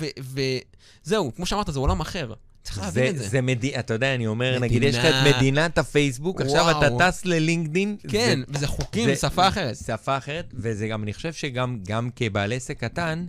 וזהו, 1.06 1.32
כמו 1.36 1.46
שאמרת, 1.46 1.74
זה 1.74 1.80
עולם 1.80 2.02
אחר. 2.02 2.34
צריך 2.70 2.82
להבין 2.86 3.04
זה, 3.04 3.10
את 3.10 3.24
זה. 3.24 3.30
זה 3.30 3.42
מדי... 3.42 3.80
אתה 3.80 3.94
יודע, 3.94 4.16
אני 4.16 4.28
אומר, 4.28 4.60
נגיד, 4.60 4.84
יש 4.84 4.96
לך 4.96 5.06
את 5.06 5.14
מדינה. 5.22 5.38
מדינת 5.38 5.78
הפייסבוק, 5.78 6.42
עכשיו 6.42 6.66
וואו. 6.66 6.96
אתה 6.98 7.12
טס 7.12 7.26
ללינקדין. 7.26 7.96
כן, 8.08 8.40
זה- 8.48 8.58
וזה 8.58 8.68
חוקים, 8.68 9.10
זה- 9.10 9.16
שפה 9.16 9.48
אחרת. 9.48 9.76
שפה 9.86 10.18
אחרת, 10.18 10.46
וזה 10.54 10.88
גם, 10.88 11.04
אני 11.04 11.14
חושב 11.14 11.34
שגם 11.34 11.80
גם 11.88 12.10
כבעל 12.16 12.54
עסק 12.54 12.80
קטן, 12.80 13.26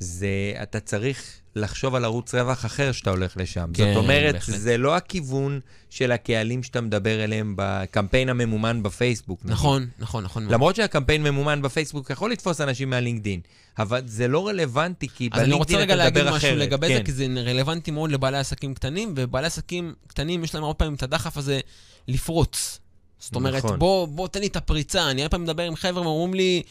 זה, 0.00 0.28
אתה 0.62 0.80
צריך 0.80 1.22
לחשוב 1.56 1.94
על 1.94 2.04
ערוץ 2.04 2.34
רווח 2.34 2.66
אחר 2.66 2.92
שאתה 2.92 3.10
הולך 3.10 3.36
לשם. 3.36 3.70
כן, 3.74 3.94
זאת 3.94 4.04
אומרת, 4.04 4.34
בהחלט. 4.34 4.56
זה 4.58 4.78
לא 4.78 4.96
הכיוון 4.96 5.60
של 5.90 6.12
הקהלים 6.12 6.62
שאתה 6.62 6.80
מדבר 6.80 7.24
אליהם 7.24 7.54
בקמפיין 7.56 8.28
הממומן 8.28 8.82
בפייסבוק. 8.82 9.40
נכון, 9.44 9.86
נכון, 9.98 10.24
נכון. 10.24 10.42
מאוד. 10.42 10.54
למרות 10.54 10.76
שהקמפיין 10.76 11.22
ממומן 11.22 11.62
בפייסבוק 11.62 12.10
יכול 12.10 12.30
לתפוס 12.30 12.60
אנשים 12.60 12.90
מהלינקדין, 12.90 13.40
אבל 13.78 14.00
זה 14.06 14.28
לא 14.28 14.48
רלוונטי, 14.48 15.08
כי 15.08 15.28
אז 15.32 15.40
אני 15.40 15.52
רוצה 15.52 15.74
בלינקדין 15.74 15.78
רגע 15.78 15.94
אתה 15.94 16.04
להגיד 16.04 16.22
מדבר 16.22 16.36
משהו 16.36 16.48
אחרת. 16.48 16.58
לגבי 16.58 16.88
כן. 16.88 16.96
זה, 16.96 17.02
כי 17.04 17.12
זה 17.12 17.26
רלוונטי 17.46 17.90
מאוד 17.90 18.10
לבעלי 18.10 18.38
עסקים 18.38 18.74
קטנים, 18.74 19.14
ובעלי 19.16 19.46
עסקים 19.46 19.94
קטנים 20.06 20.44
יש 20.44 20.54
להם 20.54 20.64
הרבה 20.64 20.74
פעמים 20.74 20.94
את 20.94 21.02
הדחף 21.02 21.36
הזה 21.36 21.60
לפרוץ. 22.08 22.80
זאת 23.18 23.34
אומרת, 23.34 23.64
נכון. 23.64 23.78
בוא, 23.78 24.08
בוא 24.08 24.28
תן 24.28 24.40
לי 24.40 24.46
את 24.46 24.56
הפריצה. 24.56 25.10
אני 25.10 25.22
הרבה 25.22 25.30
פעמים 25.30 25.44
מדבר 25.44 25.62
עם 25.62 25.76
חבר'ה 25.76 26.02
ואומרים 26.02 26.34
לי, 26.34 26.62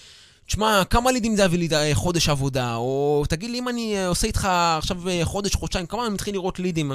תשמע, 0.49 0.83
כמה 0.89 1.11
לידים 1.11 1.35
זה 1.35 1.43
יביא 1.43 1.59
לי 1.59 1.67
אה, 1.71 1.95
חודש 1.95 2.29
עבודה? 2.29 2.75
או 2.75 3.23
תגיד 3.29 3.49
לי 3.49 3.59
אם 3.59 3.69
אני 3.69 3.97
אה, 3.97 4.07
עושה 4.07 4.27
איתך 4.27 4.47
עכשיו 4.77 5.09
אה, 5.09 5.25
חודש, 5.25 5.55
חודשיים, 5.55 5.85
כמה 5.85 6.05
אני 6.05 6.13
מתחיל 6.13 6.33
לראות 6.33 6.59
לידים? 6.59 6.91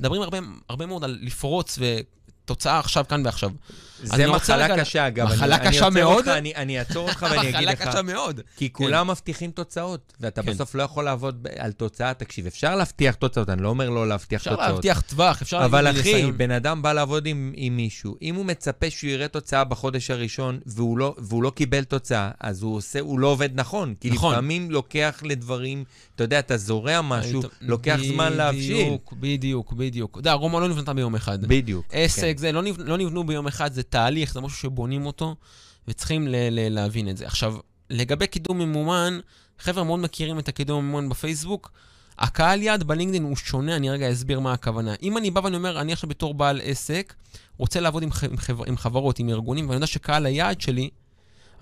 מדברים 0.00 0.22
הרבה, 0.22 0.38
הרבה 0.68 0.86
מאוד 0.86 1.04
על 1.04 1.18
לפרוץ 1.22 1.78
ותוצאה 2.48 2.78
עכשיו, 2.78 3.04
כאן 3.08 3.22
ועכשיו. 3.26 3.50
זה 4.02 4.14
אני 4.14 4.26
רוצה 4.26 4.52
מחלה 4.52 4.64
רגע- 4.64 4.80
קשה, 4.84 5.06
אגב. 5.06 5.26
אני- 5.26 5.36
מחלה 5.36 5.56
אני 5.56 5.68
קשה 5.68 5.84
עוצר 5.84 6.00
מאוד. 6.00 6.16
אותך, 6.16 6.28
אני 6.28 6.54
אני 6.54 6.78
אעצור 6.78 7.08
אותך 7.08 7.22
ואני 7.30 7.40
אגיד 7.40 7.54
מחלה 7.54 7.72
לך. 7.72 7.88
קשה 7.88 8.02
מאוד. 8.02 8.40
כי 8.56 8.72
כולם 8.72 9.10
מבטיחים 9.10 9.50
תוצאות, 9.50 10.12
ואתה 10.20 10.42
כן. 10.42 10.50
בסוף 10.52 10.74
לא 10.74 10.82
יכול 10.82 11.04
לעבוד 11.04 11.46
על 11.58 11.72
תוצאה. 11.72 12.14
תקשיב, 12.14 12.46
אפשר 12.46 12.76
להבטיח 12.76 13.14
תוצאות, 13.14 13.48
אני 13.50 13.62
לא 13.62 13.68
אומר 13.68 13.90
לא 13.90 14.08
להבטיח 14.08 14.40
אפשר 14.40 14.50
תוצאות. 14.50 14.70
להבטיח 14.70 15.00
טווח, 15.00 15.42
אפשר 15.42 15.64
אבל 15.64 15.86
אחי, 15.90 15.94
מניסיון. 16.12 16.38
בן 16.38 16.50
אדם 16.50 16.82
בא 16.82 16.92
לעבוד 16.92 17.26
עם, 17.26 17.52
עם 17.56 17.76
מישהו, 17.76 18.16
אם 18.22 18.34
הוא 18.34 18.44
מצפה 18.44 18.90
שהוא 18.90 19.10
יראה 19.10 19.28
תוצאה 19.28 19.64
בחודש 19.64 20.10
הראשון 20.10 20.58
והוא 20.66 20.98
לא, 20.98 21.14
והוא 21.18 21.42
לא 21.42 21.50
קיבל 21.50 21.84
תוצאה, 21.84 22.30
אז 22.40 22.62
הוא 22.62 22.76
עושה, 22.76 23.00
הוא 23.00 23.18
לא 23.18 23.26
עובד 23.26 23.50
נכון. 23.54 23.94
כי 24.00 24.10
נכון. 24.10 24.32
לפעמים 24.32 24.70
לוקח 24.70 25.20
לדברים, 25.22 25.84
אתה 26.14 26.24
יודע, 26.24 26.38
אתה 26.38 26.56
זורע 26.56 27.00
משהו, 27.02 27.40
היית- 27.42 27.52
לוקח 27.60 27.96
זמן 28.08 28.32
להבשיל. 28.32 28.84
בדיוק, 28.84 29.12
בדיוק, 29.20 29.72
בדיוק. 29.72 30.10
אתה 30.10 30.28
יודע, 30.28 30.32
רומא 30.32 30.58
לא 30.58 30.68
נבנתה 30.68 30.92
ביום 30.92 31.14
אחד. 31.14 31.44
בדיוק. 31.44 31.86
עסק, 31.92 32.34
כן. 32.38 32.40
זה 32.40 32.52
לא, 32.52 32.62
נבנ, 32.62 32.86
לא 32.86 32.98
נבנו 32.98 33.26
ביום 33.26 33.46
אחד, 33.46 33.72
זה 33.72 33.82
תהליך, 33.82 34.32
זה 34.32 34.40
משהו 34.40 34.58
שבונים 34.58 35.06
אותו, 35.06 35.36
וצריכים 35.88 36.28
ל- 36.28 36.36
ל- 36.50 36.68
להבין 36.74 37.08
את 37.08 37.16
זה. 37.16 37.26
עכשיו, 37.26 37.56
לגבי 37.90 38.26
קידום 38.26 38.58
ממומן, 38.58 39.18
חבר'ה 39.58 39.84
מאוד 39.84 40.00
מכירים 40.00 40.38
את 40.38 40.48
הקידום 40.48 40.84
ממומן 40.84 41.08
בפייסבוק. 41.08 41.70
הקהל 42.18 42.62
יעד 42.62 42.82
בלינקדאין 42.82 43.22
הוא 43.22 43.36
שונה, 43.36 43.76
אני 43.76 43.90
רגע 43.90 44.12
אסביר 44.12 44.40
מה 44.40 44.52
הכוונה. 44.52 44.94
אם 45.02 45.18
אני 45.18 45.30
בא 45.30 45.40
ואני 45.44 45.56
אומר, 45.56 45.80
אני 45.80 45.92
עכשיו 45.92 46.08
בתור 46.08 46.34
בעל 46.34 46.60
עסק, 46.64 47.14
רוצה 47.58 47.80
לעבוד 47.80 48.02
עם, 48.02 48.10
חבר, 48.36 48.64
עם 48.66 48.76
חברות, 48.76 49.18
עם 49.18 49.28
ארגונים, 49.28 49.64
ואני 49.64 49.74
יודע 49.76 49.86
שקהל 49.86 50.26
היעד 50.26 50.60
שלי, 50.60 50.90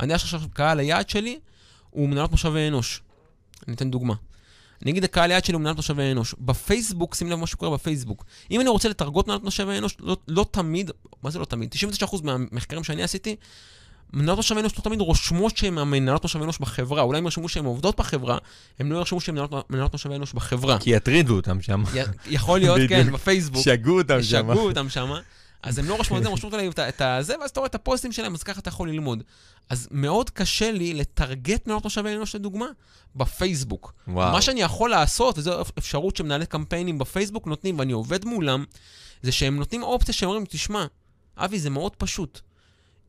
אני 0.01 0.07
יודע 0.07 0.19
שעכשיו 0.19 0.41
קהל 0.53 0.81
היעד 0.81 1.09
שלי 1.09 1.39
הוא 1.91 2.09
מנהלות 2.09 2.33
משאבי 2.33 2.69
אנוש. 2.69 3.03
אני 3.69 3.77
אתן 3.77 3.91
דוגמה. 3.91 4.15
נגיד 4.83 5.05
הקהל 5.05 5.31
היעד 5.31 5.45
שלי 5.45 5.55
הוא 5.55 5.61
מנהלת 5.61 5.79
משאבי 5.79 6.13
אנוש. 6.13 6.35
בפייסבוק, 6.39 7.15
שים 7.15 7.31
לב 7.31 7.39
מה 7.39 7.47
שקורה 7.47 7.77
בפייסבוק. 7.77 8.25
אם 8.51 8.61
אני 8.61 8.69
רוצה 8.69 8.89
לתרגות 8.89 9.27
מנהלות 9.27 9.45
משאבי 9.45 9.79
אנוש, 9.79 9.97
לא, 10.01 10.17
לא 10.29 10.47
תמיד, 10.51 10.91
מה 11.23 11.31
זה 11.31 11.39
לא 11.39 11.45
תמיד? 11.45 11.75
99% 12.03 12.23
מהמחקרים 12.23 12.85
שאני 12.85 13.03
עשיתי, 13.03 13.37
מנהלות 14.13 14.39
משאבי 14.39 14.61
אנוש 14.61 14.73
לא 14.79 14.83
תמיד 14.83 15.01
רושמות 15.01 15.57
שהן 15.57 15.79
המנהלות 15.79 16.25
משאבי 16.25 16.45
אנוש 16.45 16.59
בחברה. 16.59 17.03
אולי 17.03 17.19
הם 17.19 17.25
ירשמו 17.25 17.49
שהן 17.49 17.65
עובדות 17.65 17.97
בחברה, 17.97 18.39
הם 18.79 18.93
לא 18.93 18.99
ירשמו 18.99 19.21
שהן 19.21 19.35
מנהלות, 19.71 19.95
משאבי 19.95 20.15
אנוש 20.15 20.33
בחברה. 20.33 20.79
כי 20.79 20.91
יטרידו 20.91 21.37
אותם 21.37 21.63
שם. 21.63 21.85
יכול 22.27 22.59
להיות, 22.59 22.81
כן. 22.89 23.13
בפייסבוק. 23.13 23.63
שגו 23.65 23.99
אותם 23.99 24.23
שם. 24.23 24.49
שגו 24.53 24.69
אותם 24.69 24.89
שם. 24.89 25.11
אז 25.63 25.79
הם 25.79 25.89
לא 25.89 26.01
רשמו 26.01 26.17
את 26.19 26.23
זה, 26.23 26.29
הם 26.29 26.35
רשמו 26.35 26.51
עליהם 26.53 26.71
את 26.71 26.79
ה- 26.79 26.89
את 26.89 27.01
הזה, 27.01 27.35
ואז 27.41 27.51
אתה 27.51 27.61
רואה 27.61 27.69
את 27.69 27.75
הפוסטים 27.75 28.13
שלהם, 28.13 28.35
אז 28.35 28.43
ככה 28.43 28.61
אתה 28.61 28.69
יכול 28.69 28.91
ללמוד. 28.91 29.23
אז 29.71 29.89
מאוד 29.91 30.31
קשה 30.31 30.71
לי 30.73 30.95
לטרגט 30.95 31.67
מנהלות 31.67 31.87
משאבי 31.87 32.15
אנוש, 32.15 32.35
לדוגמה, 32.35 32.67
בפייסבוק. 33.17 33.93
וואו. 34.09 34.33
מה 34.33 34.43
שאני 34.43 34.61
יכול 34.63 34.91
לעשות, 34.91 35.39
וזו 35.39 35.63
אפשרות 35.79 36.17
שמנהלי 36.17 36.47
קמפיינים 36.47 36.99
בפייסבוק 36.99 37.47
נותנים, 37.47 37.79
ואני 37.79 37.93
עובד 37.93 38.25
מולם, 38.25 38.65
זה 39.23 39.33
שהם 39.33 39.57
נותנים 39.57 39.83
אופציה 39.83 40.15
שהם 40.15 40.29
אומרים, 40.29 40.45
תשמע, 40.49 40.87
אבי, 41.37 41.59
זה 41.59 41.71
מאוד 41.71 41.97
פשוט. 41.97 42.41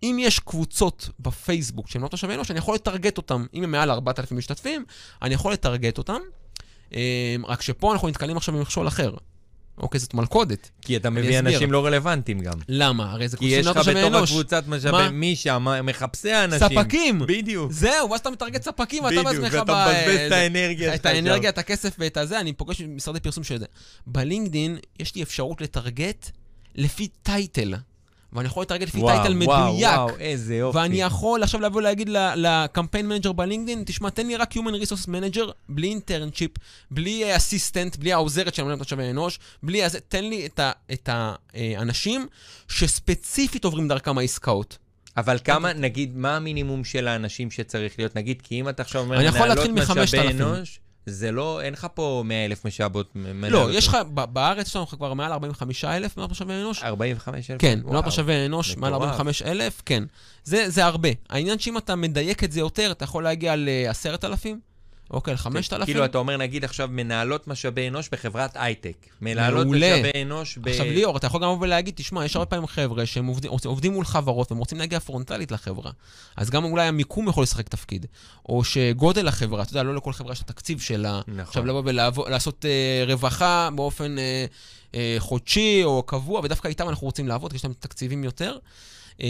אם 0.04 0.18
יש 0.20 0.39
קבוצות 0.39 1.10
בפייסבוק 1.20 1.88
שהן 1.89 2.02
לא 2.02 2.08
תושבי 2.08 2.34
אנוש, 2.34 2.52
אני 2.52 2.60
יכול 2.60 2.76
לטרגט 2.76 3.18
אותם. 3.18 3.45
אם 3.54 3.64
הם 3.64 3.72
מעל 3.72 3.91
4,000 3.91 4.38
משתתפים, 4.38 4.86
אני 5.22 5.34
יכול 5.34 5.54
לטרגט 5.54 5.98
אותם. 5.98 6.20
אה, 6.93 7.36
רק 7.48 7.62
שפה 7.62 7.93
אנחנו 7.93 8.08
נתקלים 8.08 8.38
עכשיו 8.38 8.54
במכשול 8.56 8.88
אחר. 8.88 9.14
אוקיי, 9.78 10.00
זאת 10.00 10.14
מלכודת. 10.14 10.70
כי 10.82 10.98
אתה 10.98 11.10
מביא. 11.10 11.40
אנשים 11.40 11.72
לא 11.72 11.86
רלוונטיים 11.86 12.40
גם. 12.40 12.54
למה? 12.70 13.12
הרי 13.12 13.28
זה 13.28 13.38
כי 13.38 13.46
יש 13.46 13.66
קבוצות 13.66 13.76
לך 13.76 13.78
תושבי 13.78 14.02
בתוך 14.02 14.16
אנוש. 14.16 14.32
הקבוצת? 14.32 14.64
משאבי, 14.68 15.10
מי 15.12 15.36
שם? 15.36 15.68
מחפשי 15.84 16.32
האנשים. 16.32 16.70
ספקים. 16.82 17.20
בדיוק. 17.28 17.72
זהו, 17.72 18.10
ואז 18.12 18.20
אתה 18.20 18.30
מטרגט 18.30 18.62
ספקים, 18.64 19.04
ואתה 19.04 19.16
בדיוק, 19.16 19.28
בעצמך... 19.44 19.54
ואתה 19.54 19.64
ב- 19.64 19.88
מבזבז 19.88 20.20
את 20.28 20.32
האנרגיה 20.32 20.94
את 20.94 21.02
שלך 21.02 21.12
שם. 21.12 21.16
האנרגיה, 21.16 21.50
את 21.50 21.58
הכסף 21.58 21.96
ואת 22.00 22.18
הזה, 22.18 22.40
אני 22.40 22.54
פוגש 22.54 22.82
משרדי 22.82 23.20
פרסום 23.20 23.44
של 23.44 23.58
זה. 23.60 23.66
בלינקדין 24.08 24.78
יש 25.00 25.16
לי 25.16 25.24
אפשרות 25.24 25.62
לטרגט 25.62 26.30
לפי 26.76 27.08
title. 27.24 27.74
ואני 28.34 28.48
יכול 28.48 28.62
לטרגט 28.64 28.88
לפי 28.88 28.98
וואו, 29.00 29.16
title 29.18 29.43
וואו, 29.44 29.72
מדויק. 29.74 29.90
וואו, 29.98 30.10
איזה 30.20 30.56
יופי. 30.56 30.78
ואני 30.78 31.02
יכול 31.02 31.44
עכשיו 31.44 31.62
לבוא 31.62 31.82
להגיד 31.82 32.10
ל 32.36 32.43
Campaign 32.43 33.08
Manager 33.08 33.32
בלינקדין, 33.32 33.84
תשמע, 33.86 34.10
תן 34.10 34.28
לי 34.28 34.36
רק 34.36 34.54
Human 34.54 34.84
Resource 34.84 35.08
Manager, 35.08 35.52
בלי 35.70 35.88
internship, 35.88 36.52
בלי 36.92 37.36
assistant, 37.36 37.95
בלי 37.98 38.14
העוזרת 38.14 38.54
של 38.56 38.64
מנהלת 38.64 38.80
משאבי 38.82 39.10
אנוש, 39.10 39.40
בלי 39.64 39.84
הזה, 39.84 40.00
תן 40.00 40.24
לי 40.24 40.46
את 40.46 40.60
ה- 40.60 40.72
את 40.94 41.10
האנשים 41.12 42.28
שספציפית 42.68 43.66
עוברים 43.66 43.88
דרכם 43.88 44.18
העסקאות. 44.18 44.78
אבל 45.18 45.38
כמה, 45.44 45.74
נגיד, 45.74 46.18
מה 46.18 46.36
המינימום 46.36 46.84
של 46.84 47.08
האנשים 47.08 47.52
שצריך 47.52 47.94
להיות? 47.98 48.16
נגיד, 48.16 48.42
כי 48.42 48.60
אם 48.60 48.70
אתה 48.70 48.82
עכשיו 48.82 49.02
אומר 49.02 49.18
אני 49.20 49.26
יכול 49.26 49.48
להתחיל 49.48 49.72
משאבי 49.72 50.02
מ-5,000. 50.34 50.44
זה 51.10 51.32
לא, 51.32 51.62
אין 51.62 51.74
לך 51.74 51.88
פה 51.93 52.24
100 52.26 52.45
אלף 52.45 52.66
משאבות. 52.66 53.12
לא, 53.49 53.72
יש 53.72 53.88
לך, 53.88 53.97
בארץ 54.14 54.68
יש 54.68 54.76
לנו 54.76 54.88
כבר 54.88 55.14
מעל 55.14 55.32
45 55.32 55.86
אלף 55.86 56.18
מנהלות 56.18 56.32
משאבי 56.32 56.53
אנוש. 56.53 56.84
45 56.84 57.51
אלף? 57.51 57.62
כן, 57.62 57.80
מנהלות 57.84 58.05
משאבי 58.05 58.45
אנוש, 58.45 58.78
מעל 58.78 58.93
מטורף. 58.93 59.10
45 59.10 59.41
אלף, 59.41 59.82
כן. 59.86 60.03
זה, 60.43 60.70
זה 60.70 60.86
הרבה. 60.86 61.10
העניין 61.30 61.60
שאם 61.60 61.78
אתה 61.78 61.95
מדייק 61.95 62.43
את 62.43 62.51
זה 62.51 62.60
יותר, 62.60 62.91
אתה 62.91 63.03
יכול 63.03 63.24
להגיע 63.24 63.55
ל-10,000, 63.55 64.47
אוקיי, 65.12 65.34
ל-5,000. 65.34 65.86
כאילו, 65.86 66.05
אתה 66.05 66.18
אומר, 66.18 66.38
נגיד 66.38 66.64
עכשיו, 66.64 66.89
מנהלות 66.91 67.47
משאבי 67.47 67.88
אנוש 67.88 68.10
בחברת 68.12 68.51
הייטק. 68.55 69.08
מנהלות 69.22 69.66
מעולה. 69.66 69.93
משאבי 69.93 70.24
אנוש 70.24 70.58
ב... 70.58 70.68
עכשיו 70.68 70.86
ליאור, 70.86 71.18
אתה 71.18 71.28
יכול 71.28 71.41
גם 71.41 71.49
לבוא 71.49 71.66
ולהגיד, 71.66 71.93
תשמע, 71.97 72.26
יש 72.26 72.36
הרבה 72.36 72.45
פעמים 72.45 72.68
חבר'ה 72.68 73.05
שהם 73.05 73.26
עובדים, 73.26 73.51
עובדים 73.66 73.93
מול 73.93 74.05
חברות 74.05 74.51
והם 74.51 74.60
רוצים 74.60 74.78
להגיע 74.78 74.99
פרונטלית 74.99 75.51
לחברה. 75.51 75.91
אז 76.38 76.49
גם 76.49 76.64
אולי 76.64 76.88
המיקום 76.88 77.30
יכול 77.30 77.43
לשחק 77.43 77.70
תפקיד. 77.70 78.05
או 78.49 78.64
שגודל 78.64 79.28
החברה, 79.28 79.64
אתה 79.64 79.72
יודע, 79.72 79.84
לא 79.84 79.95
לכל 79.95 80.14
חברה 80.14 80.34
יש 80.34 80.41
את 80.41 80.49
התקציב 80.49 80.80
שלה. 80.82 81.22
נכון. 81.28 81.39
עכשיו 81.39 81.66
לבוא 81.66 81.82
ולעשות 82.26 82.66
אה, 82.66 83.03
רווחה 83.08 83.70
באופן 83.76 84.20
אה, 84.20 84.45
אה, 84.95 85.16
חודשי 85.20 85.82
או 85.84 86.03
קבוע, 86.03 86.41
ודווקא 86.43 86.68
איתם 86.68 86.89
אנחנו 86.89 87.08
רוצים 87.08 87.28
לעבוד, 87.28 87.51
כי 87.51 87.58
יש 87.58 87.64
להם 87.64 87.74
תקציבים 87.80 88.24
יותר. 88.24 88.58
אה, 89.22 89.28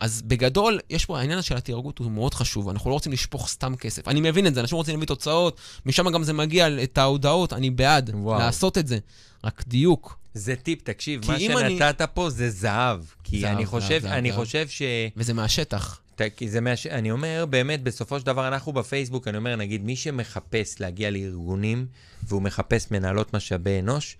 אז 0.00 0.22
בגדול, 0.22 0.78
יש 0.90 1.04
פה, 1.06 1.18
העניין 1.18 1.42
של 1.42 1.56
התרגות 1.56 1.98
הוא 1.98 2.10
מאוד 2.10 2.34
חשוב, 2.34 2.68
אנחנו 2.68 2.90
לא 2.90 2.94
רוצים 2.94 3.12
לשפוך 3.12 3.48
סתם 3.48 3.76
כסף. 3.76 4.08
אני 4.08 4.20
מבין 4.20 4.46
את 4.46 4.54
זה, 4.54 4.60
אנשים 4.60 4.76
רוצים 4.76 4.94
להביא 4.94 5.06
תוצאות, 5.06 5.56
משם 5.86 6.10
גם 6.10 6.22
זה 6.22 6.32
מגיע, 6.32 6.82
את 6.82 6.98
ההודעות, 6.98 7.52
אני 7.52 7.70
בעד 7.70 8.10
וואו. 8.14 8.38
לעשות 8.38 8.78
את 8.78 8.86
זה. 8.86 8.98
רק 9.44 9.64
דיוק. 9.66 10.18
זה 10.34 10.56
טיפ, 10.56 10.82
תקשיב, 10.82 11.20
מה 11.28 11.36
אם 11.36 11.58
אני- 11.58 11.78
שנתת 11.78 12.08
פה 12.14 12.30
זה 12.30 12.50
זהב. 12.50 13.00
כי 13.24 13.40
זהב, 13.40 13.56
אני 13.56 13.66
חושב, 13.66 13.98
זהב, 14.02 14.12
אני 14.12 14.30
זהב. 14.30 14.38
חושב 14.40 14.68
ש... 14.68 14.82
וזה 15.16 15.34
מהשטח. 15.34 16.00
כי 16.36 16.48
זה 16.48 16.60
מהש... 16.60 16.86
אני 16.86 17.10
אומר, 17.10 17.44
באמת, 17.50 17.82
בסופו 17.82 18.20
של 18.20 18.26
דבר, 18.26 18.48
אנחנו 18.48 18.72
בפייסבוק, 18.72 19.28
אני 19.28 19.36
אומר, 19.36 19.56
נגיד, 19.56 19.84
מי 19.84 19.96
שמחפש 19.96 20.80
להגיע 20.80 21.10
לארגונים, 21.10 21.86
והוא 22.28 22.42
מחפש 22.42 22.90
מנהלות 22.90 23.34
משאבי 23.34 23.78
אנוש, 23.80 24.16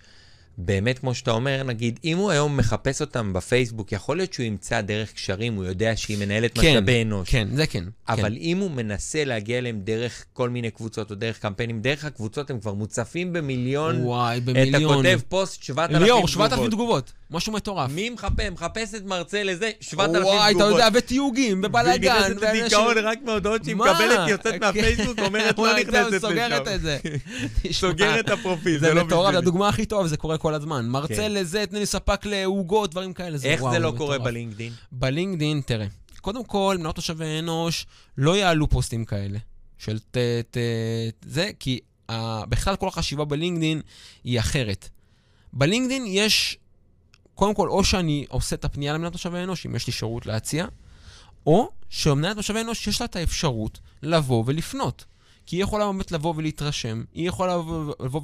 באמת, 0.58 0.98
כמו 0.98 1.14
שאתה 1.14 1.30
אומר, 1.30 1.62
נגיד, 1.62 1.98
אם 2.04 2.18
הוא 2.18 2.30
היום 2.30 2.56
מחפש 2.56 3.00
אותם 3.00 3.32
בפייסבוק, 3.32 3.92
יכול 3.92 4.16
להיות 4.16 4.32
שהוא 4.32 4.46
ימצא 4.46 4.80
דרך 4.80 5.12
קשרים, 5.12 5.54
הוא 5.54 5.64
יודע 5.64 5.96
שהיא 5.96 6.18
מנהלת 6.18 6.54
כן, 6.54 6.60
משאבי 6.60 7.02
אנוש. 7.02 7.30
כן, 7.30 7.48
זה 7.52 7.66
כן. 7.66 7.84
אבל 8.08 8.34
כן. 8.34 8.40
אם 8.40 8.58
הוא 8.58 8.70
מנסה 8.70 9.24
להגיע 9.24 9.58
אליהם 9.58 9.80
דרך 9.84 10.24
כל 10.32 10.50
מיני 10.50 10.70
קבוצות 10.70 11.10
או 11.10 11.16
דרך 11.16 11.38
קמפיינים, 11.38 11.80
דרך 11.80 12.04
הקבוצות 12.04 12.50
הם 12.50 12.60
כבר 12.60 12.74
מוצפים 12.74 13.32
במיליון. 13.32 13.96
וואי, 14.02 14.38
אתה 14.38 14.52
במיליון. 14.52 14.94
כותב 14.94 15.20
פוסט 15.28 15.62
7,000 15.62 15.90
תגובות. 15.90 16.06
ליאור, 16.06 16.28
7,000 16.28 16.70
תגובות. 16.70 17.12
משהו 17.30 17.52
מטורף. 17.52 17.90
מי 17.90 18.10
מחפש? 18.10 18.50
מחפשת 18.52 19.02
מרצה 19.04 19.42
לזה, 19.42 19.70
7,000 19.80 20.14
תגובות. 20.14 20.34
וואי, 20.34 20.54
אתה 20.56 20.64
יודע, 20.64 20.88
ותיוגים, 20.94 21.62
והיא 21.62 21.70
ובלאגן. 21.70 22.16
נכנסת 22.16 22.42
לדיכאון 22.42 22.98
רק 22.98 23.18
מההודעות 23.24 23.64
שהיא? 23.64 23.76
מקבלת, 23.76 24.18
היא 24.18 24.30
יוצאת 24.30 24.54
כן. 24.54 24.60
מהפייסבוק, 24.60 25.18
אומרת 25.18 25.58
לא 25.58 25.78
נכנסת 25.80 26.12
לשם. 26.12 26.18
סוגרת 26.18 26.68
את 26.68 26.80
זה. 26.80 26.98
סוגרת 27.72 28.24
את 28.24 28.30
הפרופיל, 28.30 28.78
זה 28.78 28.94
לא 28.94 29.04
מטורף, 29.04 29.22
בשבילי. 29.22 29.38
הדוגמה 29.38 29.68
הכי 29.68 29.86
טובה, 29.86 30.08
זה 30.08 30.16
קורה 30.16 30.38
כל 30.38 30.54
הזמן. 30.54 30.88
מרצה 30.88 31.14
כן. 31.14 31.32
לזה, 31.32 31.64
תני 31.66 31.78
לי 31.78 31.86
ספק 31.86 32.26
לעוגות, 32.26 32.90
דברים 32.90 33.12
כאלה. 33.12 33.38
איך 33.44 33.62
זה 33.70 33.78
לא 33.78 33.92
קורה. 33.96 34.18
בלינקדין? 34.18 34.72
בלינקדין, 34.92 35.60
תראה, 35.66 35.86
קודם 36.20 36.44
כל, 36.44 36.74
מנהלות 36.78 36.94
תושבי 36.94 37.38
אנוש 37.38 37.86
לא 38.18 38.36
יעלו 38.36 38.68
פוסטים 38.68 39.04
כאלה. 39.04 39.38
של 39.78 39.98
ת... 39.98 40.16
ת 40.50 40.56
זה, 41.26 41.50
כי 41.60 41.80
בכלל 42.48 42.76
כל 42.76 42.88
החשיבה 42.88 43.24
בלינקדין 43.24 43.80
היא 44.24 44.40
אחרת. 44.40 44.88
בלינקדין 45.52 46.04
יש, 46.06 46.56
קודם 47.38 47.54
כל, 47.54 47.68
או 47.68 47.84
שאני 47.84 48.26
עושה 48.28 48.56
את 48.56 48.64
הפנייה 48.64 48.92
למנהלת 48.92 49.14
משאבי 49.14 49.38
אנוש, 49.38 49.66
אם 49.66 49.76
יש 49.76 49.86
לי 49.86 49.92
שירות 49.92 50.26
להציע, 50.26 50.66
או 51.46 51.70
שמנהלת 51.88 52.36
משאבי 52.36 52.60
אנוש 52.60 52.86
יש 52.86 53.00
לה 53.00 53.04
את 53.04 53.16
האפשרות 53.16 53.78
לבוא 54.02 54.44
ולפנות. 54.46 55.04
כי 55.46 55.56
היא 55.56 55.62
יכולה 55.62 55.86
באמת 55.86 56.12
לבוא 56.12 56.34
ולהתרשם, 56.36 57.04
היא 57.14 57.28
יכולה 57.28 57.56
לבוא, 57.56 57.94
לבוא 58.00 58.20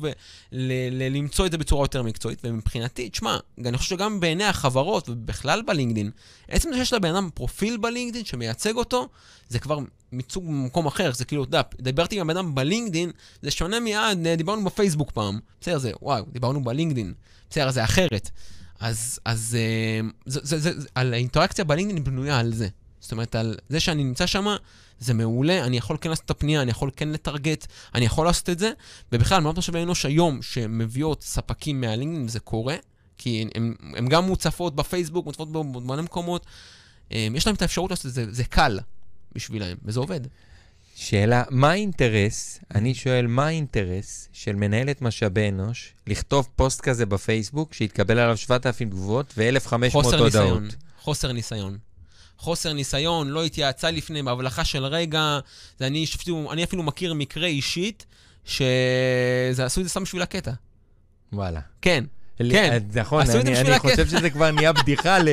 ולמצוא 0.52 1.46
את 1.46 1.52
זה 1.52 1.58
בצורה 1.58 1.84
יותר 1.84 2.02
מקצועית, 2.02 2.38
ומבחינתי, 2.44 3.08
תשמע, 3.08 3.38
אני 3.66 3.78
חושב 3.78 3.90
שגם 3.96 4.20
בעיני 4.20 4.44
החברות 4.44 5.08
ובכלל 5.08 5.62
בלינקדין, 5.62 6.10
עצם 6.48 6.68
זה 6.72 6.78
שיש 6.78 6.92
לבן 6.92 7.14
אדם 7.14 7.30
פרופיל 7.34 7.76
בלינקדין 7.76 8.24
שמייצג 8.24 8.76
אותו, 8.76 9.08
זה 9.48 9.58
כבר 9.58 9.78
מיצוג 10.12 10.44
במקום 10.46 10.86
אחר, 10.86 11.12
זה 11.12 11.24
כאילו, 11.24 11.44
אתה 11.44 11.48
יודע, 11.48 11.62
דיברתי 11.80 12.20
עם 12.20 12.30
הבן 12.30 12.36
אדם 12.36 12.54
בלינקדין, 12.54 13.10
זה 13.42 13.50
שונה 13.50 13.80
מיד, 13.80 14.28
דיברנו 14.36 14.64
בפייסבוק 14.64 15.10
פעם, 15.10 15.38
בסדר, 15.60 15.78
זה, 15.78 15.92
וואו, 16.02 16.24
דיברנו 16.32 16.64
בלינקדין, 16.64 17.14
בסדר, 17.50 17.70
זה 17.70 17.84
אחרת. 17.84 18.30
אז, 18.84 19.18
אז 19.24 19.56
אה, 19.60 20.08
זה, 20.26 20.40
זה, 20.42 20.58
זה, 20.58 20.80
זה, 20.80 20.88
על 20.94 21.14
האינטראקציה 21.14 21.64
בלינקדין 21.64 21.96
היא 21.96 22.04
בנויה 22.04 22.38
על 22.38 22.52
זה. 22.52 22.68
זאת 23.00 23.12
אומרת, 23.12 23.34
על 23.34 23.56
זה 23.68 23.80
שאני 23.80 24.04
נמצא 24.04 24.26
שם, 24.26 24.46
זה 24.98 25.14
מעולה, 25.14 25.64
אני 25.64 25.76
יכול 25.76 25.96
כן 26.00 26.10
לעשות 26.10 26.24
את 26.24 26.30
הפנייה, 26.30 26.62
אני 26.62 26.70
יכול 26.70 26.90
כן 26.96 27.08
לטרגט, 27.08 27.66
אני 27.94 28.04
יכול 28.04 28.26
לעשות 28.26 28.50
את 28.50 28.58
זה, 28.58 28.72
ובכלל, 29.12 29.40
מאות 29.40 29.58
משאבי 29.58 29.82
אנוש 29.82 30.06
היום 30.06 30.42
שמביאות 30.42 31.22
ספקים 31.22 31.80
מהלינקדאין, 31.80 32.28
זה 32.28 32.40
קורה, 32.40 32.76
כי 33.18 33.48
הן 33.94 34.08
גם 34.08 34.24
מוצפות 34.24 34.76
בפייסבוק, 34.76 35.26
מוצפות 35.26 35.52
במלא 35.52 36.02
מקומות, 36.02 36.46
אה, 37.12 37.28
יש 37.34 37.46
להם 37.46 37.56
את 37.56 37.62
האפשרות 37.62 37.90
לעשות 37.90 38.06
את 38.06 38.12
זה, 38.12 38.32
זה 38.32 38.44
קל 38.44 38.78
בשבילם, 39.34 39.76
וזה 39.84 40.00
עובד. 40.00 40.20
שאלה, 40.96 41.42
מה 41.50 41.70
האינטרס, 41.70 42.60
אני 42.74 42.94
שואל, 42.94 43.26
מה 43.26 43.46
האינטרס 43.46 44.28
של 44.32 44.56
מנהלת 44.56 45.02
משאבי 45.02 45.48
אנוש 45.48 45.92
לכתוב 46.06 46.48
פוסט 46.56 46.80
כזה 46.80 47.06
בפייסבוק 47.06 47.74
שיתקבל 47.74 48.18
עליו 48.18 48.36
7,000 48.36 48.88
תגובות 48.88 49.34
ו-1,500 49.36 49.90
חוסר 49.90 50.18
הודעות? 50.18 50.62
ניסיון, 50.62 50.68
חוסר 51.00 51.32
ניסיון. 51.32 51.78
חוסר 52.38 52.72
ניסיון, 52.72 53.28
לא 53.28 53.44
התייעצה 53.44 53.90
לפני, 53.90 54.22
בהבלחה 54.22 54.64
של 54.64 54.84
רגע. 54.84 55.38
זה 55.78 55.86
אני, 55.86 56.04
אפילו, 56.16 56.52
אני 56.52 56.64
אפילו 56.64 56.82
מכיר 56.82 57.14
מקרה 57.14 57.46
אישית, 57.46 58.06
שזה 58.44 59.64
עשו 59.64 59.80
את 59.80 59.86
זה 59.86 59.90
סתם 59.90 60.02
בשביל 60.02 60.22
הקטע. 60.22 60.52
וואלה. 61.32 61.60
כן. 61.82 62.04
כן, 62.38 62.78
נכון, 62.94 63.22
עשו 63.22 63.30
את 63.30 63.34
זה 63.34 63.40
אני, 63.40 63.52
בשביל 63.52 63.70
אני. 63.70 63.78
חושב 63.78 64.06
שזה 64.06 64.30
כבר 64.30 64.50
נהיה 64.50 64.72
בדיחה 64.72 65.18
ל, 65.18 65.28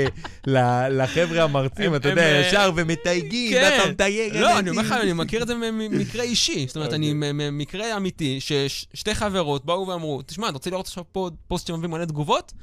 ל, 0.48 0.58
לחבר'ה 1.04 1.44
המרצים, 1.44 1.96
אתה 1.96 2.10
יודע, 2.10 2.22
אה, 2.22 2.48
ישר 2.48 2.72
ומתייגים, 2.76 3.52
כן. 3.52 3.70
ואתה 3.80 3.90
מתייג. 3.92 4.36
לא, 4.36 4.60
אני 4.60 4.70
אומר 4.70 4.82
לך, 4.82 4.92
אני 4.92 5.14
מכיר 5.14 5.42
את 5.42 5.48
זה 5.48 5.56
ממקרה 5.56 6.24
אישי. 6.24 6.68
זאת 6.68 6.76
אומרת. 6.76 6.94
אני 6.94 7.14
מ- 7.14 7.38
מ- 7.38 7.58
מקרה 7.58 7.98
אמיתי, 7.98 8.40
ששתי 8.40 9.16
חברות 9.16 9.66
באו 9.66 9.88
ואמרו, 9.88 10.22
תשמע, 10.22 10.48
אתה 10.48 10.54
רוצה 10.54 10.70
לראות 10.70 10.88
עכשיו 10.88 11.04
פה 11.12 11.30
פוסט 11.48 11.68
שמביא 11.68 11.90
מלא 11.90 12.06
תגובות? 12.06 12.54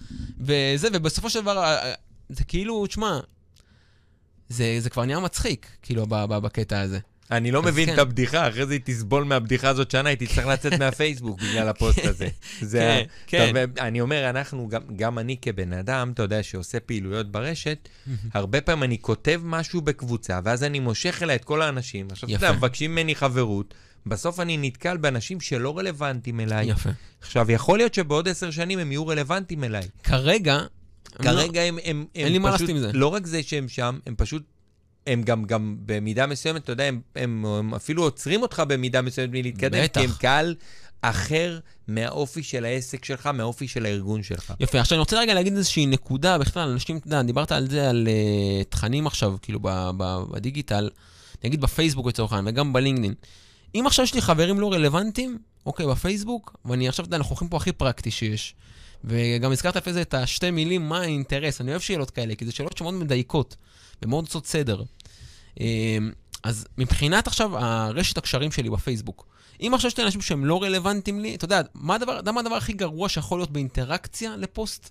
וזה, 0.40 0.88
ובסופו 0.92 1.30
של 1.30 1.40
דבר, 1.40 1.58
אה, 1.58 1.88
אה, 1.88 1.92
זה 2.28 2.44
כאילו, 2.44 2.86
תשמע, 2.86 3.20
זה 4.48 4.76
זה 4.78 4.90
כבר 4.90 5.04
נהיה 5.04 5.20
מצחיק, 5.20 5.66
כאילו, 5.82 6.06
בקטע 6.08 6.80
הזה. 6.80 6.98
אני 7.30 7.50
לא 7.50 7.62
מבין 7.62 7.86
כן. 7.86 7.94
את 7.94 7.98
הבדיחה, 7.98 8.48
אחרי 8.48 8.66
זה 8.66 8.72
היא 8.72 8.80
תסבול 8.84 9.24
מהבדיחה 9.24 9.68
הזאת 9.68 9.90
שנה, 9.90 10.08
היא 10.08 10.18
תצטרך 10.18 10.46
לצאת 10.46 10.72
מהפייסבוק 10.80 11.40
בגלל 11.42 11.68
הפוסט 11.68 12.04
הזה. 12.04 12.28
זה 12.60 13.02
כן, 13.26 13.46
כן. 13.52 13.66
טוב, 13.66 13.78
אני 13.78 14.00
אומר, 14.00 14.30
אנחנו, 14.30 14.68
גם, 14.68 14.82
גם 14.96 15.18
אני 15.18 15.36
כבן 15.42 15.72
אדם, 15.72 16.10
אתה 16.14 16.22
יודע, 16.22 16.42
שעושה 16.42 16.80
פעילויות 16.80 17.32
ברשת, 17.32 17.88
הרבה 18.34 18.60
פעמים 18.60 18.82
אני 18.82 18.98
כותב 19.00 19.40
משהו 19.44 19.80
בקבוצה, 19.80 20.40
ואז 20.44 20.64
אני 20.64 20.80
מושך 20.80 21.22
אליי 21.22 21.36
את 21.36 21.44
כל 21.44 21.62
האנשים. 21.62 22.08
עכשיו, 22.10 22.28
אתה 22.28 22.36
יודע. 22.36 22.52
מבקשים 22.52 22.92
ממני 22.92 23.14
חברות, 23.14 23.74
בסוף 24.06 24.40
אני 24.40 24.56
נתקל 24.56 24.96
באנשים 24.96 25.40
שלא 25.40 25.78
רלוונטיים 25.78 26.40
אליי. 26.40 26.70
יפה. 26.70 26.90
עכשיו, 27.20 27.50
יכול 27.50 27.78
להיות 27.78 27.94
שבעוד 27.94 28.28
עשר 28.28 28.50
שנים 28.50 28.78
הם 28.78 28.92
יהיו 28.92 29.06
רלוונטיים 29.06 29.64
אליי. 29.64 29.88
כרגע... 30.02 30.58
כרגע 31.22 31.62
הם, 31.62 31.78
הם, 31.84 31.96
הם 32.00 32.04
אין 32.14 32.32
לי 32.32 32.38
מה 32.38 32.48
פשוט, 32.48 32.60
לעשות 32.60 32.76
עם 32.76 32.82
זה. 32.82 32.90
לא 32.92 33.06
רק 33.06 33.26
זה 33.26 33.42
שהם 33.42 33.68
שם, 33.68 33.98
הם 34.06 34.14
פשוט, 34.16 34.42
הם 35.08 35.22
גם, 35.22 35.44
גם 35.44 35.76
במידה 35.86 36.26
מסוימת, 36.26 36.64
אתה 36.64 36.72
יודע, 36.72 36.84
הם, 36.84 37.00
הם, 37.16 37.46
הם 37.46 37.74
אפילו 37.74 38.02
עוצרים 38.02 38.42
אותך 38.42 38.62
במידה 38.68 39.02
מסוימת 39.02 39.32
מלהתקדם, 39.32 39.82
בטח. 39.84 40.00
כי 40.00 40.06
הם 40.06 40.12
קהל 40.18 40.54
אחר 41.02 41.58
מהאופי 41.88 42.42
של 42.42 42.64
העסק 42.64 43.04
שלך, 43.04 43.26
מהאופי 43.26 43.68
של 43.68 43.86
הארגון 43.86 44.22
שלך. 44.22 44.52
יפה, 44.60 44.80
עכשיו 44.80 44.96
אני 44.96 45.00
רוצה 45.00 45.18
רגע 45.20 45.34
להגיד 45.34 45.56
איזושהי 45.56 45.86
נקודה, 45.86 46.38
בכלל, 46.38 46.68
אנשים, 46.68 46.96
אתה 46.96 47.06
יודע, 47.06 47.22
דיברת 47.22 47.52
על 47.52 47.70
זה, 47.70 47.90
על 47.90 48.08
uh, 48.08 48.64
תכנים 48.68 49.06
עכשיו, 49.06 49.36
כאילו, 49.42 49.60
ב- 49.62 49.90
ב- 49.96 50.22
בדיגיטל, 50.30 50.90
נגיד 51.44 51.60
בפייסבוק 51.60 52.06
לצורך 52.06 52.32
העניין, 52.32 52.54
וגם 52.54 52.72
בלינקדאין. 52.72 53.14
אם 53.74 53.84
עכשיו 53.86 54.04
יש 54.04 54.14
לי 54.14 54.20
חברים 54.20 54.60
לא 54.60 54.72
רלוונטיים, 54.72 55.38
אוקיי, 55.66 55.86
בפייסבוק, 55.86 56.56
ואני 56.64 56.88
עכשיו, 56.88 57.04
אתה 57.04 57.08
יודע, 57.08 57.16
אנחנו 57.16 57.30
הולכים 57.30 57.48
פה 57.48 57.56
הכי 57.56 57.72
פרקטי 57.72 58.10
שיש. 58.10 58.54
וגם 59.04 59.52
הזכרת 59.52 59.76
לפני 59.76 59.92
זה 59.92 60.02
את 60.02 60.14
השתי 60.14 60.50
מילים, 60.50 60.88
מה 60.88 61.00
האינטרס. 61.00 61.60
אני 61.60 61.70
אוהב 61.70 61.80
שאלות 61.80 62.10
כאלה, 62.10 62.34
כי 62.34 62.44
זה 62.44 62.52
שאלות 62.52 62.76
שמאוד 62.76 62.94
מדייקות, 62.94 63.56
ומאוד 64.02 64.24
עושות 64.24 64.46
סדר. 64.46 64.82
אה, 65.60 65.98
אז 66.42 66.66
מבחינת 66.78 67.26
עכשיו 67.26 67.58
הרשת 67.58 68.18
הקשרים 68.18 68.52
שלי 68.52 68.70
בפייסבוק, 68.70 69.26
אם 69.60 69.72
עכשיו 69.74 69.88
יש 69.88 69.96
לי 69.98 70.04
אנשים 70.04 70.20
שהם 70.20 70.44
לא 70.44 70.62
רלוונטיים 70.62 71.20
לי, 71.20 71.34
אתה 71.34 71.44
יודע, 71.44 71.60
מה 71.74 71.94
הדבר, 71.94 72.20
מה 72.32 72.40
הדבר 72.40 72.54
הכי 72.54 72.72
גרוע 72.72 73.08
שיכול 73.08 73.38
להיות 73.38 73.50
באינטראקציה 73.50 74.36
לפוסט? 74.36 74.90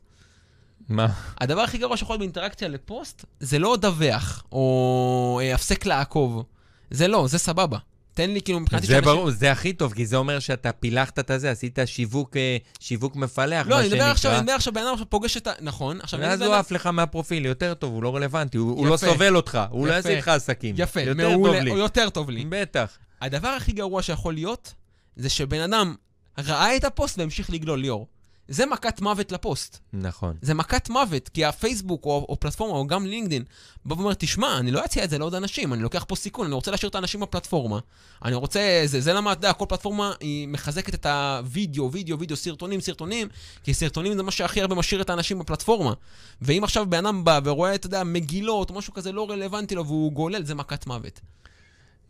מה? 0.89 1.07
הדבר 1.37 1.61
הכי 1.61 1.77
גרוע 1.77 1.97
שיכול 1.97 2.13
להיות 2.13 2.19
באינטראקציה 2.19 2.67
לפוסט, 2.67 3.25
זה 3.39 3.59
לא 3.59 3.77
דווח, 3.81 4.43
או 4.51 5.39
אה, 5.43 5.55
הפסק 5.55 5.85
לעקוב. 5.85 6.43
זה 6.91 7.07
לא, 7.07 7.27
זה 7.27 7.37
סבבה. 7.37 7.77
תן 8.17 8.29
לי 8.29 8.41
כאילו 8.41 8.59
מבחינתי 8.59 8.87
זה 8.87 9.01
ברור, 9.01 9.31
זה 9.31 9.51
הכי 9.51 9.73
טוב, 9.73 9.93
כי 9.93 10.05
זה 10.05 10.17
אומר 10.17 10.39
שאתה 10.39 10.71
פילחת 10.71 11.19
את 11.19 11.31
הזה, 11.31 11.51
עשית 11.51 11.79
שיווק, 11.85 12.37
אה, 12.37 12.57
שיווק 12.79 13.15
מפלח, 13.15 13.67
לא, 13.67 13.79
אני 13.79 13.87
מדבר 13.87 14.03
עכשיו, 14.03 14.31
אני. 14.31 14.41
מדבר 14.41 14.53
עכשיו, 14.53 14.73
בן 14.73 14.81
אדם 14.81 14.93
עכשיו 14.93 15.09
פוגש 15.09 15.37
את 15.37 15.47
ה... 15.47 15.51
נכון, 15.61 16.01
עכשיו... 16.01 16.19
ואז 16.19 16.41
הוא 16.41 16.53
עף 16.53 16.71
לך 16.71 16.87
מהפרופיל, 16.87 17.45
יותר 17.45 17.73
טוב, 17.73 17.93
הוא 17.93 18.03
לא 18.03 18.15
רלוונטי, 18.15 18.57
הוא 18.57 18.71
הוא 18.71 18.87
לא. 18.87 18.97
סובל 18.97 19.35
אותך, 19.35 19.59
הוא 19.69 19.87
לא. 19.87 19.93
יעשה 19.93 20.09
איתך 20.09 20.27
עסקים. 20.27 20.75
יפה, 20.77 21.01
יותר 21.01 21.23
טוב 21.23 21.31
מעולה, 21.31 21.59
לי. 21.59 21.71
או 21.71 21.77
יותר 21.77 22.09
טוב 22.09 22.29
לי. 22.29 22.45
בטח. 22.49 22.97
הדבר 23.21 23.47
הכי 23.47 23.71
גרוע 23.71 24.01
שיכול 24.01 24.33
להיות, 24.33 24.73
זה 25.15 25.29
שבן 25.29 25.61
אדם 25.61 25.95
ראה 26.37 26.75
את 26.75 26.83
הפוסט 26.83 27.19
והמשיך 27.19 27.49
לגלול, 27.49 27.79
ליאור. 27.79 28.07
זה 28.47 28.65
מכת 28.65 29.01
מוות 29.01 29.31
לפוסט. 29.31 29.77
נכון. 29.93 30.37
זה 30.41 30.53
מכת 30.53 30.89
מוות, 30.89 31.29
כי 31.29 31.45
הפייסבוק 31.45 32.05
או, 32.05 32.25
או 32.29 32.39
פלטפורמה 32.39 32.77
או 32.77 32.87
גם 32.87 33.05
לינקדין 33.05 33.43
בא 33.85 33.93
ואומר, 33.93 34.13
תשמע, 34.13 34.57
אני 34.57 34.71
לא 34.71 34.85
אציע 34.85 35.03
את 35.03 35.09
זה 35.09 35.17
לעוד 35.17 35.35
אנשים, 35.35 35.73
אני 35.73 35.81
לוקח 35.81 36.05
פה 36.07 36.15
סיכון, 36.15 36.45
אני 36.45 36.55
רוצה 36.55 36.71
להשאיר 36.71 36.89
את 36.89 36.95
האנשים 36.95 37.19
בפלטפורמה. 37.19 37.79
אני 38.25 38.35
רוצה, 38.35 38.81
זה, 38.85 39.01
זה 39.01 39.13
למה, 39.13 39.31
אתה 39.31 39.39
יודע, 39.39 39.53
כל 39.53 39.65
פלטפורמה 39.69 40.13
היא 40.19 40.47
מחזקת 40.47 40.93
את 40.93 41.05
הווידאו, 41.05 41.91
וידאו, 41.91 42.19
וידאו, 42.19 42.35
סרטונים, 42.35 42.81
סרטונים, 42.81 43.27
כי 43.63 43.73
סרטונים 43.73 44.17
זה 44.17 44.23
מה 44.23 44.31
שהכי 44.31 44.61
הרבה 44.61 44.75
משאיר 44.75 45.01
את 45.01 45.09
האנשים 45.09 45.39
בפלטפורמה. 45.39 45.93
ואם 46.41 46.63
עכשיו 46.63 46.85
בן 46.89 47.05
אדם 47.05 47.23
בא 47.23 47.39
ורואה, 47.43 47.75
אתה 47.75 47.87
יודע, 47.87 48.03
מגילות, 48.03 48.69
או 48.69 48.75
משהו 48.75 48.93
כזה 48.93 49.11
לא 49.11 49.29
רלוונטי 49.29 49.75
לו, 49.75 49.85
והוא 49.85 50.11
גולל, 50.11 50.45
זה 50.45 50.55
מכת 50.55 50.87
מוות. 50.87 51.19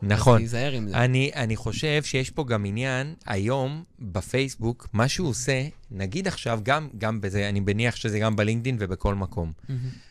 נכון. 0.02 0.34
אז 0.34 0.40
תיזהר 0.40 0.72
עם 0.72 0.88
זה. 0.88 0.96
אני, 0.96 1.30
אני 1.34 1.56
חושב 1.56 2.02
שיש 2.02 2.30
פה 2.30 2.44
גם 2.44 2.64
עניין, 2.64 3.14
היום 3.26 3.84
בפייסבוק, 3.98 4.88
מה 4.92 5.08
שהוא 5.08 5.28
עושה, 5.28 5.68
נגיד 5.90 6.28
עכשיו, 6.28 6.60
גם, 6.62 6.88
גם 6.98 7.20
בזה, 7.20 7.48
אני 7.48 7.60
מניח 7.60 7.96
שזה 7.96 8.18
גם 8.18 8.36
בלינקדאין 8.36 8.76
ובכל 8.80 9.14
מקום. 9.14 9.52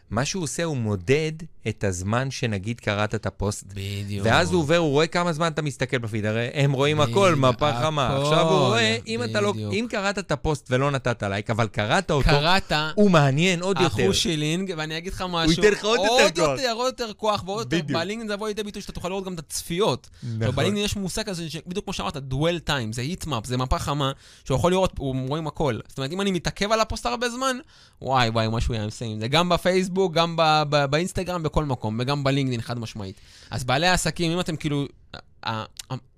מה 0.10 0.26
שהוא 0.26 0.44
עושה, 0.44 0.64
הוא 0.64 0.78
מודד 0.78 1.32
את 1.68 1.84
הזמן 1.84 2.32
שנגיד 2.32 2.80
קראת 2.80 3.16
את 3.16 3.26
הפוסט, 3.26 3.66
בדיוק. 3.74 4.26
ואז 4.26 4.52
הוא 4.52 4.62
עובר, 4.62 4.78
הוא 4.78 4.90
רואה 4.90 5.08
כמה 5.08 5.34
זמן 5.34 5.48
אתה 5.48 5.62
מסתכל 5.62 5.98
בפיד, 5.98 6.26
הרי 6.26 6.48
הם 6.54 6.72
רואים 6.72 7.02
הכל, 7.02 7.36
מפה 7.36 7.74
חמה. 7.82 8.18
עכשיו 8.18 8.50
הוא 8.50 8.60
רואה, 8.60 8.98
אם 9.08 9.24
אתה 9.24 9.42
לא. 9.42 9.54
אם 9.72 9.88
קראת 9.90 10.20
את 10.20 10.32
הפוסט 10.32 10.68
ולא 10.70 10.92
נתת 10.92 11.24
לייק, 11.24 11.50
אבל 11.50 11.68
קראת 11.68 12.12
אותו, 12.12 12.30
קראת, 12.30 12.72
הוא 12.96 13.12
מעניין 13.12 13.62
עוד 13.62 13.82
יותר. 13.82 14.04
אחושילינג, 14.06 14.74
ואני 14.78 14.98
אגיד 14.98 15.14
לך 15.14 15.24
משהו, 15.30 15.52
ייתן 15.52 15.72
לך 15.72 15.86
עוד 15.86 16.00
יותר 16.00 16.10
כוח. 16.36 16.48
עוד 16.48 16.58
יותר, 16.58 16.72
עוד 16.72 16.94
יותר 17.00 17.14
כוח, 17.18 17.44
ועוד 17.46 17.74
יותר. 17.74 17.94
בלינקדאין 17.94 18.28
זה 18.28 18.34
יבוא 18.34 18.48
לידי 18.48 18.64
ביטוי 18.64 18.82
שאתה 18.82 18.94
תוכל 18.94 19.10
לראות 19.10 19.26
גם 19.26 19.34
את 19.34 19.40
הצפיות. 19.40 20.10
נכון. 20.24 20.56
בלינקדאין 20.56 20.86
יש 20.86 20.96
מושג 20.96 21.24
כזה, 21.24 21.44
בדיוק 21.68 21.86
כמו 21.86 21.94
שאמרת, 21.94 22.18
דואל 22.18 22.60
טיים, 22.60 22.94
זה 22.94 23.02
היטמאפ, 23.02 23.46
זה 23.46 23.58
מפה 23.58 23.80
חמה, 23.80 24.12
שהוא 24.46 24.56
יכול 24.56 24.72
לראות, 24.72 24.94
הוא 24.98 25.28
רואים 25.28 25.48
הכל. 25.48 25.80
זאת 25.88 25.98
אומרת, 25.98 26.12
אם 26.12 26.22
אני 26.22 26.32
מתעכב 26.32 26.72
על 26.72 26.80
הפוסט 26.80 27.06
הרבה 27.06 27.30
זמן, 27.30 27.58
וואי 28.02 28.30
וואי, 28.30 28.48
משהו 28.52 28.74
היה 28.74 28.88
מסיים. 28.88 29.20
זה 29.20 29.28
גם 29.28 29.50
בפייסבוק, 29.50 29.97
גם 30.12 30.36
ב- 30.36 30.64
ב- 30.70 30.86
באינסטגרם, 30.86 31.44
בכל 31.44 31.66
מקום, 31.66 31.98
וגם 32.00 32.24
בלינקדאין, 32.24 32.62
חד 32.62 32.80
משמעית. 32.80 33.16
אז 33.50 33.64
בעלי 33.64 33.88
העסקים, 33.88 34.32
אם 34.32 34.40
אתם 34.40 34.56
כאילו, 34.56 34.86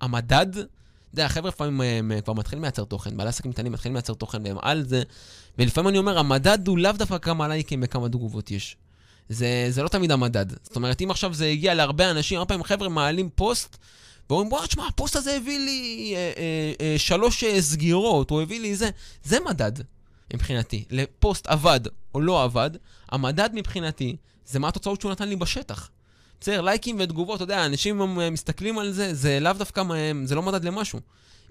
המדד, 0.02 0.48
אתה 0.52 0.68
יודע, 1.14 1.26
החבר'ה 1.26 1.50
לפעמים 1.50 1.82
הם, 1.82 2.12
אה, 2.12 2.22
כבר 2.22 2.34
מתחילים 2.34 2.64
לייצר 2.64 2.84
תוכן, 2.84 3.18
בעלי 3.18 3.30
עסקים 3.30 3.54
קטנים 3.54 3.72
מתחילים 3.72 3.96
לייצר 3.96 4.14
תוכן 4.14 4.46
והם 4.46 4.58
על 4.62 4.86
זה, 4.88 5.04
ולפעמים 5.58 5.88
אני 5.90 5.98
אומר, 5.98 6.20
המדד 6.20 6.68
הוא 6.68 6.78
לאו 6.78 6.92
דווקא 6.92 7.18
כמה 7.18 7.48
לייקים 7.48 7.80
וכמה 7.84 8.10
תגובות 8.10 8.52
יש. 8.52 8.78
זה, 9.30 9.68
זה 9.70 9.84
לא 9.84 9.88
תמיד 9.88 10.12
המדד. 10.12 10.46
זאת 10.64 10.76
אומרת, 10.76 11.02
אם 11.02 11.12
עכשיו 11.12 11.34
זה 11.34 11.46
הגיע 11.46 11.74
להרבה 11.74 12.12
אנשים, 12.12 12.38
הרבה 12.38 12.48
פעמים 12.48 12.64
חבר'ה 12.64 12.90
מעלים 12.90 13.30
פוסט, 13.36 13.78
ואומרים, 14.30 14.50
בוא, 14.50 14.66
תשמע, 14.66 14.88
הפוסט 14.88 15.16
הזה 15.16 15.36
הביא 15.36 15.60
לי 15.60 16.14
אה, 16.16 16.32
אה, 16.38 16.74
אה, 16.82 16.96
שלוש 16.98 17.44
אה, 17.44 17.62
סגירות, 17.62 18.30
הוא 18.30 18.42
הביא 18.42 18.60
לי 18.60 18.76
זה. 18.76 18.90
זה 19.24 19.38
מדד, 19.46 19.72
מבחינתי. 20.34 20.86
לפוסט 20.90 21.48
עבד 21.48 21.80
או 22.16 22.22
לא 22.22 22.44
עבד, 22.44 22.70
המדד 23.12 23.50
מבחינתי 23.54 24.16
זה 24.46 24.60
מה 24.60 24.68
התוצאות 24.68 25.02
שהוא 25.02 25.12
נתן 25.12 25.30
לי 25.30 25.36
בשטח. 25.36 25.90
בסדר, 26.42 26.62
לייקים 26.62 26.98
ותגובות, 27.00 27.36
אתה 27.36 27.44
יודע, 27.44 27.66
אנשים 27.66 28.18
מסתכלים 28.32 28.80
על 28.80 28.92
זה, 28.92 29.14
זה 29.14 29.40
לאו 29.40 29.54
דווקא, 29.54 29.84
מהם, 29.84 30.26
זה 30.26 30.36
לא 30.36 30.42
מדד 30.42 30.64
למשהו. 30.64 31.00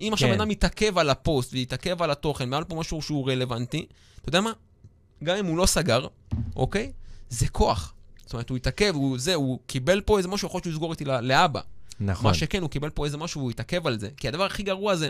אם 0.00 0.10
עכשיו 0.12 0.28
כן. 0.28 0.34
אדם 0.34 0.48
מתעכב 0.48 0.98
על 0.98 1.10
הפוסט 1.10 1.52
ויתעכב 1.52 2.02
על 2.02 2.10
התוכן, 2.10 2.48
והיה 2.48 2.60
לו 2.60 2.68
פה 2.68 2.76
משהו 2.76 3.02
שהוא 3.02 3.30
רלוונטי, 3.30 3.86
אתה 4.20 4.28
יודע 4.28 4.40
מה? 4.40 4.52
גם 5.24 5.36
אם 5.36 5.46
הוא 5.46 5.56
לא 5.56 5.66
סגר, 5.66 6.06
אוקיי? 6.56 6.92
זה 7.28 7.48
כוח. 7.48 7.94
זאת 8.22 8.32
אומרת, 8.32 8.50
הוא 8.50 8.56
התעכב, 8.56 8.94
הוא 8.94 9.18
זה, 9.18 9.34
הוא 9.34 9.58
קיבל 9.66 10.00
פה 10.00 10.18
איזה 10.18 10.28
משהו, 10.28 10.46
יכול 10.46 10.58
להיות 10.58 10.64
שהוא 10.64 10.72
יסגור 10.72 10.92
איתי 10.92 11.04
לאבא. 11.04 11.60
נכון, 12.00 12.30
מה 12.30 12.34
שכן, 12.34 12.62
הוא 12.62 12.70
קיבל 12.70 12.90
פה 12.90 13.04
איזה 13.04 13.16
משהו 13.16 13.40
והוא 13.40 13.50
התעכב 13.50 13.86
על 13.86 13.98
זה. 13.98 14.08
כי 14.16 14.28
הדבר 14.28 14.44
הכי 14.44 14.62
גרוע 14.62 14.96
זה, 14.96 15.08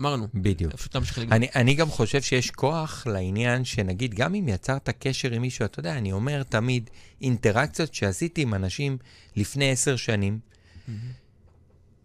אמרנו, 0.00 0.28
בדיוק. 0.34 0.72
פשוט 0.72 0.94
להמשיך 0.94 1.18
לגמור. 1.18 1.36
אני, 1.36 1.46
אני 1.54 1.74
גם 1.74 1.88
חושב 1.88 2.22
שיש 2.22 2.50
כוח 2.50 3.06
לעניין 3.06 3.64
שנגיד, 3.64 4.14
גם 4.14 4.34
אם 4.34 4.48
יצרת 4.48 4.88
קשר 4.88 5.32
עם 5.32 5.42
מישהו, 5.42 5.64
אתה 5.64 5.80
יודע, 5.80 5.98
אני 5.98 6.12
אומר 6.12 6.42
תמיד, 6.42 6.90
אינטראקציות 7.20 7.94
שעשיתי 7.94 8.42
עם 8.42 8.54
אנשים 8.54 8.98
לפני 9.36 9.70
עשר 9.70 9.96
שנים, 9.96 10.38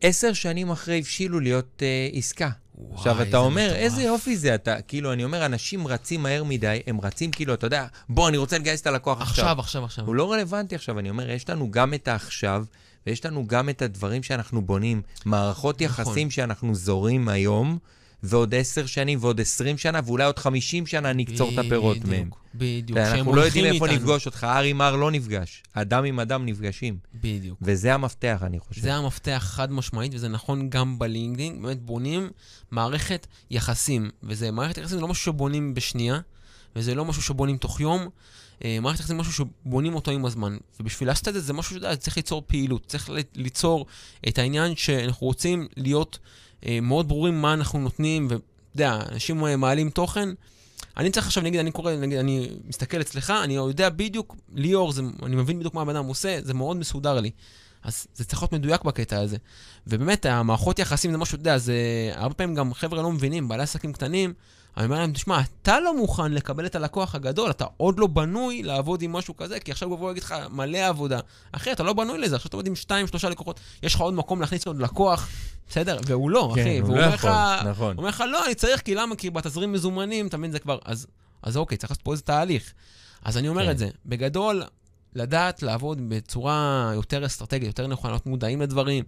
עשר 0.01 0.33
שנים 0.33 0.71
אחרי 0.71 0.97
הבשילו 0.97 1.39
להיות 1.39 1.81
uh, 1.81 2.17
עסקה. 2.17 2.49
וואי, 2.75 2.95
עכשיו, 2.95 3.21
אתה 3.21 3.38
אומר, 3.38 3.65
מטורף. 3.65 3.81
איזה 3.81 4.03
יופי 4.03 4.38
זה 4.38 4.55
אתה, 4.55 4.81
כאילו, 4.81 5.13
אני 5.13 5.23
אומר, 5.23 5.45
אנשים 5.45 5.88
רצים 5.88 6.23
מהר 6.23 6.43
מדי, 6.43 6.79
הם 6.88 7.01
רצים 7.01 7.31
כאילו, 7.31 7.53
אתה 7.53 7.67
יודע, 7.67 7.88
בוא, 8.09 8.29
אני 8.29 8.38
רוצה 8.38 8.57
לגייס 8.57 8.81
את 8.81 8.88
הלקוח 8.88 9.21
עכשיו. 9.21 9.45
עכשיו, 9.45 9.59
עכשיו, 9.59 9.85
עכשיו. 9.85 10.05
הוא 10.05 10.15
לא 10.15 10.31
רלוונטי 10.31 10.75
עכשיו, 10.75 10.99
אני 10.99 11.09
אומר, 11.09 11.29
יש 11.29 11.49
לנו 11.49 11.71
גם 11.71 11.93
את 11.93 12.07
העכשיו, 12.07 12.65
ויש 13.08 13.26
לנו 13.26 13.47
גם 13.47 13.70
את 13.70 13.82
הדברים 13.82 14.24
שאנחנו 14.24 14.62
בונים, 14.62 15.01
מערכות 15.26 15.82
נכון. 15.82 16.05
יחסים 16.05 16.32
שאנחנו 16.32 16.76
זורים 16.76 17.30
היום, 17.30 17.78
ועוד 18.24 18.55
עשר 18.55 18.86
שנים 18.86 19.20
ועוד 19.22 19.41
עשרים 19.41 19.78
שנה, 19.78 19.99
ואולי 20.05 20.24
עוד 20.24 20.39
חמישים 20.39 20.86
שנה 20.86 21.14
נקצור 21.14 21.51
את 21.53 21.58
הפירות 21.58 21.97
בדיוק, 21.97 22.14
מהם. 22.14 22.30
בדיוק. 22.55 22.99
שהם 22.99 23.12
ואנחנו 23.12 23.36
לא 23.36 23.41
יודעים 23.41 23.66
איפה 23.66 23.86
איתנו. 23.86 23.99
נפגוש 23.99 24.26
אותך, 24.26 24.47
עם 24.64 24.82
הר 24.82 24.95
לא 24.95 25.12
נפגש, 25.12 25.64
אדם 25.74 26.03
עם 26.03 26.20
אדם 26.20 26.45
נפגשים. 26.45 26.97
בדיוק. 27.22 27.60
וזה 27.62 27.93
המפתח, 27.93 28.39
אני 28.43 28.60
חושב. 28.60 28.82
זה 28.82 28.93
המפתח 28.93 29.43
חד 29.45 29.72
משמעית, 29.72 30.14
וזה 30.16 30.28
נכון 30.28 30.70
גם 30.70 30.99
בלינקדאין. 30.99 31.62
באמת 31.62 31.82
בונים 31.82 32.30
מערכת 32.72 33.28
יחסים, 33.51 34.10
וזה 34.24 34.51
מערכת 34.51 34.78
יחסים 34.78 34.97
זה 34.97 35.01
לא 35.01 35.08
משהו 35.08 35.24
שבונים 35.24 35.74
בשנייה, 35.74 36.20
וזה 36.76 36.95
לא 36.95 37.05
משהו 37.05 37.22
שבונים 37.22 37.58
תוך 37.58 37.80
יום. 37.80 38.08
אה, 38.66 38.80
מערכת 38.82 38.99
יחסים 38.99 39.16
זה 39.16 39.22
משהו 39.22 39.34
שבונים 39.66 39.95
אותו 39.95 40.12
עם 40.12 40.26
הזמן. 40.26 40.58
ובשביל 40.80 41.10
לעשות 41.10 41.28
את 41.28 41.34
זה, 41.34 41.39
זה 41.39 41.53
משהו 41.53 41.76
שאתה 41.76 41.86
יודע, 41.86 41.95
צריך 41.95 42.18
ליצור 42.18 42.43
פעילות. 42.47 42.86
צריך 42.86 43.10
ליצור 43.36 43.86
את 44.28 44.38
העניין 44.38 44.76
שאנחנו 44.76 45.28
רוצים 45.28 45.68
להיות 45.78 46.20
אה, 46.66 46.80
מאוד 46.82 47.08
ברורים 47.08 47.41
מה 47.41 47.53
אנחנו 47.53 47.80
נותנים, 47.80 48.28
ואתה 48.30 48.43
יודע, 48.76 48.99
אנשים 49.12 49.45
אה, 49.45 49.55
מעלים 49.55 49.89
תוכן, 49.89 50.30
אני 50.97 51.10
צריך 51.12 51.26
עכשיו, 51.26 51.43
נגיד, 51.43 51.60
אני 51.60 51.72
קורא, 51.72 51.91
נגיד, 51.91 52.18
אני 52.18 52.49
מסתכל 52.68 53.01
אצלך, 53.01 53.34
אני 53.43 53.55
יודע 53.55 53.89
בדיוק, 53.89 54.36
ליאור, 54.53 54.91
זה, 54.91 55.01
אני 55.24 55.36
מבין 55.36 55.60
בדיוק 55.60 55.74
מה 55.74 55.82
הבן 55.82 55.95
אדם 55.95 56.05
עושה, 56.05 56.39
זה 56.43 56.53
מאוד 56.53 56.78
מסודר 56.78 57.20
לי. 57.20 57.32
אז 57.84 58.08
זה 58.16 58.26
צריך 58.26 58.41
להיות 58.41 58.53
מדויק 58.53 58.84
בקטע 58.84 59.20
הזה. 59.20 59.38
ובאמת, 59.88 60.26
המערכות 60.26 60.80
יחסים 60.80 61.12
זה 61.12 61.18
משהו, 61.18 61.36
אתה 61.36 61.41
יודע, 61.41 61.58
זה 61.58 61.76
הרבה 62.14 62.34
פעמים 62.34 62.55
גם 62.55 62.74
חבר'ה 62.74 63.01
לא 63.01 63.12
מבינים, 63.12 63.47
בעלי 63.47 63.64
עסקים 63.64 63.93
קטנים, 63.93 64.34
אני 64.78 64.86
אומר 64.86 64.97
להם, 64.99 65.13
תשמע, 65.13 65.41
אתה 65.61 65.80
לא 65.80 65.97
מוכן 65.97 66.32
לקבל 66.32 66.65
את 66.65 66.75
הלקוח 66.75 67.15
הגדול, 67.15 67.49
אתה 67.49 67.65
עוד 67.78 67.99
לא 67.99 68.07
בנוי 68.07 68.63
לעבוד 68.63 69.01
עם 69.01 69.11
משהו 69.11 69.38
כזה, 69.38 69.59
כי 69.59 69.71
עכשיו 69.71 69.89
הוא 69.89 69.95
יבוא 69.97 70.07
ויגיד 70.07 70.23
לך 70.23 70.36
מלא 70.49 70.78
עבודה. 70.78 71.19
אחי, 71.51 71.71
אתה 71.71 71.84
לא 71.84 71.93
בנוי 71.93 72.17
לזה, 72.17 72.36
עכשיו 72.36 72.49
אתה 72.49 72.57
עובד 72.57 72.67
עם 72.67 72.75
שתיים, 72.75 73.07
שלושה 73.07 73.30
לקוחות, 73.30 73.59
יש 73.84 73.95
לך 73.95 74.01
עוד 74.01 74.13
מקום 74.13 74.41
להכניס 74.41 74.67
עוד 74.67 74.82
לקוח, 74.82 75.30
בסדר? 75.69 75.99
והוא 76.05 76.32
לא, 76.32 76.51
כן, 76.55 76.61
אחי. 76.61 76.78
הוא 76.78 76.89
והוא 76.89 76.97
לא 76.97 77.03
יכול, 77.03 77.32
נכון. 77.65 77.95
הוא 77.95 77.97
אומר 77.97 78.09
לך, 78.09 78.23
לא, 78.32 78.45
אני 78.45 78.55
צריך, 78.55 78.82
כי 78.82 78.95
למה? 78.95 79.15
כי 79.15 79.30
בתזרים 79.30 79.71
מזומנים, 79.71 80.28
אתה 80.28 80.38
מבין, 80.38 80.51
זה 80.51 80.59
כבר... 80.59 80.78
אז, 80.86 81.07
אז 81.43 81.57
אוקיי, 81.57 81.78
צריך 81.78 81.91
לעשות 81.91 82.03
פה 82.03 82.11
איזה 82.11 82.23
תהליך. 82.23 82.73
אז 83.23 83.38
אני 83.38 83.47
אומר 83.47 83.65
כן. 83.65 83.71
את 83.71 83.78
זה. 83.78 83.89
בגדול, 84.05 84.63
לדעת 85.15 85.63
לעבוד 85.63 86.01
בצורה 86.09 86.91
יותר 86.95 87.25
אסטרטגית, 87.25 87.67
יותר 87.67 87.88
נכונה, 87.88 88.13
להיות 88.13 88.25
מודעים 88.25 88.61
לדברים, 88.61 89.03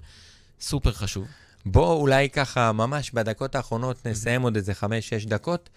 סופר 0.61 0.91
חשוב. 0.91 1.27
בוא 1.71 1.93
אולי 1.93 2.29
ככה, 2.29 2.71
ממש 2.71 3.11
בדקות 3.11 3.55
האחרונות, 3.55 4.07
נסיים 4.07 4.41
עוד 4.41 4.55
איזה 4.55 4.73
חמש-שש 4.73 5.25
דקות. 5.25 5.69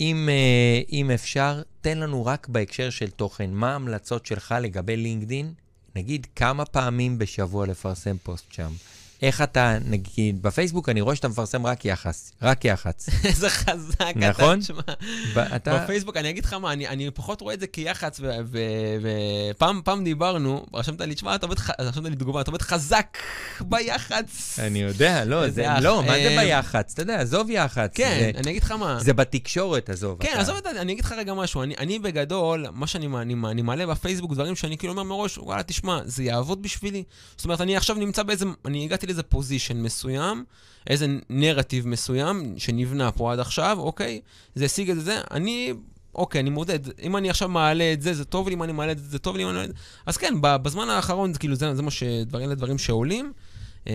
אם, 0.00 0.28
אה, 0.28 0.80
אם 0.92 1.10
אפשר, 1.10 1.62
תן 1.80 1.98
לנו 1.98 2.26
רק 2.26 2.48
בהקשר 2.48 2.90
של 2.90 3.10
תוכן, 3.10 3.50
מה 3.50 3.72
ההמלצות 3.72 4.26
שלך 4.26 4.54
לגבי 4.60 4.96
לינקדין? 4.96 5.52
נגיד, 5.96 6.26
כמה 6.36 6.64
פעמים 6.64 7.18
בשבוע 7.18 7.66
לפרסם 7.66 8.16
פוסט 8.22 8.52
שם? 8.52 8.70
איך 9.22 9.42
אתה, 9.42 9.78
נגיד, 9.84 10.42
בפייסבוק 10.42 10.88
אני 10.88 11.00
רואה 11.00 11.16
שאתה 11.16 11.28
מפרסם 11.28 11.66
רק 11.66 11.84
יחס, 11.84 12.32
רק 12.42 12.64
יח"צ. 12.64 13.08
איזה 13.24 13.50
חזק 13.50 14.00
אתה, 14.00 14.28
נכון? 14.30 14.60
תשמע. 14.60 14.80
ב- 15.34 15.38
אתה... 15.38 15.78
בפייסבוק, 15.78 16.16
אני 16.16 16.30
אגיד 16.30 16.44
לך 16.44 16.52
מה, 16.52 16.72
אני, 16.72 16.88
אני 16.88 17.10
פחות 17.10 17.40
רואה 17.40 17.54
את 17.54 17.60
זה 17.60 17.66
כיח"צ, 17.66 18.20
ופעם 19.50 19.80
פעם 19.84 20.04
דיברנו, 20.04 20.66
רשמת 20.74 21.00
לי, 21.00 21.14
תשמע, 21.14 21.34
אתה 21.34 21.46
עובד, 21.46 21.58
ח- 21.58 21.80
רשמת 21.80 22.10
לי 22.10 22.16
תגובה, 22.16 22.40
אתה 22.40 22.50
עובד 22.50 22.62
חזק 22.62 23.18
ביח"צ. 23.60 24.58
אני 24.58 24.78
יודע, 24.78 25.24
לא, 25.24 25.48
זה, 25.50 25.72
אח. 25.72 25.78
לא, 25.82 26.02
מה 26.02 26.08
זה 26.12 26.28
אה, 26.28 26.42
ביח"צ? 26.44 26.92
אתה 26.92 27.02
יודע, 27.02 27.20
עזוב 27.20 27.50
יח"צ. 27.50 27.90
כן, 27.94 28.18
זה, 28.20 28.38
אני 28.40 28.50
אגיד 28.50 28.62
לך 28.62 28.70
מה. 28.72 28.98
זה 29.00 29.12
בתקשורת, 29.12 29.90
עזוב. 29.90 30.18
כן, 30.22 30.28
אתה- 30.32 30.40
עזוב 30.40 30.56
את 30.56 30.62
זה, 30.74 30.80
אני 30.80 30.92
אגיד 30.92 31.04
לך 31.04 31.12
רגע 31.18 31.34
משהו. 31.34 31.62
אני, 31.62 31.74
אני 31.78 31.98
בגדול, 31.98 32.66
מה 32.72 32.86
שאני 32.86 33.06
אני, 33.06 33.34
אני 33.50 33.62
מעלה 33.62 33.86
בפייסבוק, 33.86 34.32
דברים 34.34 34.56
שאני 34.56 34.78
כאילו 34.78 34.92
אומר 34.92 35.02
מראש, 35.02 35.38
וואלה, 35.38 35.62
תשמע, 35.62 36.00
זה 36.04 36.22
יעבוד 36.22 36.62
בשבילי. 36.62 37.02
זאת 37.36 37.44
אומרת, 37.44 37.60
אני 37.60 37.76
עכשיו 37.76 37.96
נמצא 37.96 38.22
באיזה, 38.22 38.44
אני 38.66 38.84
הגעתי 38.84 39.06
לאיזה 39.10 39.22
פוזיישן 39.22 39.82
מסוים, 39.82 40.44
איזה 40.86 41.06
נרטיב 41.30 41.88
מסוים 41.88 42.54
שנבנה 42.56 43.12
פה 43.12 43.32
עד 43.32 43.40
עכשיו, 43.40 43.78
אוקיי? 43.80 44.20
זה 44.54 44.64
השיג 44.64 44.90
את 44.90 45.04
זה, 45.04 45.20
אני... 45.30 45.72
אוקיי, 46.14 46.40
אני 46.40 46.50
מודד. 46.50 46.78
אם 47.02 47.16
אני 47.16 47.30
עכשיו 47.30 47.48
מעלה 47.48 47.92
את 47.92 48.02
זה, 48.02 48.14
זה 48.14 48.24
טוב 48.24 48.48
לי, 48.48 48.54
אם 48.54 48.62
אני 48.62 48.72
מעלה 48.72 48.92
את 48.92 48.98
זה, 48.98 49.04
זה 49.08 49.18
טוב 49.18 49.36
לי, 49.36 49.42
אם 49.42 49.48
אני 49.48 49.56
מעלה 49.56 49.64
את 49.64 49.70
זה... 49.70 49.76
אז 50.06 50.16
כן, 50.16 50.34
בזמן 50.40 50.88
האחרון, 50.88 51.32
כאילו, 51.34 51.54
זה, 51.54 51.74
זה 51.74 51.82
מה 51.82 51.90
ש... 51.90 52.02
דברים, 52.02 52.46
אלה 52.46 52.54
דברים 52.54 52.78
שעולים. 52.78 53.32
אה, 53.88 53.94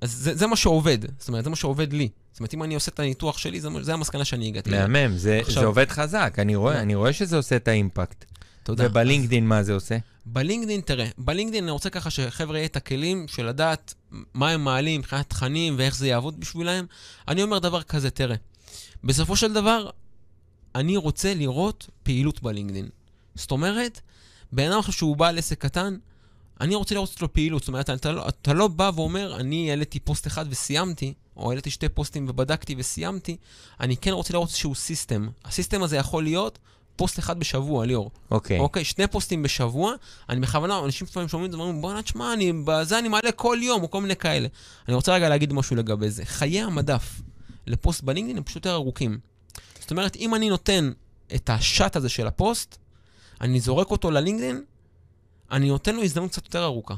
אז 0.00 0.12
זה, 0.12 0.34
זה 0.34 0.46
מה 0.46 0.56
שעובד. 0.56 0.98
זאת 1.18 1.28
אומרת, 1.28 1.44
זה 1.44 1.50
מה 1.50 1.56
שעובד 1.56 1.92
לי. 1.92 2.08
זאת 2.32 2.40
אומרת, 2.40 2.54
אם 2.54 2.62
אני 2.62 2.74
עושה 2.74 2.90
את 2.94 3.00
הניתוח 3.00 3.38
שלי, 3.38 3.60
זה, 3.60 3.68
זה 3.80 3.92
המסקנה 3.92 4.24
שאני 4.24 4.46
הגעתי. 4.48 4.70
מהמם, 4.70 5.16
זה, 5.16 5.38
עכשיו- 5.42 5.60
זה 5.60 5.66
עובד 5.66 5.88
חזק, 5.88 6.34
אני 6.38 6.56
רואה, 6.56 6.74
לא. 6.74 6.80
אני 6.80 6.94
רואה 6.94 7.12
שזה 7.12 7.36
עושה 7.36 7.56
את 7.56 7.68
האימפקט. 7.68 8.24
תודה. 8.62 8.86
ובלינקדין 8.86 9.46
מה 9.46 9.62
זה 9.62 9.72
עושה? 9.72 9.96
בלינקדין, 10.32 10.80
תראה, 10.80 11.08
בלינקדין 11.18 11.64
אני 11.64 11.70
רוצה 11.70 11.90
ככה 11.90 12.10
שחבר'ה 12.10 12.56
יהיה 12.56 12.66
את 12.66 12.76
הכלים 12.76 13.28
של 13.28 13.46
לדעת 13.46 13.94
מה 14.34 14.50
הם 14.50 14.64
מעלים 14.64 15.00
מבחינת 15.00 15.30
תכנים 15.30 15.74
ואיך 15.78 15.96
זה 15.96 16.08
יעבוד 16.08 16.40
בשבילם. 16.40 16.84
אני 17.28 17.42
אומר 17.42 17.58
דבר 17.58 17.82
כזה, 17.82 18.10
תראה, 18.10 18.36
בסופו 19.04 19.36
של 19.36 19.52
דבר, 19.52 19.90
אני 20.74 20.96
רוצה 20.96 21.34
לראות 21.34 21.90
פעילות 22.02 22.42
בלינקדין. 22.42 22.88
זאת 23.34 23.50
אומרת, 23.50 24.00
בן 24.52 24.70
אדם 24.70 24.78
עכשיו 24.78 24.94
שהוא 24.94 25.16
בעל 25.16 25.38
עסק 25.38 25.58
קטן, 25.58 25.96
אני 26.60 26.74
רוצה 26.74 26.94
לראות 26.94 27.10
אצלו 27.14 27.32
פעילות. 27.32 27.62
זאת 27.62 27.68
אומרת, 27.68 27.90
אתה 27.90 28.12
לא, 28.12 28.28
אתה 28.28 28.52
לא 28.52 28.68
בא 28.68 28.90
ואומר, 28.94 29.36
אני 29.36 29.70
העליתי 29.70 30.00
פוסט 30.00 30.26
אחד 30.26 30.44
וסיימתי, 30.50 31.14
או 31.36 31.50
העליתי 31.50 31.70
שתי 31.70 31.88
פוסטים 31.88 32.26
ובדקתי 32.28 32.74
וסיימתי, 32.78 33.36
אני 33.80 33.96
כן 33.96 34.10
רוצה 34.10 34.32
לראות 34.32 34.48
איזשהו 34.48 34.74
system. 34.74 35.28
ה 35.44 35.49
system 35.49 35.82
הזה 35.82 35.96
יכול 35.96 36.22
להיות 36.22 36.58
פוסט 36.98 37.18
אחד 37.18 37.40
בשבוע, 37.40 37.86
ליאור. 37.86 38.10
אוקיי. 38.30 38.58
אוקיי, 38.58 38.84
שני 38.84 39.06
פוסטים 39.06 39.42
בשבוע, 39.42 39.92
אני 40.28 40.40
בכוונה, 40.40 40.78
אנשים 40.84 41.06
לפעמים 41.10 41.28
שומעים 41.28 41.46
את 41.46 41.52
זה 41.52 41.58
ואומרים, 41.58 41.80
בוא'נה, 41.80 42.02
תשמע, 42.02 42.32
אני, 42.32 42.52
בזה 42.64 42.98
אני 42.98 43.08
מעלה 43.08 43.32
כל 43.32 43.58
יום, 43.62 43.82
או 43.82 43.90
כל 43.90 44.00
מיני 44.00 44.16
כאלה. 44.16 44.48
אני 44.88 44.94
רוצה 44.94 45.14
רגע 45.14 45.28
להגיד 45.28 45.52
משהו 45.52 45.76
לגבי 45.76 46.10
זה. 46.10 46.24
חיי 46.24 46.60
המדף 46.60 47.20
לפוסט 47.66 48.02
בלינקדאין 48.02 48.36
הם 48.36 48.42
פשוט 48.42 48.56
יותר 48.56 48.74
ארוכים. 48.74 49.18
זאת 49.80 49.90
אומרת, 49.90 50.16
אם 50.16 50.34
אני 50.34 50.48
נותן 50.48 50.92
את 51.34 51.50
ה 51.50 51.59
shot 51.59 51.96
הזה 51.96 52.08
של 52.08 52.26
הפוסט, 52.26 52.78
אני 53.40 53.60
זורק 53.60 53.90
אותו 53.90 54.10
ללינקדאין, 54.10 54.62
אני 55.50 55.68
נותן 55.68 55.96
לו 55.96 56.02
הזדמנות 56.02 56.30
קצת 56.30 56.44
יותר 56.44 56.64
ארוכה. 56.64 56.94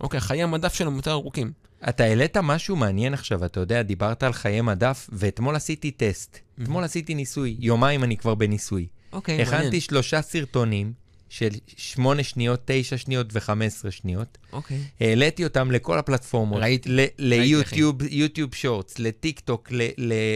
אוקיי, 0.00 0.20
חיי 0.20 0.42
המדף 0.42 0.74
שלהם 0.74 0.96
יותר 0.96 1.12
ארוכים. 1.12 1.52
אתה 1.88 2.04
העלית 2.04 2.36
משהו 2.36 2.76
מעניין 2.76 3.14
עכשיו, 3.14 3.44
אתה 3.44 3.60
יודע, 3.60 3.82
דיברת 3.82 4.22
על 4.22 4.32
חיי 4.32 4.60
מדף, 4.60 5.10
ואתמול 5.12 5.56
עשיתי 5.56 5.90
טסט. 5.90 6.38
אתמול 6.62 6.84
עשיתי 6.84 7.14
ניסוי, 7.14 7.56
יומיים 7.58 8.04
אני 8.04 8.16
כבר 8.16 8.34
בניסוי. 8.34 8.86
אוקיי, 9.12 9.42
הכנתי 9.42 9.64
מעניין. 9.64 9.80
שלושה 9.80 10.22
סרטונים 10.22 10.92
של 11.28 11.48
8 11.76 12.22
שניות, 12.22 12.60
9 12.64 12.98
שניות 12.98 13.26
ו-15 13.32 13.90
שניות. 13.90 14.38
אוקיי. 14.52 14.80
העליתי 15.00 15.44
אותם 15.44 15.70
לכל 15.70 15.98
הפלטפורמות. 15.98 16.62
ראיתי, 16.62 16.88
ליוטיוב, 17.18 18.02
יוטיוב 18.02 18.54
שורטס, 18.54 18.98
לטיק 18.98 19.40
טוק, 19.40 19.68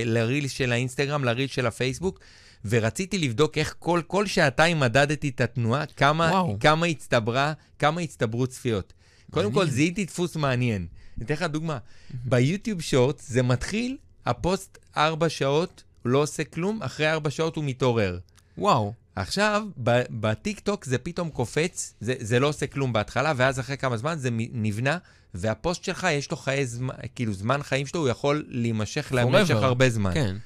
לריל 0.05 0.49
של 0.49 0.73
האינסטגרם, 0.73 1.25
לריל 1.25 1.49
של 1.49 1.67
הפייסבוק, 1.67 2.21
ורציתי 2.65 3.19
לבדוק 3.19 3.59
איך 3.59 3.75
כל, 3.79 4.01
כל 4.07 4.27
שעתיים 4.27 4.81
מדדתי 4.81 5.29
את 5.29 5.41
התנועה, 5.41 5.87
כמה, 5.87 6.29
וואו. 6.33 6.57
כמה 6.61 6.87
הצטברה, 6.87 7.53
כמה 7.79 8.01
הצטברו 8.01 8.47
צפיות. 8.47 8.93
קודם 9.31 9.53
כל, 9.53 9.59
מעניין. 9.59 9.75
זיהיתי 9.75 10.05
דפוס 10.05 10.37
מעניין. 10.37 10.87
אני 11.17 11.25
אתן 11.25 11.35
לך 11.35 11.43
דוגמה. 11.43 11.79
ביוטיוב 12.25 12.81
שורטס 12.81 13.31
זה 13.31 13.43
מתחיל, 13.43 13.97
הפוסט 14.27 14.79
ארבע 14.97 15.29
שעות, 15.29 15.83
הוא 16.03 16.13
לא 16.13 16.19
עושה 16.19 16.45
כלום, 16.45 16.83
אחרי 16.83 17.11
ארבע 17.11 17.31
שעות 17.31 17.57
הוא 17.57 17.65
מתעורר. 17.65 18.19
וואו. 18.61 18.93
עכשיו, 19.17 19.67
ב- 19.83 20.03
בטיק 20.11 20.61
טוק 20.61 20.85
זה 20.85 20.99
פתאום 20.99 21.31
קופץ, 21.31 21.95
זה, 22.01 22.15
זה 22.19 22.41
לא 22.41 22.49
עושה 22.49 22.67
כלום 22.67 22.93
בהתחלה, 22.93 23.33
ואז 23.37 23.61
אחרי 23.61 23.77
כמה 23.77 23.97
זמן 23.97 24.19
זה 24.19 24.29
נבנה, 24.53 24.99
והפוסט 25.35 25.85
שלך, 25.85 26.07
יש 26.11 26.31
לו 26.31 26.37
חיי 26.37 26.67
זמן, 26.67 26.95
כאילו 27.15 27.33
זמן 27.33 27.63
חיים 27.63 27.87
שלו, 27.87 28.01
הוא 28.01 28.09
יכול 28.09 28.45
להימשך 28.49 29.13
למשך. 29.15 29.55
הרבה 29.55 29.91
זמן. 29.91 30.15
כן. 30.15 30.37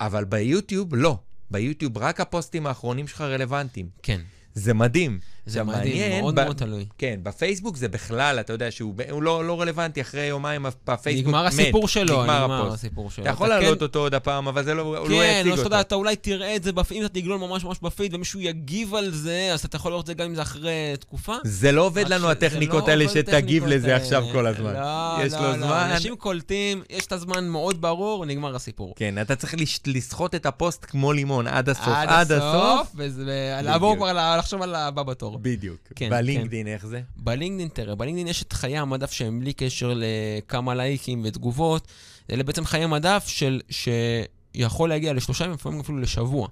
אבל 0.00 0.24
ביוטיוב, 0.24 0.94
לא. 0.94 1.18
ביוטיוב 1.50 1.98
רק 1.98 2.20
הפוסטים 2.20 2.66
האחרונים 2.66 3.08
שלך 3.08 3.20
רלוונטיים. 3.20 3.88
כן. 4.02 4.20
זה 4.54 4.74
מדהים. 4.74 5.18
זה 5.48 5.62
מדהים, 5.64 5.78
מעניין, 5.98 6.20
מאוד 6.22 6.34
ב- 6.34 6.44
מאוד 6.44 6.56
תלוי. 6.56 6.86
כן, 6.98 7.20
בפייסבוק 7.22 7.76
זה 7.76 7.88
בכלל, 7.88 8.40
אתה 8.40 8.52
יודע 8.52 8.70
שהוא 8.70 8.94
לא, 9.22 9.44
לא 9.44 9.60
רלוונטי, 9.60 10.00
אחרי 10.00 10.20
יומיים 10.24 10.66
הפייסבוק 10.86 11.26
נגמר 11.28 11.46
מת. 11.46 11.52
הסיפור 11.52 11.88
שלו, 11.88 12.22
נגמר 12.22 12.42
נגמר 12.44 12.60
הפוסט. 12.62 12.74
הסיפור 12.74 13.10
שלו. 13.10 13.24
אתה 13.24 13.32
יכול 13.32 13.48
כן- 13.48 13.60
להעלות 13.60 13.82
אותו 13.82 13.98
עוד 13.98 14.14
הפעם, 14.14 14.48
אבל 14.48 14.64
זה 14.64 14.74
לא, 14.74 14.82
הוא 14.82 15.08
לא 15.10 15.16
כן, 15.16 15.38
יציג 15.40 15.52
לא 15.58 15.62
אותו. 15.64 15.80
אתה 15.80 15.94
אולי 15.94 16.16
תראה 16.16 16.56
את 16.56 16.62
זה, 16.62 16.72
בפ- 16.72 16.92
אם 16.92 17.04
אתה 17.04 17.20
תגלול 17.20 17.38
ממש 17.40 17.64
ממש 17.64 17.76
בפיד 17.82 18.14
ומישהו 18.14 18.40
יגיב 18.40 18.94
על 18.94 19.10
זה, 19.10 19.50
אז 19.52 19.64
אתה 19.64 19.76
יכול 19.76 19.90
לראות 19.92 20.02
את 20.02 20.06
זה 20.06 20.14
גם 20.14 20.26
אם 20.26 20.34
זה 20.34 20.42
אחרי 20.42 20.70
תקופה. 21.00 21.34
זה 21.44 21.72
לא 21.72 21.82
עובד 21.82 22.04
רק 22.04 22.10
לנו 22.10 22.20
שזה 22.22 22.30
הטכניקות 22.32 22.84
לא 22.86 22.90
האלה 22.90 23.08
שתגיב 23.08 23.66
לזה 23.66 23.86
האלה. 23.86 23.96
עכשיו 24.02 24.24
כל 24.32 24.46
הזמן. 24.46 24.72
לא, 24.72 25.24
יש 25.24 25.32
לא, 25.32 25.40
לו 25.40 25.46
לא. 25.46 25.56
זמן. 25.66 25.88
אנשים 25.92 26.16
קולטים, 26.16 26.82
יש 26.90 27.06
את 27.06 27.12
הזמן 27.12 27.44
מאוד 27.48 27.80
ברור, 27.80 28.24
נגמר 28.26 28.56
הסיפור. 28.56 28.92
כן, 28.96 29.14
אתה 29.20 29.36
צריך 29.36 29.54
לסחוט 29.86 30.34
את 30.34 30.46
הפוסט 30.46 30.84
כמו 30.88 31.12
לימון 31.12 31.46
עד 31.46 31.68
הסוף. 31.68 31.88
עד 31.88 32.32
הסוף. 32.32 32.88
וזה- 32.96 33.24
לעבור 33.62 33.94
בדיוק. 33.94 34.08
כבר 34.10 34.36
לחשוב 34.38 34.62
על 34.62 34.74
הבא 34.74 35.02
בתור. 35.02 35.37
בדיוק. 35.42 35.78
כן, 35.94 36.10
בלינקדין, 36.10 36.66
איך 36.66 36.86
זה? 36.86 37.00
בלינקדאין, 37.16 37.68
תראה, 37.68 37.94
בלינקדאין 37.94 38.28
יש 38.28 38.42
את 38.42 38.52
חיי 38.52 38.78
המדף 38.78 39.12
שהם 39.12 39.40
בלי 39.40 39.52
קשר 39.52 39.92
לכמה 39.96 40.74
לייקים 40.74 41.22
ותגובות. 41.24 41.88
אלה 42.32 42.42
בעצם 42.42 42.64
חיי 42.64 42.86
מדף 42.86 43.24
של, 43.26 43.60
שיכול 43.70 44.88
להגיע 44.88 45.12
לשלושה 45.12 45.44
ימים, 45.44 45.54
לפעמים 45.54 45.80
אפילו 45.80 45.98
לשבוע. 45.98 46.48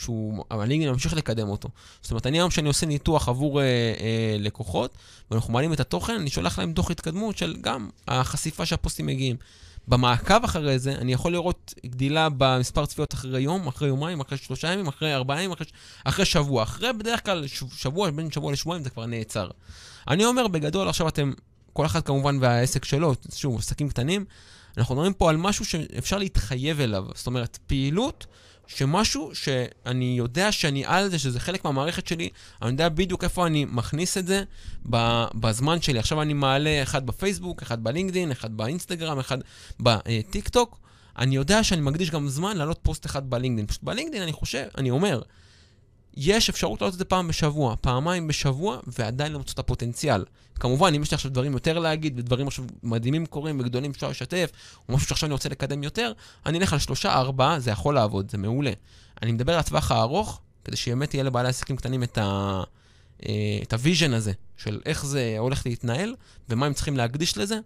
שהוא, 0.00 0.44
אבל 0.50 0.64
לינקדאין 0.64 0.92
ממשיך 0.92 1.14
לקדם 1.14 1.48
אותו. 1.48 1.68
זאת 2.02 2.10
אומרת, 2.10 2.26
אני 2.26 2.38
היום 2.38 2.50
שאני 2.50 2.68
עושה 2.68 2.86
ניתוח 2.86 3.28
עבור 3.28 3.60
אה, 3.60 3.64
אה, 3.66 4.36
לקוחות, 4.38 4.94
ואנחנו 5.30 5.52
מעלים 5.52 5.72
את 5.72 5.80
התוכן, 5.80 6.14
אני 6.14 6.30
שולח 6.30 6.58
להם 6.58 6.72
דוח 6.72 6.90
התקדמות 6.90 7.38
של 7.38 7.56
גם 7.60 7.90
החשיפה 8.08 8.66
שהפוסטים 8.66 9.06
מגיעים. 9.06 9.36
במעקב 9.90 10.44
אחרי 10.44 10.78
זה, 10.78 10.92
אני 10.92 11.12
יכול 11.12 11.32
לראות 11.32 11.74
גדילה 11.86 12.28
במספר 12.36 12.86
צפיות 12.86 13.14
אחרי 13.14 13.40
יום, 13.40 13.66
אחרי 13.66 13.88
יומיים, 13.88 14.20
אחרי 14.20 14.38
שלושה 14.38 14.72
ימים, 14.72 14.88
אחרי 14.88 15.14
ארבעה 15.14 15.38
ימים, 15.38 15.52
אחרי, 15.52 15.66
אחרי 16.04 16.24
שבוע. 16.24 16.62
אחרי 16.62 16.92
בדרך 16.92 17.24
כלל 17.24 17.44
שבוע, 17.76 18.10
בין 18.10 18.30
שבוע 18.30 18.52
לשבועיים 18.52 18.84
זה 18.84 18.90
כבר 18.90 19.06
נעצר. 19.06 19.48
אני 20.08 20.24
אומר, 20.24 20.48
בגדול, 20.48 20.88
עכשיו 20.88 21.08
אתם, 21.08 21.32
כל 21.72 21.86
אחד 21.86 22.00
כמובן 22.00 22.38
והעסק 22.40 22.84
שלו, 22.84 23.14
שוב, 23.34 23.58
עסקים 23.58 23.88
קטנים, 23.88 24.24
אנחנו 24.76 24.94
מדברים 24.94 25.12
פה 25.12 25.30
על 25.30 25.36
משהו 25.36 25.64
שאפשר 25.64 26.18
להתחייב 26.18 26.80
אליו. 26.80 27.04
זאת 27.14 27.26
אומרת, 27.26 27.58
פעילות 27.66 28.26
שמשהו 28.76 29.30
שאני 29.34 30.14
יודע 30.18 30.52
שאני 30.52 30.84
על 30.86 31.08
זה, 31.08 31.18
שזה 31.18 31.40
חלק 31.40 31.64
מהמערכת 31.64 32.06
שלי, 32.06 32.28
אני 32.62 32.70
יודע 32.70 32.88
בדיוק 32.88 33.24
איפה 33.24 33.46
אני 33.46 33.64
מכניס 33.64 34.18
את 34.18 34.26
זה 34.26 34.42
בזמן 35.34 35.80
שלי. 35.80 35.98
עכשיו 35.98 36.22
אני 36.22 36.32
מעלה 36.32 36.82
אחד 36.82 37.06
בפייסבוק, 37.06 37.62
אחד 37.62 37.84
בלינקדאין, 37.84 38.30
אחד 38.30 38.56
באינסטגרם, 38.56 39.18
אחד 39.18 39.38
בטיק 39.80 40.48
טוק. 40.48 40.78
אני 41.18 41.36
יודע 41.36 41.64
שאני 41.64 41.80
מקדיש 41.80 42.10
גם 42.10 42.28
זמן 42.28 42.56
להעלות 42.56 42.78
פוסט 42.82 43.06
אחד 43.06 43.30
בלינקדאין. 43.30 43.66
פשוט 43.66 43.82
בלינקדאין 43.82 44.22
אני 44.22 44.32
חושב, 44.32 44.66
אני 44.78 44.90
אומר, 44.90 45.22
יש 46.16 46.48
אפשרות 46.48 46.80
לעלות 46.80 46.94
את 46.94 46.98
זה 46.98 47.04
פעם 47.04 47.28
בשבוע, 47.28 47.76
פעמיים 47.80 48.28
בשבוע, 48.28 48.78
ועדיין 48.86 49.32
למצוא 49.32 49.54
את 49.54 49.58
הפוטנציאל. 49.58 50.24
כמובן, 50.60 50.94
אם 50.94 51.02
יש 51.02 51.10
לי 51.10 51.14
עכשיו 51.14 51.30
דברים 51.30 51.52
יותר 51.52 51.78
להגיד, 51.78 52.18
ודברים 52.18 52.46
עכשיו 52.46 52.64
מדהימים 52.82 53.26
קורים 53.26 53.60
וגדולים 53.60 53.90
אפשר 53.90 54.08
לשתף, 54.08 54.50
או 54.88 54.94
משהו 54.94 55.08
שעכשיו 55.08 55.26
אני 55.26 55.32
רוצה 55.32 55.48
לקדם 55.48 55.82
יותר, 55.82 56.12
אני 56.46 56.58
אלך 56.58 56.72
על 56.72 56.78
שלושה, 56.78 57.12
ארבעה, 57.12 57.60
זה 57.60 57.70
יכול 57.70 57.94
לעבוד, 57.94 58.30
זה 58.30 58.38
מעולה. 58.38 58.72
אני 59.22 59.32
מדבר 59.32 59.52
על 59.52 59.58
הטווח 59.58 59.92
הארוך, 59.92 60.40
כדי 60.64 60.76
שבאמת 60.76 61.14
יהיה 61.14 61.24
לבעלי 61.24 61.48
עסקים 61.48 61.76
קטנים 61.76 62.02
את 62.02 62.18
ה... 62.18 62.62
אה, 63.28 63.58
את 63.62 63.72
ה 63.72 63.78
vision 63.78 64.12
הזה, 64.12 64.32
של 64.56 64.80
איך 64.86 65.06
זה 65.06 65.34
הולך 65.38 65.66
להתנהל, 65.66 66.14
ומה 66.48 66.66
הם 66.66 66.72
צריכים 66.72 66.96
להקדיש 66.96 67.38
לזה. 67.38 67.58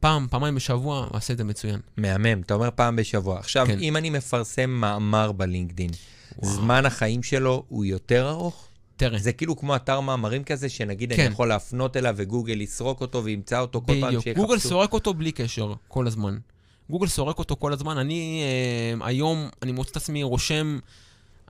פעם, 0.00 0.26
פעמיים 0.30 0.54
בשבוע, 0.54 0.98
הוא 0.98 1.16
עושה 1.16 1.32
את 1.32 1.38
זה 1.38 1.44
מצוין. 1.44 1.80
מהמם, 1.96 2.40
אתה 2.40 2.54
אומר 2.54 2.68
פעם 2.74 2.96
בשבוע. 2.96 3.38
עכשיו, 3.38 3.66
כן. 3.66 3.78
אם 3.78 3.96
אני 3.96 4.10
מפרסם 4.10 4.70
מאמר 4.70 5.32
בלינקדין, 5.32 5.90
וואו. 6.42 6.54
זמן 6.54 6.86
החיים 6.86 7.22
שלו 7.22 7.64
הוא 7.68 7.84
יותר 7.84 8.28
ארוך? 8.30 8.66
תראה, 8.96 9.18
זה 9.18 9.32
כאילו 9.32 9.56
כמו 9.56 9.76
אתר 9.76 10.00
מאמרים 10.00 10.44
כזה, 10.44 10.68
שנגיד 10.68 11.12
כן. 11.12 11.22
אני 11.22 11.32
יכול 11.32 11.48
להפנות 11.48 11.96
אליו 11.96 12.14
וגוגל 12.16 12.60
יסרוק 12.60 13.00
אותו 13.00 13.24
וימצא 13.24 13.60
אותו 13.60 13.80
כל 13.80 13.86
פעם 14.00 14.08
בדיוק. 14.08 14.24
שיחפשו. 14.24 14.42
גוגל 14.42 14.58
סורק 14.58 14.92
אותו 14.92 15.14
בלי 15.14 15.32
קשר, 15.32 15.74
כל 15.88 16.06
הזמן. 16.06 16.38
גוגל 16.90 17.06
סורק 17.06 17.38
אותו 17.38 17.56
כל 17.56 17.72
הזמן. 17.72 17.98
אני 17.98 18.42
אה, 19.00 19.06
היום, 19.06 19.48
אני 19.62 19.72
מוצא 19.72 19.90
את 19.90 19.96
עצמי 19.96 20.22
רושם, 20.22 20.78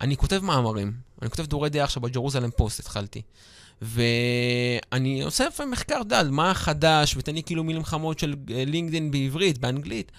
אני 0.00 0.16
כותב 0.16 0.40
מאמרים. 0.44 0.92
אני 1.22 1.30
כותב 1.30 1.46
דורי 1.46 1.70
דעה 1.70 1.84
עכשיו 1.84 2.02
בג'רוזלם 2.02 2.50
פוסט, 2.50 2.80
התחלתי. 2.80 3.22
ואני 3.82 5.22
עושה 5.22 5.46
לפעמים 5.46 5.70
מחקר, 5.70 6.00
על 6.10 6.30
מה 6.30 6.54
חדש, 6.54 7.16
ותן 7.16 7.34
לי 7.34 7.42
כאילו 7.42 7.64
מילים 7.64 7.84
חמות 7.84 8.18
של 8.18 8.34
אה, 8.50 8.64
לינקדאין 8.64 9.10
בעברית, 9.10 9.58
באנגלית. 9.58 10.12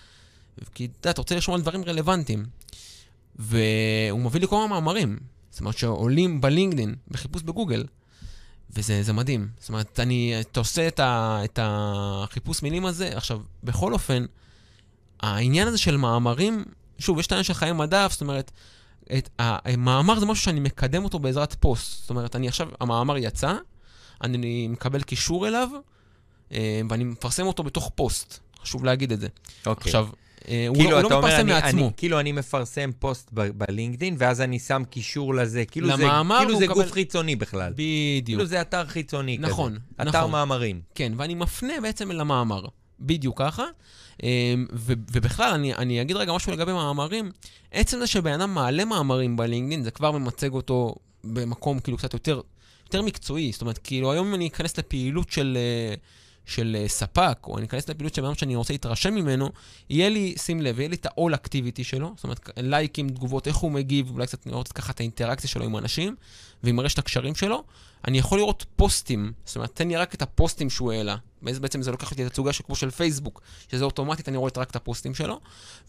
כי 0.73 0.85
אתה 0.85 0.93
יודע, 0.99 1.11
אתה 1.11 1.21
רוצה 1.21 1.35
לשמוע 1.35 1.57
על 1.57 1.61
דברים 1.61 1.83
רלוונטיים. 1.83 2.45
והוא 3.35 4.19
מביא 4.19 4.41
לי 4.41 4.47
כל 4.47 4.55
מיני 4.55 4.69
מאמרים. 4.69 5.19
זאת 5.49 5.59
אומרת 5.59 5.77
שעולים 5.77 6.41
בלינקדאין, 6.41 6.95
בחיפוש 7.07 7.41
בגוגל, 7.41 7.83
וזה 8.69 9.03
זה 9.03 9.13
מדהים. 9.13 9.47
זאת 9.59 9.69
אומרת, 9.69 9.99
אני, 9.99 10.33
אתה 10.39 10.59
עושה 10.59 10.87
את, 10.87 10.99
ה, 10.99 11.41
את 11.43 11.59
החיפוש 11.61 12.63
מילים 12.63 12.85
הזה. 12.85 13.17
עכשיו, 13.17 13.39
בכל 13.63 13.93
אופן, 13.93 14.25
העניין 15.19 15.67
הזה 15.67 15.77
של 15.77 15.97
מאמרים, 15.97 16.65
שוב, 16.99 17.19
יש 17.19 17.27
את 17.27 17.31
העניין 17.31 17.43
של 17.43 17.53
חיי 17.53 17.73
מדף, 17.73 18.09
זאת 18.11 18.21
אומרת, 18.21 18.51
את, 19.17 19.29
המאמר 19.39 20.19
זה 20.19 20.25
משהו 20.25 20.43
שאני 20.43 20.59
מקדם 20.59 21.03
אותו 21.03 21.19
בעזרת 21.19 21.55
פוסט. 21.59 22.01
זאת 22.01 22.09
אומרת, 22.09 22.35
אני 22.35 22.47
עכשיו, 22.47 22.67
המאמר 22.79 23.17
יצא, 23.17 23.53
אני 24.23 24.67
מקבל 24.67 25.01
קישור 25.01 25.47
אליו, 25.47 25.69
אה, 26.51 26.81
ואני 26.89 27.03
מפרסם 27.03 27.47
אותו 27.47 27.63
בתוך 27.63 27.91
פוסט. 27.95 28.39
חשוב 28.61 28.85
להגיד 28.85 29.11
את 29.11 29.19
זה. 29.19 29.27
אוקיי. 29.65 29.89
עכשיו, 29.89 30.07
כאילו, 30.47 30.73
לא, 30.91 30.95
הוא 30.95 31.01
לא 31.01 31.07
אומר, 31.07 31.19
מפרסם 31.19 31.39
אני, 31.39 31.51
מעצמו. 31.53 31.91
כאילו 31.97 32.19
אני 32.19 32.31
מפרסם 32.31 32.89
פוסט 32.99 33.29
ב- 33.33 33.49
בלינקדין, 33.65 34.15
ואז 34.17 34.41
אני 34.41 34.59
שם 34.59 34.83
קישור 34.89 35.35
לזה. 35.35 35.65
כאילו 35.65 35.87
זה, 35.97 36.03
למאמר 36.03 36.37
כאילו 36.39 36.59
זה 36.59 36.65
מקבל- 36.65 36.73
גוף 36.83 36.91
חיצוני 36.91 37.35
בכלל. 37.35 37.73
בדיוק. 37.75 38.25
כאילו 38.25 38.45
זה 38.45 38.61
אתר 38.61 38.85
חיצוני 38.87 39.37
כזה. 39.37 39.47
נכון, 39.47 39.77
אתר 40.01 40.03
נכון. 40.19 40.31
מאמרים. 40.31 40.81
כן, 40.95 41.13
ואני 41.17 41.35
מפנה 41.35 41.73
בעצם 41.81 42.11
אל 42.11 42.19
המאמר. 42.21 42.65
בדיוק 42.99 43.39
ככה. 43.41 43.63
אמ, 44.23 44.27
ובכלל, 45.11 45.53
אני, 45.53 45.73
אני 45.75 46.01
אגיד 46.01 46.15
רגע 46.17 46.33
משהו 46.33 46.51
לגבי 46.51 46.73
מאמרים. 46.73 47.31
עצם 47.71 47.99
זה 47.99 48.07
שבן 48.07 48.33
אדם 48.33 48.53
מעלה 48.53 48.85
מאמרים 48.85 49.37
בלינקדאין, 49.37 49.83
זה 49.83 49.91
כבר 49.91 50.11
ממצג 50.11 50.53
אותו 50.53 50.95
במקום 51.23 51.79
כאילו 51.79 51.97
קצת 51.97 52.13
יותר, 52.13 52.41
יותר 52.85 53.01
מקצועי. 53.01 53.51
זאת 53.51 53.61
אומרת, 53.61 53.77
כאילו 53.77 54.11
היום 54.11 54.27
אם 54.27 54.35
אני 54.35 54.47
אכנס 54.47 54.77
לפעילות 54.77 55.29
של, 55.31 55.57
אה, 55.59 55.95
של 56.51 56.77
אה, 56.79 56.87
ספק, 56.87 57.37
או 57.47 57.57
אני 57.57 57.65
אכנס 57.65 57.89
לפעילות 57.89 58.13
של 58.13 58.21
בן 58.21 58.27
אדם 58.27 58.35
שאני 58.35 58.55
רוצה 58.55 58.73
להתרשם 58.73 59.13
ממנו, 59.13 59.49
יהיה 59.89 60.09
לי, 60.09 60.35
שים 60.37 60.61
לב, 60.61 60.79
יהיה 60.79 60.89
לי 60.89 60.95
את 60.95 61.05
ה-all 61.05 61.33
activity 61.33 61.83
שלו, 61.83 62.13
זאת 62.15 62.23
אומרת, 62.23 62.49
לייקים, 62.57 63.09
תגובות, 63.09 63.47
איך 63.47 63.55
הוא 63.55 63.71
מגיב, 63.71 64.09
אולי 64.09 64.27
קצת 64.27 64.45
לראות 64.45 64.71
ככה 64.71 64.91
את 64.91 64.99
האינטראקציה 64.99 65.49
שלו 65.49 65.65
עם 65.65 65.77
אנשים, 65.77 66.15
ועם 66.63 66.79
הרשת 66.79 66.99
הקשרים 66.99 67.35
שלו. 67.35 67.63
אני 68.07 68.17
יכול 68.17 68.37
לראות 68.37 68.65
פוסטים, 68.75 69.31
זאת 69.45 69.55
אומרת, 69.55 69.75
תן 69.75 69.87
לי 69.87 69.95
רק 69.95 70.15
את 70.15 70.21
הפוסטים 70.21 70.69
שהוא 70.69 70.91
העלה. 70.91 71.15
בעצם 71.41 71.81
זה 71.81 71.91
לוקח 71.91 72.11
אותי 72.11 72.23
לתצוגה 72.23 72.53
של 72.53 72.63
כמו 72.63 72.75
של 72.75 72.91
פייסבוק, 72.91 73.41
שזה 73.71 73.85
אוטומטית, 73.85 74.29
אני 74.29 74.37
רואה 74.37 74.51
רק 74.57 74.71
את 74.71 74.75
הפוסטים 74.75 75.15
שלו, 75.15 75.39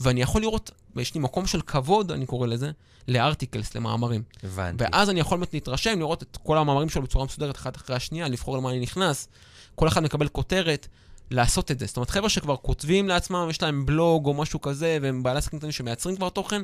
ואני 0.01 0.23
יכול 0.23 0.43
לראות, 0.43 0.71
ויש 0.97 1.15
לי 1.15 1.21
מקום 1.21 1.47
של 1.47 1.61
כבוד, 1.61 2.13
אני 2.13 2.27
קורא 2.27 2.47
לזה, 2.47 2.71
לארטיקלס, 3.09 3.75
למאמרים. 3.75 4.23
הבנתי. 4.43 4.85
ואז 4.85 5.11
אני 5.11 5.21
יכול 5.21 5.39
באמת 5.39 5.55
להתרשם, 5.55 5.99
לראות 5.99 6.23
את 6.23 6.39
כל 6.43 6.59
המאמרים 6.59 6.89
שלו 6.89 7.03
בצורה 7.03 7.25
מסודרת, 7.25 7.57
אחת 7.57 7.77
אחרי 7.77 7.97
השנייה, 7.97 8.29
לבחור 8.29 8.57
למה 8.57 8.71
אני 8.71 8.81
נכנס. 8.81 9.29
כל 9.75 9.89
אחד 9.89 10.03
מקבל 10.03 10.29
כותרת, 10.29 10.89
לעשות 11.31 11.71
את 11.71 11.79
זה. 11.79 11.87
זאת 11.87 11.97
אומרת, 11.97 12.11
חבר'ה 12.11 12.29
שכבר 12.29 12.57
כותבים 12.57 13.09
לעצמם, 13.09 13.47
יש 13.51 13.63
להם 13.63 13.87
בלוג 13.87 14.27
או 14.27 14.35
משהו 14.35 14.61
כזה, 14.61 14.99
והם 15.03 15.23
בעלי 15.23 15.39
עסקים 15.39 15.59
קטנים 15.59 15.73
שמייצרים 15.73 16.17
כבר 16.17 16.29
תוכן, 16.29 16.63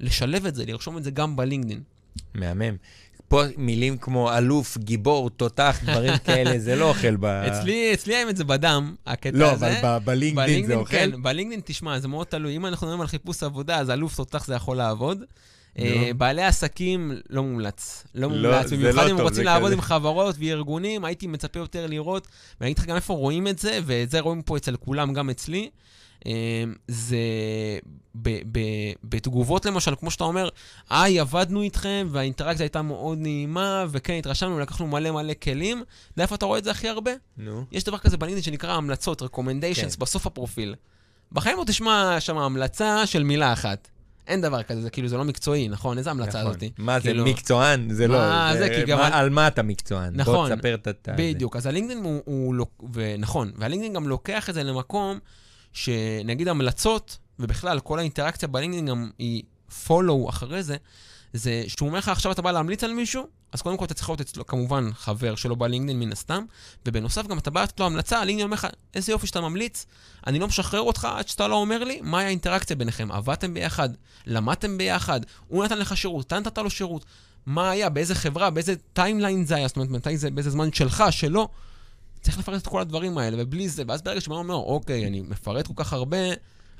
לשלב 0.00 0.46
את 0.46 0.54
זה, 0.54 0.66
לרשום 0.66 0.98
את 0.98 1.04
זה 1.04 1.10
גם 1.10 1.36
בלינקדאין. 1.36 1.82
מהמם. 2.34 2.76
פה 3.28 3.42
מילים 3.56 3.96
כמו 3.98 4.36
אלוף, 4.38 4.78
גיבור, 4.78 5.30
תותח, 5.30 5.80
דברים 5.84 6.18
כאלה, 6.26 6.58
זה 6.58 6.76
לא 6.76 6.88
אוכל 6.88 7.16
ב... 7.16 7.24
אצלי, 7.24 7.94
אצלי 7.94 8.16
האמת 8.16 8.36
זה 8.36 8.44
בדם, 8.44 8.94
הקטע 9.06 9.38
לא, 9.38 9.52
הזה. 9.52 9.80
אבל 9.80 9.98
ב- 9.98 10.04
בלינקדאין 10.04 10.66
זה 10.66 10.74
אוכל. 10.74 10.90
כן, 10.90 11.22
בלינקדאין, 11.22 11.60
תשמע, 11.64 11.98
זה 11.98 12.08
מאוד 12.08 12.26
תלוי. 12.26 12.56
אם 12.56 12.66
אנחנו 12.66 12.86
מדברים 12.86 13.00
על 13.00 13.06
חיפוש 13.06 13.42
עבודה, 13.42 13.78
אז 13.78 13.90
אלוף 13.90 14.16
תותח 14.16 14.46
זה 14.46 14.54
יכול 14.54 14.76
לעבוד. 14.76 15.22
אה, 15.78 16.10
בעלי 16.16 16.42
עסקים, 16.42 17.12
לא 17.30 17.42
מומלץ. 17.42 18.04
לא 18.14 18.20
לא, 18.20 18.28
מומלץ. 18.28 18.72
במיוחד 18.72 19.04
לא 19.04 19.10
אם 19.10 19.20
רוצים 19.20 19.44
לעבוד 19.44 19.66
כזה. 19.66 19.74
עם 19.74 19.80
חברות 19.80 20.36
וארגונים, 20.38 21.04
הייתי 21.04 21.26
מצפה 21.26 21.58
יותר 21.58 21.86
לראות, 21.86 22.28
ואני 22.60 22.70
אגיד 22.70 22.78
לך 22.78 22.84
גם 22.86 22.96
איפה 22.96 23.14
רואים 23.14 23.48
את 23.48 23.58
זה, 23.58 23.78
ואת 23.86 24.10
זה 24.10 24.20
רואים 24.20 24.42
פה 24.42 24.56
אצל 24.56 24.76
כולם, 24.76 25.12
גם 25.12 25.30
אצלי. 25.30 25.70
אה, 26.26 26.32
זה 26.88 27.18
ב- 28.14 28.58
ב- 28.58 28.92
בתגובות 29.04 29.66
למשל, 29.66 29.94
כמו 30.00 30.10
שאתה 30.10 30.24
אומר, 30.24 30.48
היי, 30.90 31.20
עבדנו 31.20 31.62
איתכם, 31.62 32.08
והאינטראקציה 32.10 32.64
הייתה 32.64 32.82
מאוד 32.82 33.18
נעימה, 33.18 33.84
וכן, 33.90 34.14
התרשמנו, 34.14 34.58
לקחנו 34.60 34.86
מלא 34.86 35.10
מלא 35.10 35.32
כלים. 35.42 35.78
אתה 35.78 35.86
יודע 36.12 36.22
איפה 36.22 36.34
אתה 36.34 36.46
רואה 36.46 36.58
את 36.58 36.64
זה 36.64 36.70
הכי 36.70 36.88
הרבה? 36.88 37.10
נו. 37.36 37.64
יש 37.72 37.84
דבר 37.84 37.98
כזה 37.98 38.16
בלינקדאין 38.16 38.42
שנקרא 38.42 38.72
המלצות, 38.72 39.22
recommendations, 39.22 39.80
כן. 39.80 39.88
בסוף 39.98 40.26
הפרופיל. 40.26 40.74
בחיים 41.32 41.58
לא 41.58 41.64
תשמע 41.64 42.16
שם 42.20 42.38
המלצה 42.38 43.06
של 43.06 43.22
מילה 43.22 43.52
אחת. 43.52 43.88
אין 44.28 44.40
דבר 44.40 44.62
כזה, 44.62 44.80
זה 44.82 44.90
כאילו, 44.90 45.08
זה 45.08 45.16
לא 45.16 45.24
מקצועי, 45.24 45.68
נכון? 45.68 45.98
איזה 45.98 46.10
המלצה 46.10 46.38
נכון. 46.38 46.50
הזאתי? 46.50 46.70
מה 46.78 47.00
זה, 47.00 47.08
כאילו- 47.08 47.24
מקצוען? 47.24 47.90
זה 47.90 48.08
לא... 48.08 48.18
מה 48.18 48.52
זה, 48.58 48.68
כי 48.68 48.84
גם 48.84 48.98
מה- 48.98 49.18
על 49.18 49.30
מה 49.30 49.46
אתה 49.48 49.62
מקצוען? 49.62 50.12
בוא 50.12 50.20
נכון. 50.20 50.54
תספר 50.56 50.74
את 50.74 51.08
ה... 51.08 51.12
בדיוק, 51.16 51.56
אז 51.56 51.66
הלינקדאין 51.66 52.04
הוא, 52.04 52.20
הוא 52.24 52.54
לא... 52.54 52.66
ונכון, 52.92 53.52
והלינקדאין 53.56 53.92
גם 53.92 54.08
לוקח 54.08 54.48
את 54.50 54.54
זה 54.54 54.62
למקום 54.62 55.18
שנגיד 55.72 56.48
המלצות, 56.48 57.18
ובכלל, 57.38 57.80
כל 57.80 57.98
האינטראקציה 57.98 58.48
בלינקדאין 58.48 58.86
גם 58.86 59.10
היא 59.18 59.42
follow 59.86 60.28
אחרי 60.28 60.62
זה, 60.62 60.76
זה 61.32 61.64
שהוא 61.68 61.88
אומר 61.88 61.98
לך 61.98 62.08
עכשיו 62.08 62.32
אתה 62.32 62.42
בא 62.42 62.50
להמליץ 62.50 62.84
על 62.84 62.92
מישהו, 62.92 63.26
אז 63.52 63.62
קודם 63.62 63.76
כל 63.76 63.84
אתה 63.84 63.94
צריך 63.94 64.08
להיות 64.08 64.20
אצלו, 64.20 64.46
כמובן, 64.46 64.90
חבר 64.94 65.34
שלו 65.34 65.56
בלינקדאין 65.56 66.00
מן 66.00 66.12
הסתם, 66.12 66.44
ובנוסף 66.86 67.26
גם 67.26 67.38
אתה 67.38 67.50
בא 67.50 67.62
לתת 67.62 67.80
לו 67.80 67.86
המלצה, 67.86 68.18
הלינקדאין 68.18 68.44
אומר 68.44 68.54
לך, 68.54 68.66
איזה 68.94 69.12
יופי 69.12 69.26
שאתה 69.26 69.40
ממליץ, 69.40 69.86
אני 70.26 70.38
לא 70.38 70.46
משחרר 70.46 70.80
אותך 70.80 71.04
עד 71.04 71.28
שאתה 71.28 71.48
לא 71.48 71.54
אומר 71.54 71.84
לי 71.84 72.00
מהי 72.02 72.24
האינטראקציה 72.24 72.76
ביניכם, 72.76 73.12
עבדתם 73.12 73.54
ביחד, 73.54 73.88
למדתם 74.26 74.78
ביחד, 74.78 75.20
הוא 75.48 75.64
נתן 75.64 75.78
לך 75.78 75.96
שירות, 75.96 76.26
אתה 76.26 76.38
נתת 76.38 76.58
לו 76.58 76.70
שירות, 76.70 77.04
מה 77.46 77.70
היה, 77.70 77.88
באיזה 77.88 78.14
חברה, 78.14 78.50
באיזה 78.50 78.74
timeline 78.92 79.44
זה 79.44 79.56
היה, 79.56 79.68
זאת 79.68 79.76
אומרת, 79.76 79.90
מתי 79.90 80.18
זה, 80.18 80.30
באיזה 80.30 80.50
זמן 80.50 80.72
שלך, 80.72 81.04
שלו. 81.10 81.48
צריך 82.20 82.38
לפרט 82.38 82.62
את 82.62 82.66
כל 82.66 82.80
הדברים 82.80 83.18
האלה, 83.18 83.36
ובלי 83.40 83.68
זה, 83.68 83.82
ואז 83.88 84.02
ברגע 84.02 84.20
שבן 84.20 84.34
אדם 84.34 84.50
אומר, 84.50 84.54
אוקיי, 84.54 85.06
אני 85.06 85.20
מפרט 85.20 85.66
כל 85.66 85.72
כך 85.76 85.92
הרבה, 85.92 86.16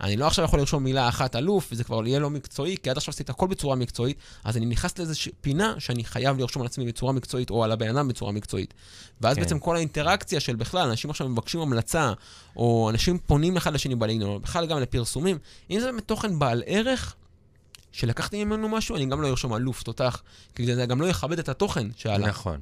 אני 0.01 0.17
לא 0.17 0.27
עכשיו 0.27 0.45
יכול 0.45 0.59
לרשום 0.59 0.85
מילה 0.85 1.09
אחת 1.09 1.37
אלוף, 1.37 1.69
וזה 1.73 1.85
כבר 1.85 2.07
יהיה 2.07 2.19
לא 2.19 2.31
מקצועי, 2.31 2.77
כי 2.83 2.91
עד 2.91 2.97
עכשיו 2.97 3.13
עשיתי 3.13 3.33
הכל 3.33 3.47
בצורה 3.47 3.77
מקצועית, 3.77 4.17
אז 4.45 4.57
אני 4.57 4.67
נכנס 4.67 4.99
לאיזושהי 4.99 5.33
פינה 5.41 5.75
שאני 5.79 6.05
חייב 6.05 6.39
לרשום 6.39 6.63
על 6.63 6.67
עצמי 6.67 6.87
בצורה 6.87 7.13
מקצועית, 7.13 7.51
או 7.51 7.65
על 7.65 7.73
הבן 7.73 7.89
אדם 7.97 8.09
בצורה 8.09 8.33
מקצועית. 8.33 8.75
ואז 9.21 9.37
כן. 9.37 9.43
בעצם 9.43 9.59
כל 9.59 9.77
האינטראקציה 9.77 10.41
של 10.41 10.57
בכלל, 10.57 10.89
אנשים 10.89 11.11
עכשיו 11.11 11.29
מבקשים 11.29 11.61
המלצה, 11.61 12.13
או 12.57 12.91
אנשים 12.91 13.19
פונים 13.19 13.57
אחד 13.57 13.75
לשני 13.75 13.95
בלינקדאין, 13.95 14.33
או 14.33 14.41
בכלל 14.41 14.67
גם 14.67 14.81
לפרסומים, 14.81 15.39
אם 15.71 15.81
זה 15.81 15.87
באמת 15.87 16.09
תוכן 16.09 16.39
בעל 16.39 16.63
ערך, 16.67 17.15
שלקחתי 17.93 18.45
ממנו 18.45 18.69
משהו, 18.69 18.97
אני 18.97 19.07
גם 19.07 19.23
לא 19.23 19.29
ארשום 19.29 19.55
אלוף, 19.55 19.83
תותח, 19.83 20.23
כי 20.55 20.75
זה 20.75 20.87
גם 20.87 21.01
לא 21.01 21.07
יכבד 21.07 21.39
את 21.39 21.49
התוכן 21.49 21.87
שעלה. 21.97 22.27
נכון. 22.27 22.61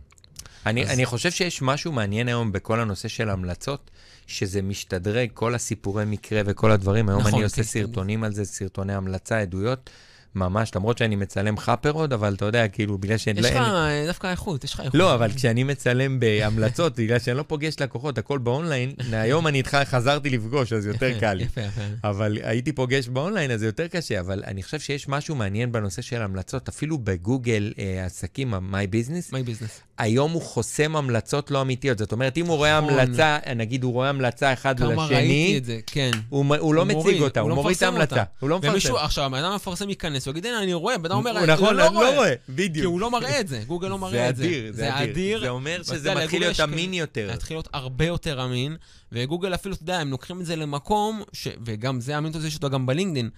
אני, 0.66 0.84
אז- 0.84 0.90
אני 0.90 1.06
חושב 1.06 1.30
שיש 1.30 1.62
משהו 1.62 1.92
מעניין 1.92 2.28
היום 2.28 2.52
בכל 2.52 2.80
הנושא 2.80 3.08
של 3.08 3.30
המלצות, 3.30 3.90
שזה 4.26 4.62
משתדרג, 4.62 5.28
כל 5.34 5.54
הסיפורי 5.54 6.04
מקרה 6.04 6.40
וכל 6.46 6.70
הדברים. 6.70 7.08
היום 7.08 7.20
נכון, 7.20 7.34
אני 7.34 7.42
עושה 7.44 7.56
כן, 7.56 7.62
סרטונים 7.62 8.24
על 8.24 8.32
זה, 8.32 8.44
סרטוני 8.44 8.94
המלצה, 8.94 9.38
עדויות, 9.40 9.90
ממש, 10.34 10.70
למרות 10.76 10.98
שאני 10.98 11.16
מצלם 11.16 11.56
חאפר 11.58 11.90
עוד, 11.90 12.12
אבל 12.12 12.34
אתה 12.34 12.44
יודע, 12.44 12.68
כאילו, 12.68 12.98
בגלל 12.98 13.16
שאין... 13.16 13.38
יש 13.38 13.44
לא- 13.44 13.50
לך 13.50 13.56
אין- 13.56 13.64
אה, 13.64 14.04
דווקא 14.06 14.26
איכות, 14.26 14.64
יש 14.64 14.74
לך 14.74 14.80
איכות. 14.80 14.94
לא, 14.94 15.14
אבל 15.14 15.32
כשאני 15.32 15.64
מצלם 15.64 16.20
בהמלצות, 16.20 16.96
בגלל 17.00 17.18
שאני 17.18 17.36
לא 17.36 17.44
פוגש 17.46 17.74
לקוחות, 17.80 18.18
הכל 18.18 18.38
באונליין, 18.38 18.92
היום 19.12 19.46
אני 19.46 19.58
איתך 19.58 19.78
חזרתי 19.84 20.30
לפגוש, 20.30 20.72
אז 20.72 20.86
יותר 20.86 21.06
יפה, 21.06 21.20
קל. 21.26 21.40
יפה, 21.40 21.60
יפה. 21.60 21.80
אבל 22.04 22.38
הייתי 22.42 22.72
פוגש 22.72 23.08
באונליין, 23.08 23.50
אז 23.50 23.60
זה 23.60 23.66
יותר 23.66 23.86
קשה, 23.88 24.20
אבל 24.20 24.42
אני 24.46 24.62
חושב 24.62 24.80
שיש 24.80 25.08
משהו 25.08 25.34
מעניין 25.34 25.72
בנושא 25.72 26.02
של 26.02 26.22
המלצות, 26.22 26.68
אפילו 26.68 26.98
בגוגל 26.98 27.72
אה, 27.78 28.04
עסקים, 28.06 28.54
ה-My 28.54 28.64
Business, 28.94 29.30
My 29.32 29.48
business. 29.48 29.85
היום 29.98 30.32
הוא 30.32 30.42
חוסם 30.42 30.96
המלצות 30.96 31.50
לא 31.50 31.62
אמיתיות. 31.62 31.98
זאת 31.98 32.12
אומרת, 32.12 32.36
אם 32.38 32.46
הוא 32.46 32.56
רואה 32.56 32.80
נכון. 32.80 32.98
המלצה, 32.98 33.38
נגיד 33.56 33.82
הוא 33.84 33.92
רואה 33.92 34.08
המלצה 34.08 34.52
אחד 34.52 34.78
כמה 34.78 34.88
ראיתי 35.06 35.14
לשני, 35.14 35.54
את 35.58 35.64
זה, 35.64 35.78
כן. 35.86 36.10
הוא, 36.28 36.44
מ- 36.44 36.52
הוא 36.52 36.74
לא 36.74 36.80
הוא 36.80 36.86
מציג 36.86 36.96
מוריד, 36.98 37.20
אותה, 37.22 37.40
הוא 37.40 37.44
הוא 37.44 37.56
לא 37.56 37.62
מוריד 37.62 37.76
את 37.76 37.82
ההמלצה. 37.82 38.22
הוא 38.40 38.50
לא 38.50 38.58
מפרסם. 38.58 38.72
ומישהו, 38.72 38.96
עכשיו, 38.96 39.24
הבן 39.24 39.38
אדם 39.38 39.52
המפרסם 39.52 39.88
ייכנס, 39.88 40.26
הוא 40.26 40.32
יגיד, 40.32 40.46
הנה, 40.46 40.62
אני 40.62 40.74
רואה, 40.74 40.98
בן 40.98 41.06
אדם 41.06 41.16
אומר, 41.18 41.38
הוא 41.38 41.46
נכון, 41.46 41.68
"אני 41.68 41.76
לא 41.78 41.86
אני 41.86 41.94
לא 41.94 42.14
רואה, 42.14 42.34
כי 42.46 42.52
בדיוק. 42.52 42.86
הוא 42.86 43.00
לא 43.00 43.10
מראה 43.10 43.40
את 43.40 43.48
זה, 43.48 43.62
גוגל 43.66 43.88
לא 43.88 43.98
מראה 43.98 44.28
את 44.28 44.36
זה. 44.36 44.42
זה 44.42 44.48
אדיר, 44.48 44.72
זה 44.72 45.02
אדיר. 45.02 45.40
זה 45.40 45.48
אומר 45.48 45.82
שזה 45.82 46.14
מתחיל 46.14 46.40
להיות 46.42 46.60
אמין 46.60 46.94
יותר. 46.94 47.26
להתחיל 47.26 47.56
להיות 47.56 47.68
הרבה 47.72 48.04
יותר 48.04 48.44
אמין, 48.44 48.76
וגוגל 49.12 49.54
אפילו, 49.54 49.74
אתה 49.74 49.82
יודע, 49.82 49.98
הם 49.98 50.10
לוקחים 50.10 50.40
את 50.40 50.46
זה 50.46 50.56
למקום. 50.56 51.22
וגם 51.66 52.00
זה 52.00 52.14
האמינות 52.14 52.36
הזה 52.36 52.48
יש 52.48 52.54
אותו 52.54 52.70
גם 52.70 52.86
בלינקדאין, 52.86 53.30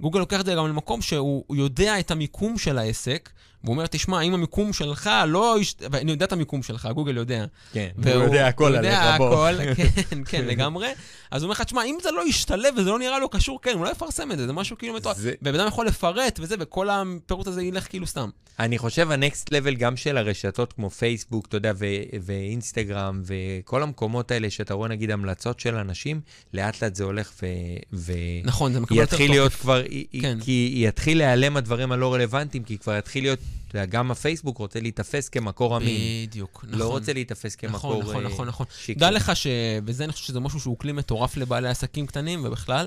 גוגל 0.00 0.18
לוקח 0.20 0.40
את 0.40 0.46
זה 0.46 0.54
גם 0.54 0.68
למקום 0.68 1.02
שהוא 1.02 1.44
הוא 1.46 1.56
יודע 1.56 1.98
את 1.98 2.10
המיקום 2.10 2.58
של 2.58 2.78
העסק, 2.78 3.30
והוא 3.64 3.72
אומר, 3.74 3.86
תשמע, 3.86 4.20
אם 4.20 4.34
המיקום 4.34 4.72
שלך 4.72 5.10
לא... 5.28 5.56
יש... 5.60 5.74
ואני 5.92 6.10
יודע 6.10 6.26
את 6.26 6.32
המיקום 6.32 6.62
שלך, 6.62 6.88
גוגל 6.94 7.16
יודע. 7.16 7.44
כן, 7.72 7.88
הוא 7.96 8.04
והוא- 8.06 8.24
יודע 8.24 8.46
הכל 8.48 8.64
הוא 8.72 8.78
עליך, 8.78 8.92
יודע 8.92 9.14
בוא. 9.18 9.48
הכל, 9.48 9.74
כן, 9.74 10.24
כן, 10.24 10.44
לגמרי. 10.44 10.88
אז 11.30 11.42
הוא 11.42 11.48
אומר 11.48 11.52
לך, 11.52 11.62
תשמע, 11.62 11.84
אם 11.84 11.96
זה 12.02 12.10
לא 12.10 12.28
ישתלב 12.28 12.74
וזה 12.76 12.90
לא 12.90 12.98
נראה 12.98 13.18
לו 13.18 13.28
קשור, 13.28 13.58
כן, 13.62 13.72
הוא 13.74 13.84
לא 13.84 13.90
יפרסם 13.90 14.32
את 14.32 14.38
זה, 14.38 14.46
זה 14.46 14.52
משהו 14.52 14.78
כאילו 14.78 14.94
מטורף. 14.94 15.16
זה- 15.16 15.32
ובן 15.42 15.60
אדם 15.60 15.68
יכול 15.68 15.86
לפרט 15.86 16.38
וזה, 16.42 16.54
וכל 16.58 16.88
הפירוט 16.90 17.46
הזה 17.46 17.62
ילך 17.62 17.86
כאילו 17.88 18.06
סתם. 18.06 18.28
אני 18.58 18.78
חושב 18.78 19.10
הנקסט 19.10 19.52
לבל 19.52 19.74
גם 19.74 19.96
של 19.96 20.16
הרשתות 20.18 20.72
כמו 20.72 20.90
פייסבוק, 20.90 21.46
אתה 21.46 21.56
יודע, 21.56 21.72
ו- 21.78 21.86
ואינסטגרם, 22.22 23.22
וכל 23.24 23.82
המקומות 23.82 24.30
האלה 24.30 24.50
שאתה 24.50 24.74
רואה 24.74 24.88
נגיד 24.88 25.10
המלצות 25.10 25.60
של 25.60 25.74
אנשים, 25.74 26.20
לאט 26.54 26.82
לאט 26.82 26.94
זה 26.94 27.04
הולך 27.04 27.32
ו... 27.42 27.46
ו... 27.92 28.12
נכון, 28.44 28.72
זה 28.72 28.80
מקבל 28.80 28.96
יותר 28.96 29.14
יתחיל 29.14 29.30
להיות. 29.30 29.52
כבר, 29.52 29.82
כן. 30.20 30.38
כי 30.40 30.72
יתחיל 30.88 31.18
להיעלם 31.18 31.56
הדברים 31.56 31.92
הלא 31.92 32.14
רלוונטיים, 32.14 32.64
כי 32.64 32.78
כבר 32.78 32.96
יתחיל 32.98 33.24
להיות, 33.24 33.38
אתה 33.68 33.78
יודע, 33.78 33.86
גם 33.86 34.10
הפייסבוק 34.10 34.58
רוצה 34.58 34.80
להיתפס 34.80 35.28
כמקור 35.28 35.76
אמין. 35.76 36.26
בדיוק, 36.28 36.64
נכון. 36.68 36.78
לא 36.78 36.88
רוצה 36.88 37.12
להיתפס 37.12 37.54
כמקור 37.56 37.78
נכון, 37.98 38.00
נכון, 38.10 38.26
אה, 38.26 38.30
נכון, 38.30 38.48
נכון. 38.48 38.66
שקרי. 38.80 38.94
דע 38.94 39.10
לך 39.10 39.36
ש... 39.36 39.46
וזה, 39.86 40.04
אני 40.04 40.12
חושב 40.12 40.24
שזה 40.24 40.40
משהו 40.40 40.60
שהוא 40.60 40.78
כלי 40.78 40.92
מטורף 40.92 41.36
לבעלי 41.36 41.68
עסקים 41.68 42.06
קטנים 42.06 42.44
ובכלל. 42.44 42.86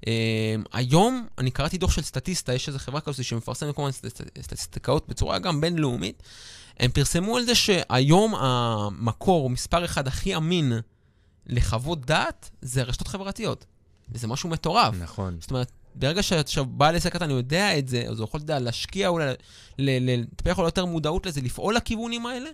Um, 0.00 0.04
היום, 0.72 1.26
אני 1.38 1.50
קראתי 1.50 1.78
דוח 1.78 1.92
של 1.92 2.02
סטטיסטה, 2.02 2.54
יש 2.54 2.68
איזו 2.68 2.78
חברה 2.78 3.00
כזאת 3.00 3.24
שמפרסמת 3.24 3.74
כל 3.74 3.82
מיני 3.82 3.92
סטט- 3.92 4.42
סטטיסטיקאות 4.42 5.08
בצורה 5.08 5.38
גם 5.38 5.60
בינלאומית. 5.60 6.22
הם 6.78 6.90
פרסמו 6.90 7.36
על 7.36 7.44
זה 7.44 7.54
שהיום 7.54 8.34
המקור, 8.34 9.50
מספר 9.50 9.84
אחד 9.84 10.06
הכי 10.08 10.36
אמין 10.36 10.72
לחוות 11.46 12.06
דעת, 12.06 12.50
זה 12.62 12.82
רשתות 12.82 13.08
חברתיות. 13.08 13.66
וזה 14.12 14.26
משהו 14.26 14.48
מטורף. 14.48 14.94
נכון. 15.00 15.36
זאת 15.40 15.50
אומרת, 15.50 15.72
ברגע 15.94 16.22
שעכשיו 16.22 16.64
בעל 16.64 16.96
עסק 16.96 17.12
קטן 17.12 17.30
יודע 17.30 17.78
את 17.78 17.88
זה, 17.88 18.04
אז 18.08 18.18
הוא 18.18 18.24
יכול, 18.24 18.40
אתה 18.40 18.52
יודע, 18.52 18.64
להשקיע 18.64 19.08
אולי, 19.08 19.32
לטפח 19.78 20.58
לו 20.58 20.64
יותר 20.64 20.84
מודעות 20.84 21.26
לזה, 21.26 21.40
לפעול 21.40 21.74
לכיוונים 21.74 22.26
האלה, 22.26 22.50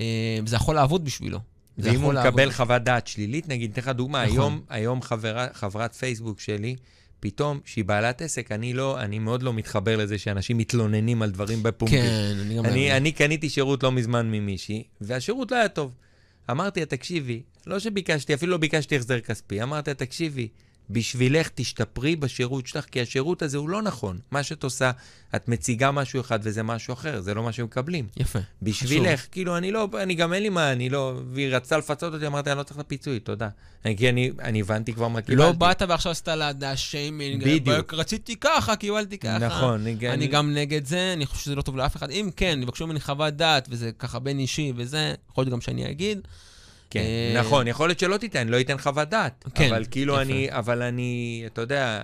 אה, 0.00 0.38
וזה 0.44 0.56
יכול 0.56 0.74
לעבוד 0.74 1.04
בשבילו. 1.04 1.38
ואם 1.78 2.00
הוא. 2.00 2.12
מקבל 2.12 2.52
חוות 2.52 2.82
דעת 2.82 3.06
שלילית, 3.06 3.48
נגיד, 3.48 3.70
אתן 3.70 3.80
לך 3.80 3.88
דוגמה, 3.88 4.24
נכון. 4.24 4.36
היום, 4.38 4.60
היום 4.68 5.02
חברה, 5.02 5.46
חברת 5.52 5.94
פייסבוק 5.94 6.40
שלי, 6.40 6.76
פתאום, 7.20 7.60
שהיא 7.64 7.84
בעלת 7.84 8.22
עסק, 8.22 8.52
אני 8.52 8.72
לא, 8.72 9.00
אני 9.00 9.18
מאוד 9.18 9.42
לא 9.42 9.52
מתחבר 9.52 9.96
לזה 9.96 10.18
שאנשים 10.18 10.58
מתלוננים 10.58 11.22
על 11.22 11.30
דברים 11.30 11.62
בפומבי. 11.62 11.96
כן, 11.96 12.36
אני 12.40 12.56
גם... 12.56 12.64
אני. 12.64 12.96
אני 12.96 13.12
קניתי 13.12 13.48
שירות 13.48 13.82
לא 13.82 13.92
מזמן 13.92 14.30
ממישהי, 14.30 14.84
והשירות 15.00 15.50
לא 15.50 15.56
היה 15.56 15.68
טוב. 15.68 15.94
אמרתי 16.50 16.80
לה, 16.80 16.86
תקשיבי, 16.86 17.42
לא 17.66 17.78
שביקשתי, 17.78 18.34
אפילו 18.34 18.52
לא 18.52 18.58
ביקשתי 18.58 18.96
החזר 18.96 19.20
כספי, 19.20 19.62
אמרתי 19.62 19.90
לה, 19.90 19.94
תקשיבי, 19.94 20.48
בשבילך 20.90 21.48
תשתפרי 21.54 22.16
בשירות 22.16 22.66
שלך, 22.66 22.84
כי 22.84 23.00
השירות 23.00 23.42
הזה 23.42 23.58
הוא 23.58 23.68
לא 23.68 23.82
נכון. 23.82 24.18
מה 24.30 24.42
שאת 24.42 24.64
עושה, 24.64 24.90
את 25.36 25.48
מציגה 25.48 25.90
משהו 25.90 26.20
אחד 26.20 26.38
וזה 26.42 26.62
משהו 26.62 26.94
אחר, 26.94 27.20
זה 27.20 27.34
לא 27.34 27.42
מה 27.42 27.52
שמקבלים. 27.52 28.08
יפה. 28.16 28.38
בשבילך, 28.62 29.26
כאילו, 29.32 29.56
אני 29.56 29.72
לא, 29.72 29.88
אני 30.02 30.14
גם 30.14 30.32
אין 30.32 30.42
לי 30.42 30.48
מה, 30.48 30.72
אני 30.72 30.88
לא, 30.88 31.20
והיא 31.32 31.48
רצתה 31.56 31.78
לפצות 31.78 32.14
אותי, 32.14 32.26
אמרתי, 32.26 32.50
אני 32.50 32.58
לא 32.58 32.62
צריך 32.62 32.76
את 32.80 32.84
הפיצוי, 32.84 33.20
תודה. 33.20 33.48
אני- 33.84 33.96
כי 33.96 34.08
אני, 34.08 34.30
אני 34.40 34.60
הבנתי 34.60 34.92
כבר 34.92 35.08
מה 35.08 35.20
קיבלתי. 35.20 35.36
לא 35.48 35.52
באת 35.52 35.82
ועכשיו 35.88 36.12
עשית 36.12 36.28
לה 36.28 36.76
שיימינג, 36.76 37.44
בדיוק. 37.44 37.94
רציתי 37.94 38.36
ככה, 38.36 38.76
קיבלתי 38.76 39.18
ככה. 39.18 39.38
נכון, 39.38 39.80
אני- 39.80 40.08
אני 40.10 40.26
גם 40.26 40.54
נגד 40.54 40.86
זה, 40.86 41.12
אני 41.12 41.26
חושב 41.26 41.44
שזה 41.44 41.54
לא 41.54 41.62
טוב 41.62 41.76
לאף 41.76 41.96
אחד. 41.96 42.10
אם 42.10 42.30
כן, 42.36 42.58
יבקשו 42.62 42.86
ממני 42.86 43.00
חוות 43.00 43.34
דעת, 43.34 43.68
וזה 43.70 43.90
ככה 43.98 44.18
בין 44.18 44.38
אישי 44.38 44.72
וזה, 44.76 45.14
יכול 45.30 45.42
להיות 45.42 45.52
גם 45.52 45.60
שאני 45.60 45.90
אגיד. 45.90 46.20
כן, 46.90 47.00
אה, 47.00 47.40
נכון, 47.40 47.68
יכול 47.68 47.88
להיות 47.88 47.98
שלא 47.98 48.16
תיתן, 48.16 48.48
לא 48.48 48.56
ייתן 48.56 48.78
חוות 48.78 49.08
דעת. 49.08 49.44
כן, 49.54 49.70
אבל 49.70 49.84
כאילו 49.90 50.12
יפה. 50.12 50.22
אני, 50.22 50.46
אבל 50.50 50.82
אני, 50.82 51.42
אתה 51.46 51.60
יודע, 51.60 52.00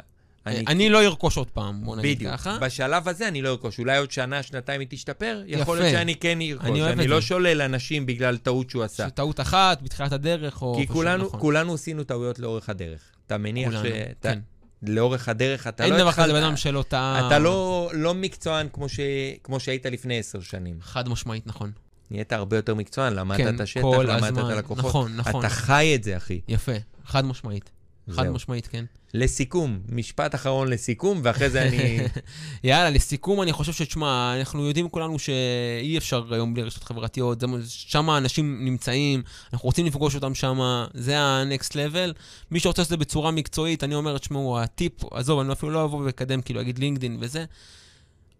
אני... 0.46 0.64
אני 0.68 0.88
לא 0.88 1.02
ארכוש 1.02 1.36
עוד 1.36 1.50
פעם, 1.50 1.84
בוא 1.84 1.96
נגיד 1.96 2.16
בדיוק. 2.16 2.32
ככה. 2.32 2.58
בשלב 2.60 3.08
הזה 3.08 3.28
אני 3.28 3.42
לא 3.42 3.48
ארכוש. 3.48 3.78
אולי 3.78 3.98
עוד 3.98 4.10
שנה, 4.10 4.42
שנתיים 4.42 4.80
היא 4.80 4.88
תשתפר, 4.90 5.42
יכול 5.46 5.62
יפה. 5.62 5.74
להיות 5.74 5.98
שאני 5.98 6.14
כן 6.14 6.38
ארכוש. 6.40 6.68
אני 6.68 6.84
אני 6.84 7.06
לא. 7.06 7.20
שולל 7.20 7.62
אנשים 7.62 8.06
בגלל 8.06 8.36
טעות 8.36 8.70
שהוא 8.70 8.82
עשה. 8.82 9.10
טעות 9.10 9.40
אחת, 9.40 9.82
בתחילת 9.82 10.12
הדרך, 10.12 10.62
או... 10.62 10.74
כי 10.76 10.86
כולנו, 10.86 11.24
נכון. 11.24 11.40
כולנו 11.40 11.74
עשינו 11.74 12.04
טעויות 12.04 12.38
לאורך 12.38 12.68
הדרך. 12.68 13.00
אתה 13.26 13.38
מניח 13.38 13.68
כולנו, 13.68 13.84
שאתה... 13.84 14.28
כן. 14.32 14.38
לאורך 14.82 15.28
הדרך 15.28 15.66
אתה 15.66 15.84
אין 15.84 15.92
לא 15.92 15.98
דבר 15.98 16.12
כזה 16.12 16.32
בן 16.32 16.42
אדם 16.42 16.56
שלא 16.56 16.84
טעה. 16.88 17.26
אתה 17.26 17.38
לא, 17.38 17.90
לא 17.92 18.14
מקצוען 18.14 18.68
כמו, 18.72 18.88
ש... 18.88 19.00
כמו 19.44 19.60
שהיית 19.60 19.86
לפני 19.86 20.18
עשר 20.18 20.40
שנים. 20.40 20.78
חד 20.80 21.08
משמעית, 21.08 21.46
נכון. 21.46 21.72
נהיית 22.12 22.32
הרבה 22.32 22.56
יותר 22.56 22.74
מקצוען, 22.74 23.12
למדת 23.12 23.38
כן, 23.38 23.54
את 23.54 23.60
השטח, 23.60 23.84
למדת 23.84 24.24
את 24.24 24.38
הזמן. 24.38 24.50
הלקוחות. 24.50 24.84
נכון, 24.84 25.16
נכון. 25.16 25.40
אתה 25.44 25.54
חי 25.54 25.92
את 25.94 26.04
זה, 26.04 26.16
אחי. 26.16 26.40
יפה, 26.48 26.72
חד 27.06 27.24
משמעית. 27.24 27.70
חד 28.10 28.22
זהו. 28.24 28.34
משמעית, 28.34 28.66
כן. 28.66 28.84
לסיכום, 29.14 29.80
משפט 29.88 30.34
אחרון 30.34 30.68
לסיכום, 30.68 31.20
ואחרי 31.22 31.50
זה 31.50 31.62
אני... 31.62 31.98
יאללה, 32.64 32.90
לסיכום, 32.90 33.42
אני 33.42 33.52
חושב 33.52 33.72
שתשמע, 33.72 34.34
אנחנו 34.38 34.66
יודעים 34.66 34.88
כולנו 34.88 35.18
שאי 35.18 35.98
אפשר 35.98 36.34
היום 36.34 36.54
בלי 36.54 36.62
רשתות 36.62 36.84
חברתיות, 36.84 37.42
שם 37.66 38.10
האנשים 38.10 38.64
נמצאים, 38.64 39.22
אנחנו 39.52 39.66
רוצים 39.66 39.86
לפגוש 39.86 40.14
אותם 40.14 40.34
שם, 40.34 40.84
זה 40.94 41.18
ה-next 41.18 41.70
level. 41.70 42.12
מי 42.50 42.60
שרוצה 42.60 42.82
לעשות 42.82 42.92
את 42.92 42.98
זה 42.98 43.04
בצורה 43.04 43.30
מקצועית, 43.30 43.84
אני 43.84 43.94
אומר, 43.94 44.18
תשמעו, 44.18 44.60
הטיפ, 44.60 44.92
עזוב, 45.10 45.40
אני 45.40 45.52
אפילו 45.52 45.72
לא 45.72 45.84
אבוא 45.84 46.04
ואקדם, 46.04 46.42
כאילו, 46.42 46.60
אגיד 46.60 46.78
לינקדין 46.78 47.16
וזה. 47.20 47.44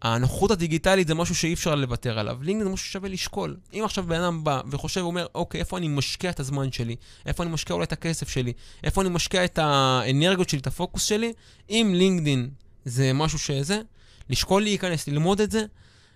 הנוחות 0.03 0.51
הדיגיטלית 0.51 1.07
זה 1.07 1.15
משהו 1.15 1.35
שאי 1.35 1.53
אפשר 1.53 1.75
לוותר 1.75 2.19
עליו. 2.19 2.37
לינקדאין 2.41 2.67
זה 2.67 2.73
משהו 2.73 2.87
ששווה 2.87 3.09
לשקול. 3.09 3.57
אם 3.73 3.81
עכשיו 3.85 4.03
בן 4.03 4.21
אדם 4.21 4.43
בא 4.43 4.61
וחושב 4.69 5.01
ואומר, 5.01 5.25
אוקיי, 5.35 5.59
איפה 5.59 5.77
אני 5.77 5.87
משקיע 5.87 6.29
את 6.29 6.39
הזמן 6.39 6.71
שלי? 6.71 6.95
איפה 7.25 7.43
אני 7.43 7.51
משקיע 7.51 7.73
אולי 7.73 7.83
את 7.83 7.91
הכסף 7.91 8.29
שלי? 8.29 8.53
איפה 8.83 9.01
אני 9.01 9.09
משקיע 9.09 9.45
את 9.45 9.59
האנרגיות 9.61 10.49
שלי, 10.49 10.59
את 10.59 10.67
הפוקוס 10.67 11.03
שלי? 11.03 11.33
אם 11.69 11.93
לינקדאין 11.95 12.49
זה 12.85 13.13
משהו 13.13 13.39
שזה, 13.39 13.81
לשקול 14.29 14.63
להיכנס, 14.63 15.07
ללמוד 15.07 15.41
את 15.41 15.51
זה, 15.51 15.65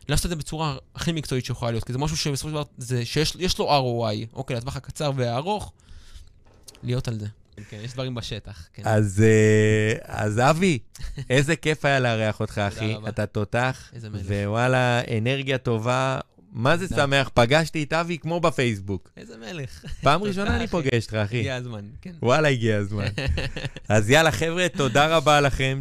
לעשות 0.09 0.25
את 0.25 0.29
זה 0.29 0.35
בצורה 0.35 0.77
הכי 0.95 1.11
מקצועית 1.11 1.45
שיכולה 1.45 1.71
להיות, 1.71 1.83
כי 1.83 1.93
זה 1.93 1.99
משהו 1.99 2.17
שבסופו 2.17 2.49
של 2.49 2.53
דבר, 2.53 2.63
שיש 3.03 3.35
יש 3.39 3.59
לו 3.59 3.69
ROI, 3.69 4.27
אוקיי, 4.33 4.57
לטווח 4.57 4.75
הקצר 4.75 5.11
והארוך, 5.15 5.71
להיות 6.83 7.07
על 7.07 7.19
זה. 7.19 7.27
כן, 7.69 7.77
יש 7.83 7.93
דברים 7.93 8.15
בשטח, 8.15 8.67
כן. 8.73 8.83
אז, 8.85 9.23
אה, 9.25 9.97
אז 10.03 10.39
אבי, 10.39 10.79
איזה 11.29 11.55
כיף 11.55 11.85
היה 11.85 11.99
לארח 11.99 12.39
אותך, 12.39 12.57
אחי. 12.57 12.95
אתה 13.09 13.25
תותח, 13.25 13.89
איזה 13.93 14.09
מלך. 14.09 14.21
ווואלה, 14.27 15.01
אנרגיה 15.17 15.57
טובה. 15.57 16.19
מה 16.51 16.77
זה. 16.77 16.87
שמח, 16.87 17.29
פגשתי 17.33 17.83
את 17.83 17.93
אבי 17.93 18.17
כמו 18.17 18.39
בפייסבוק. 18.39 19.11
איזה 19.17 19.33
מלך. 19.37 19.85
פעם 20.01 20.23
ראשונה 20.23 20.55
אני. 20.55 20.67
פוגש 20.67 21.03
אותך, 21.03 21.13
אחי. 21.13 21.39
הגיע 21.39 21.55
הזמן, 21.55 21.85
כן. 22.01 22.11
וואלה, 22.21 22.47
הגיע 22.47 22.77
הזמן. 22.77 23.07
אז 23.89 24.09
יאללה, 24.09 24.31
חבר'ה, 24.31 24.67
תודה 24.69 25.17
רבה 25.17 25.41
לכם. 25.41 25.75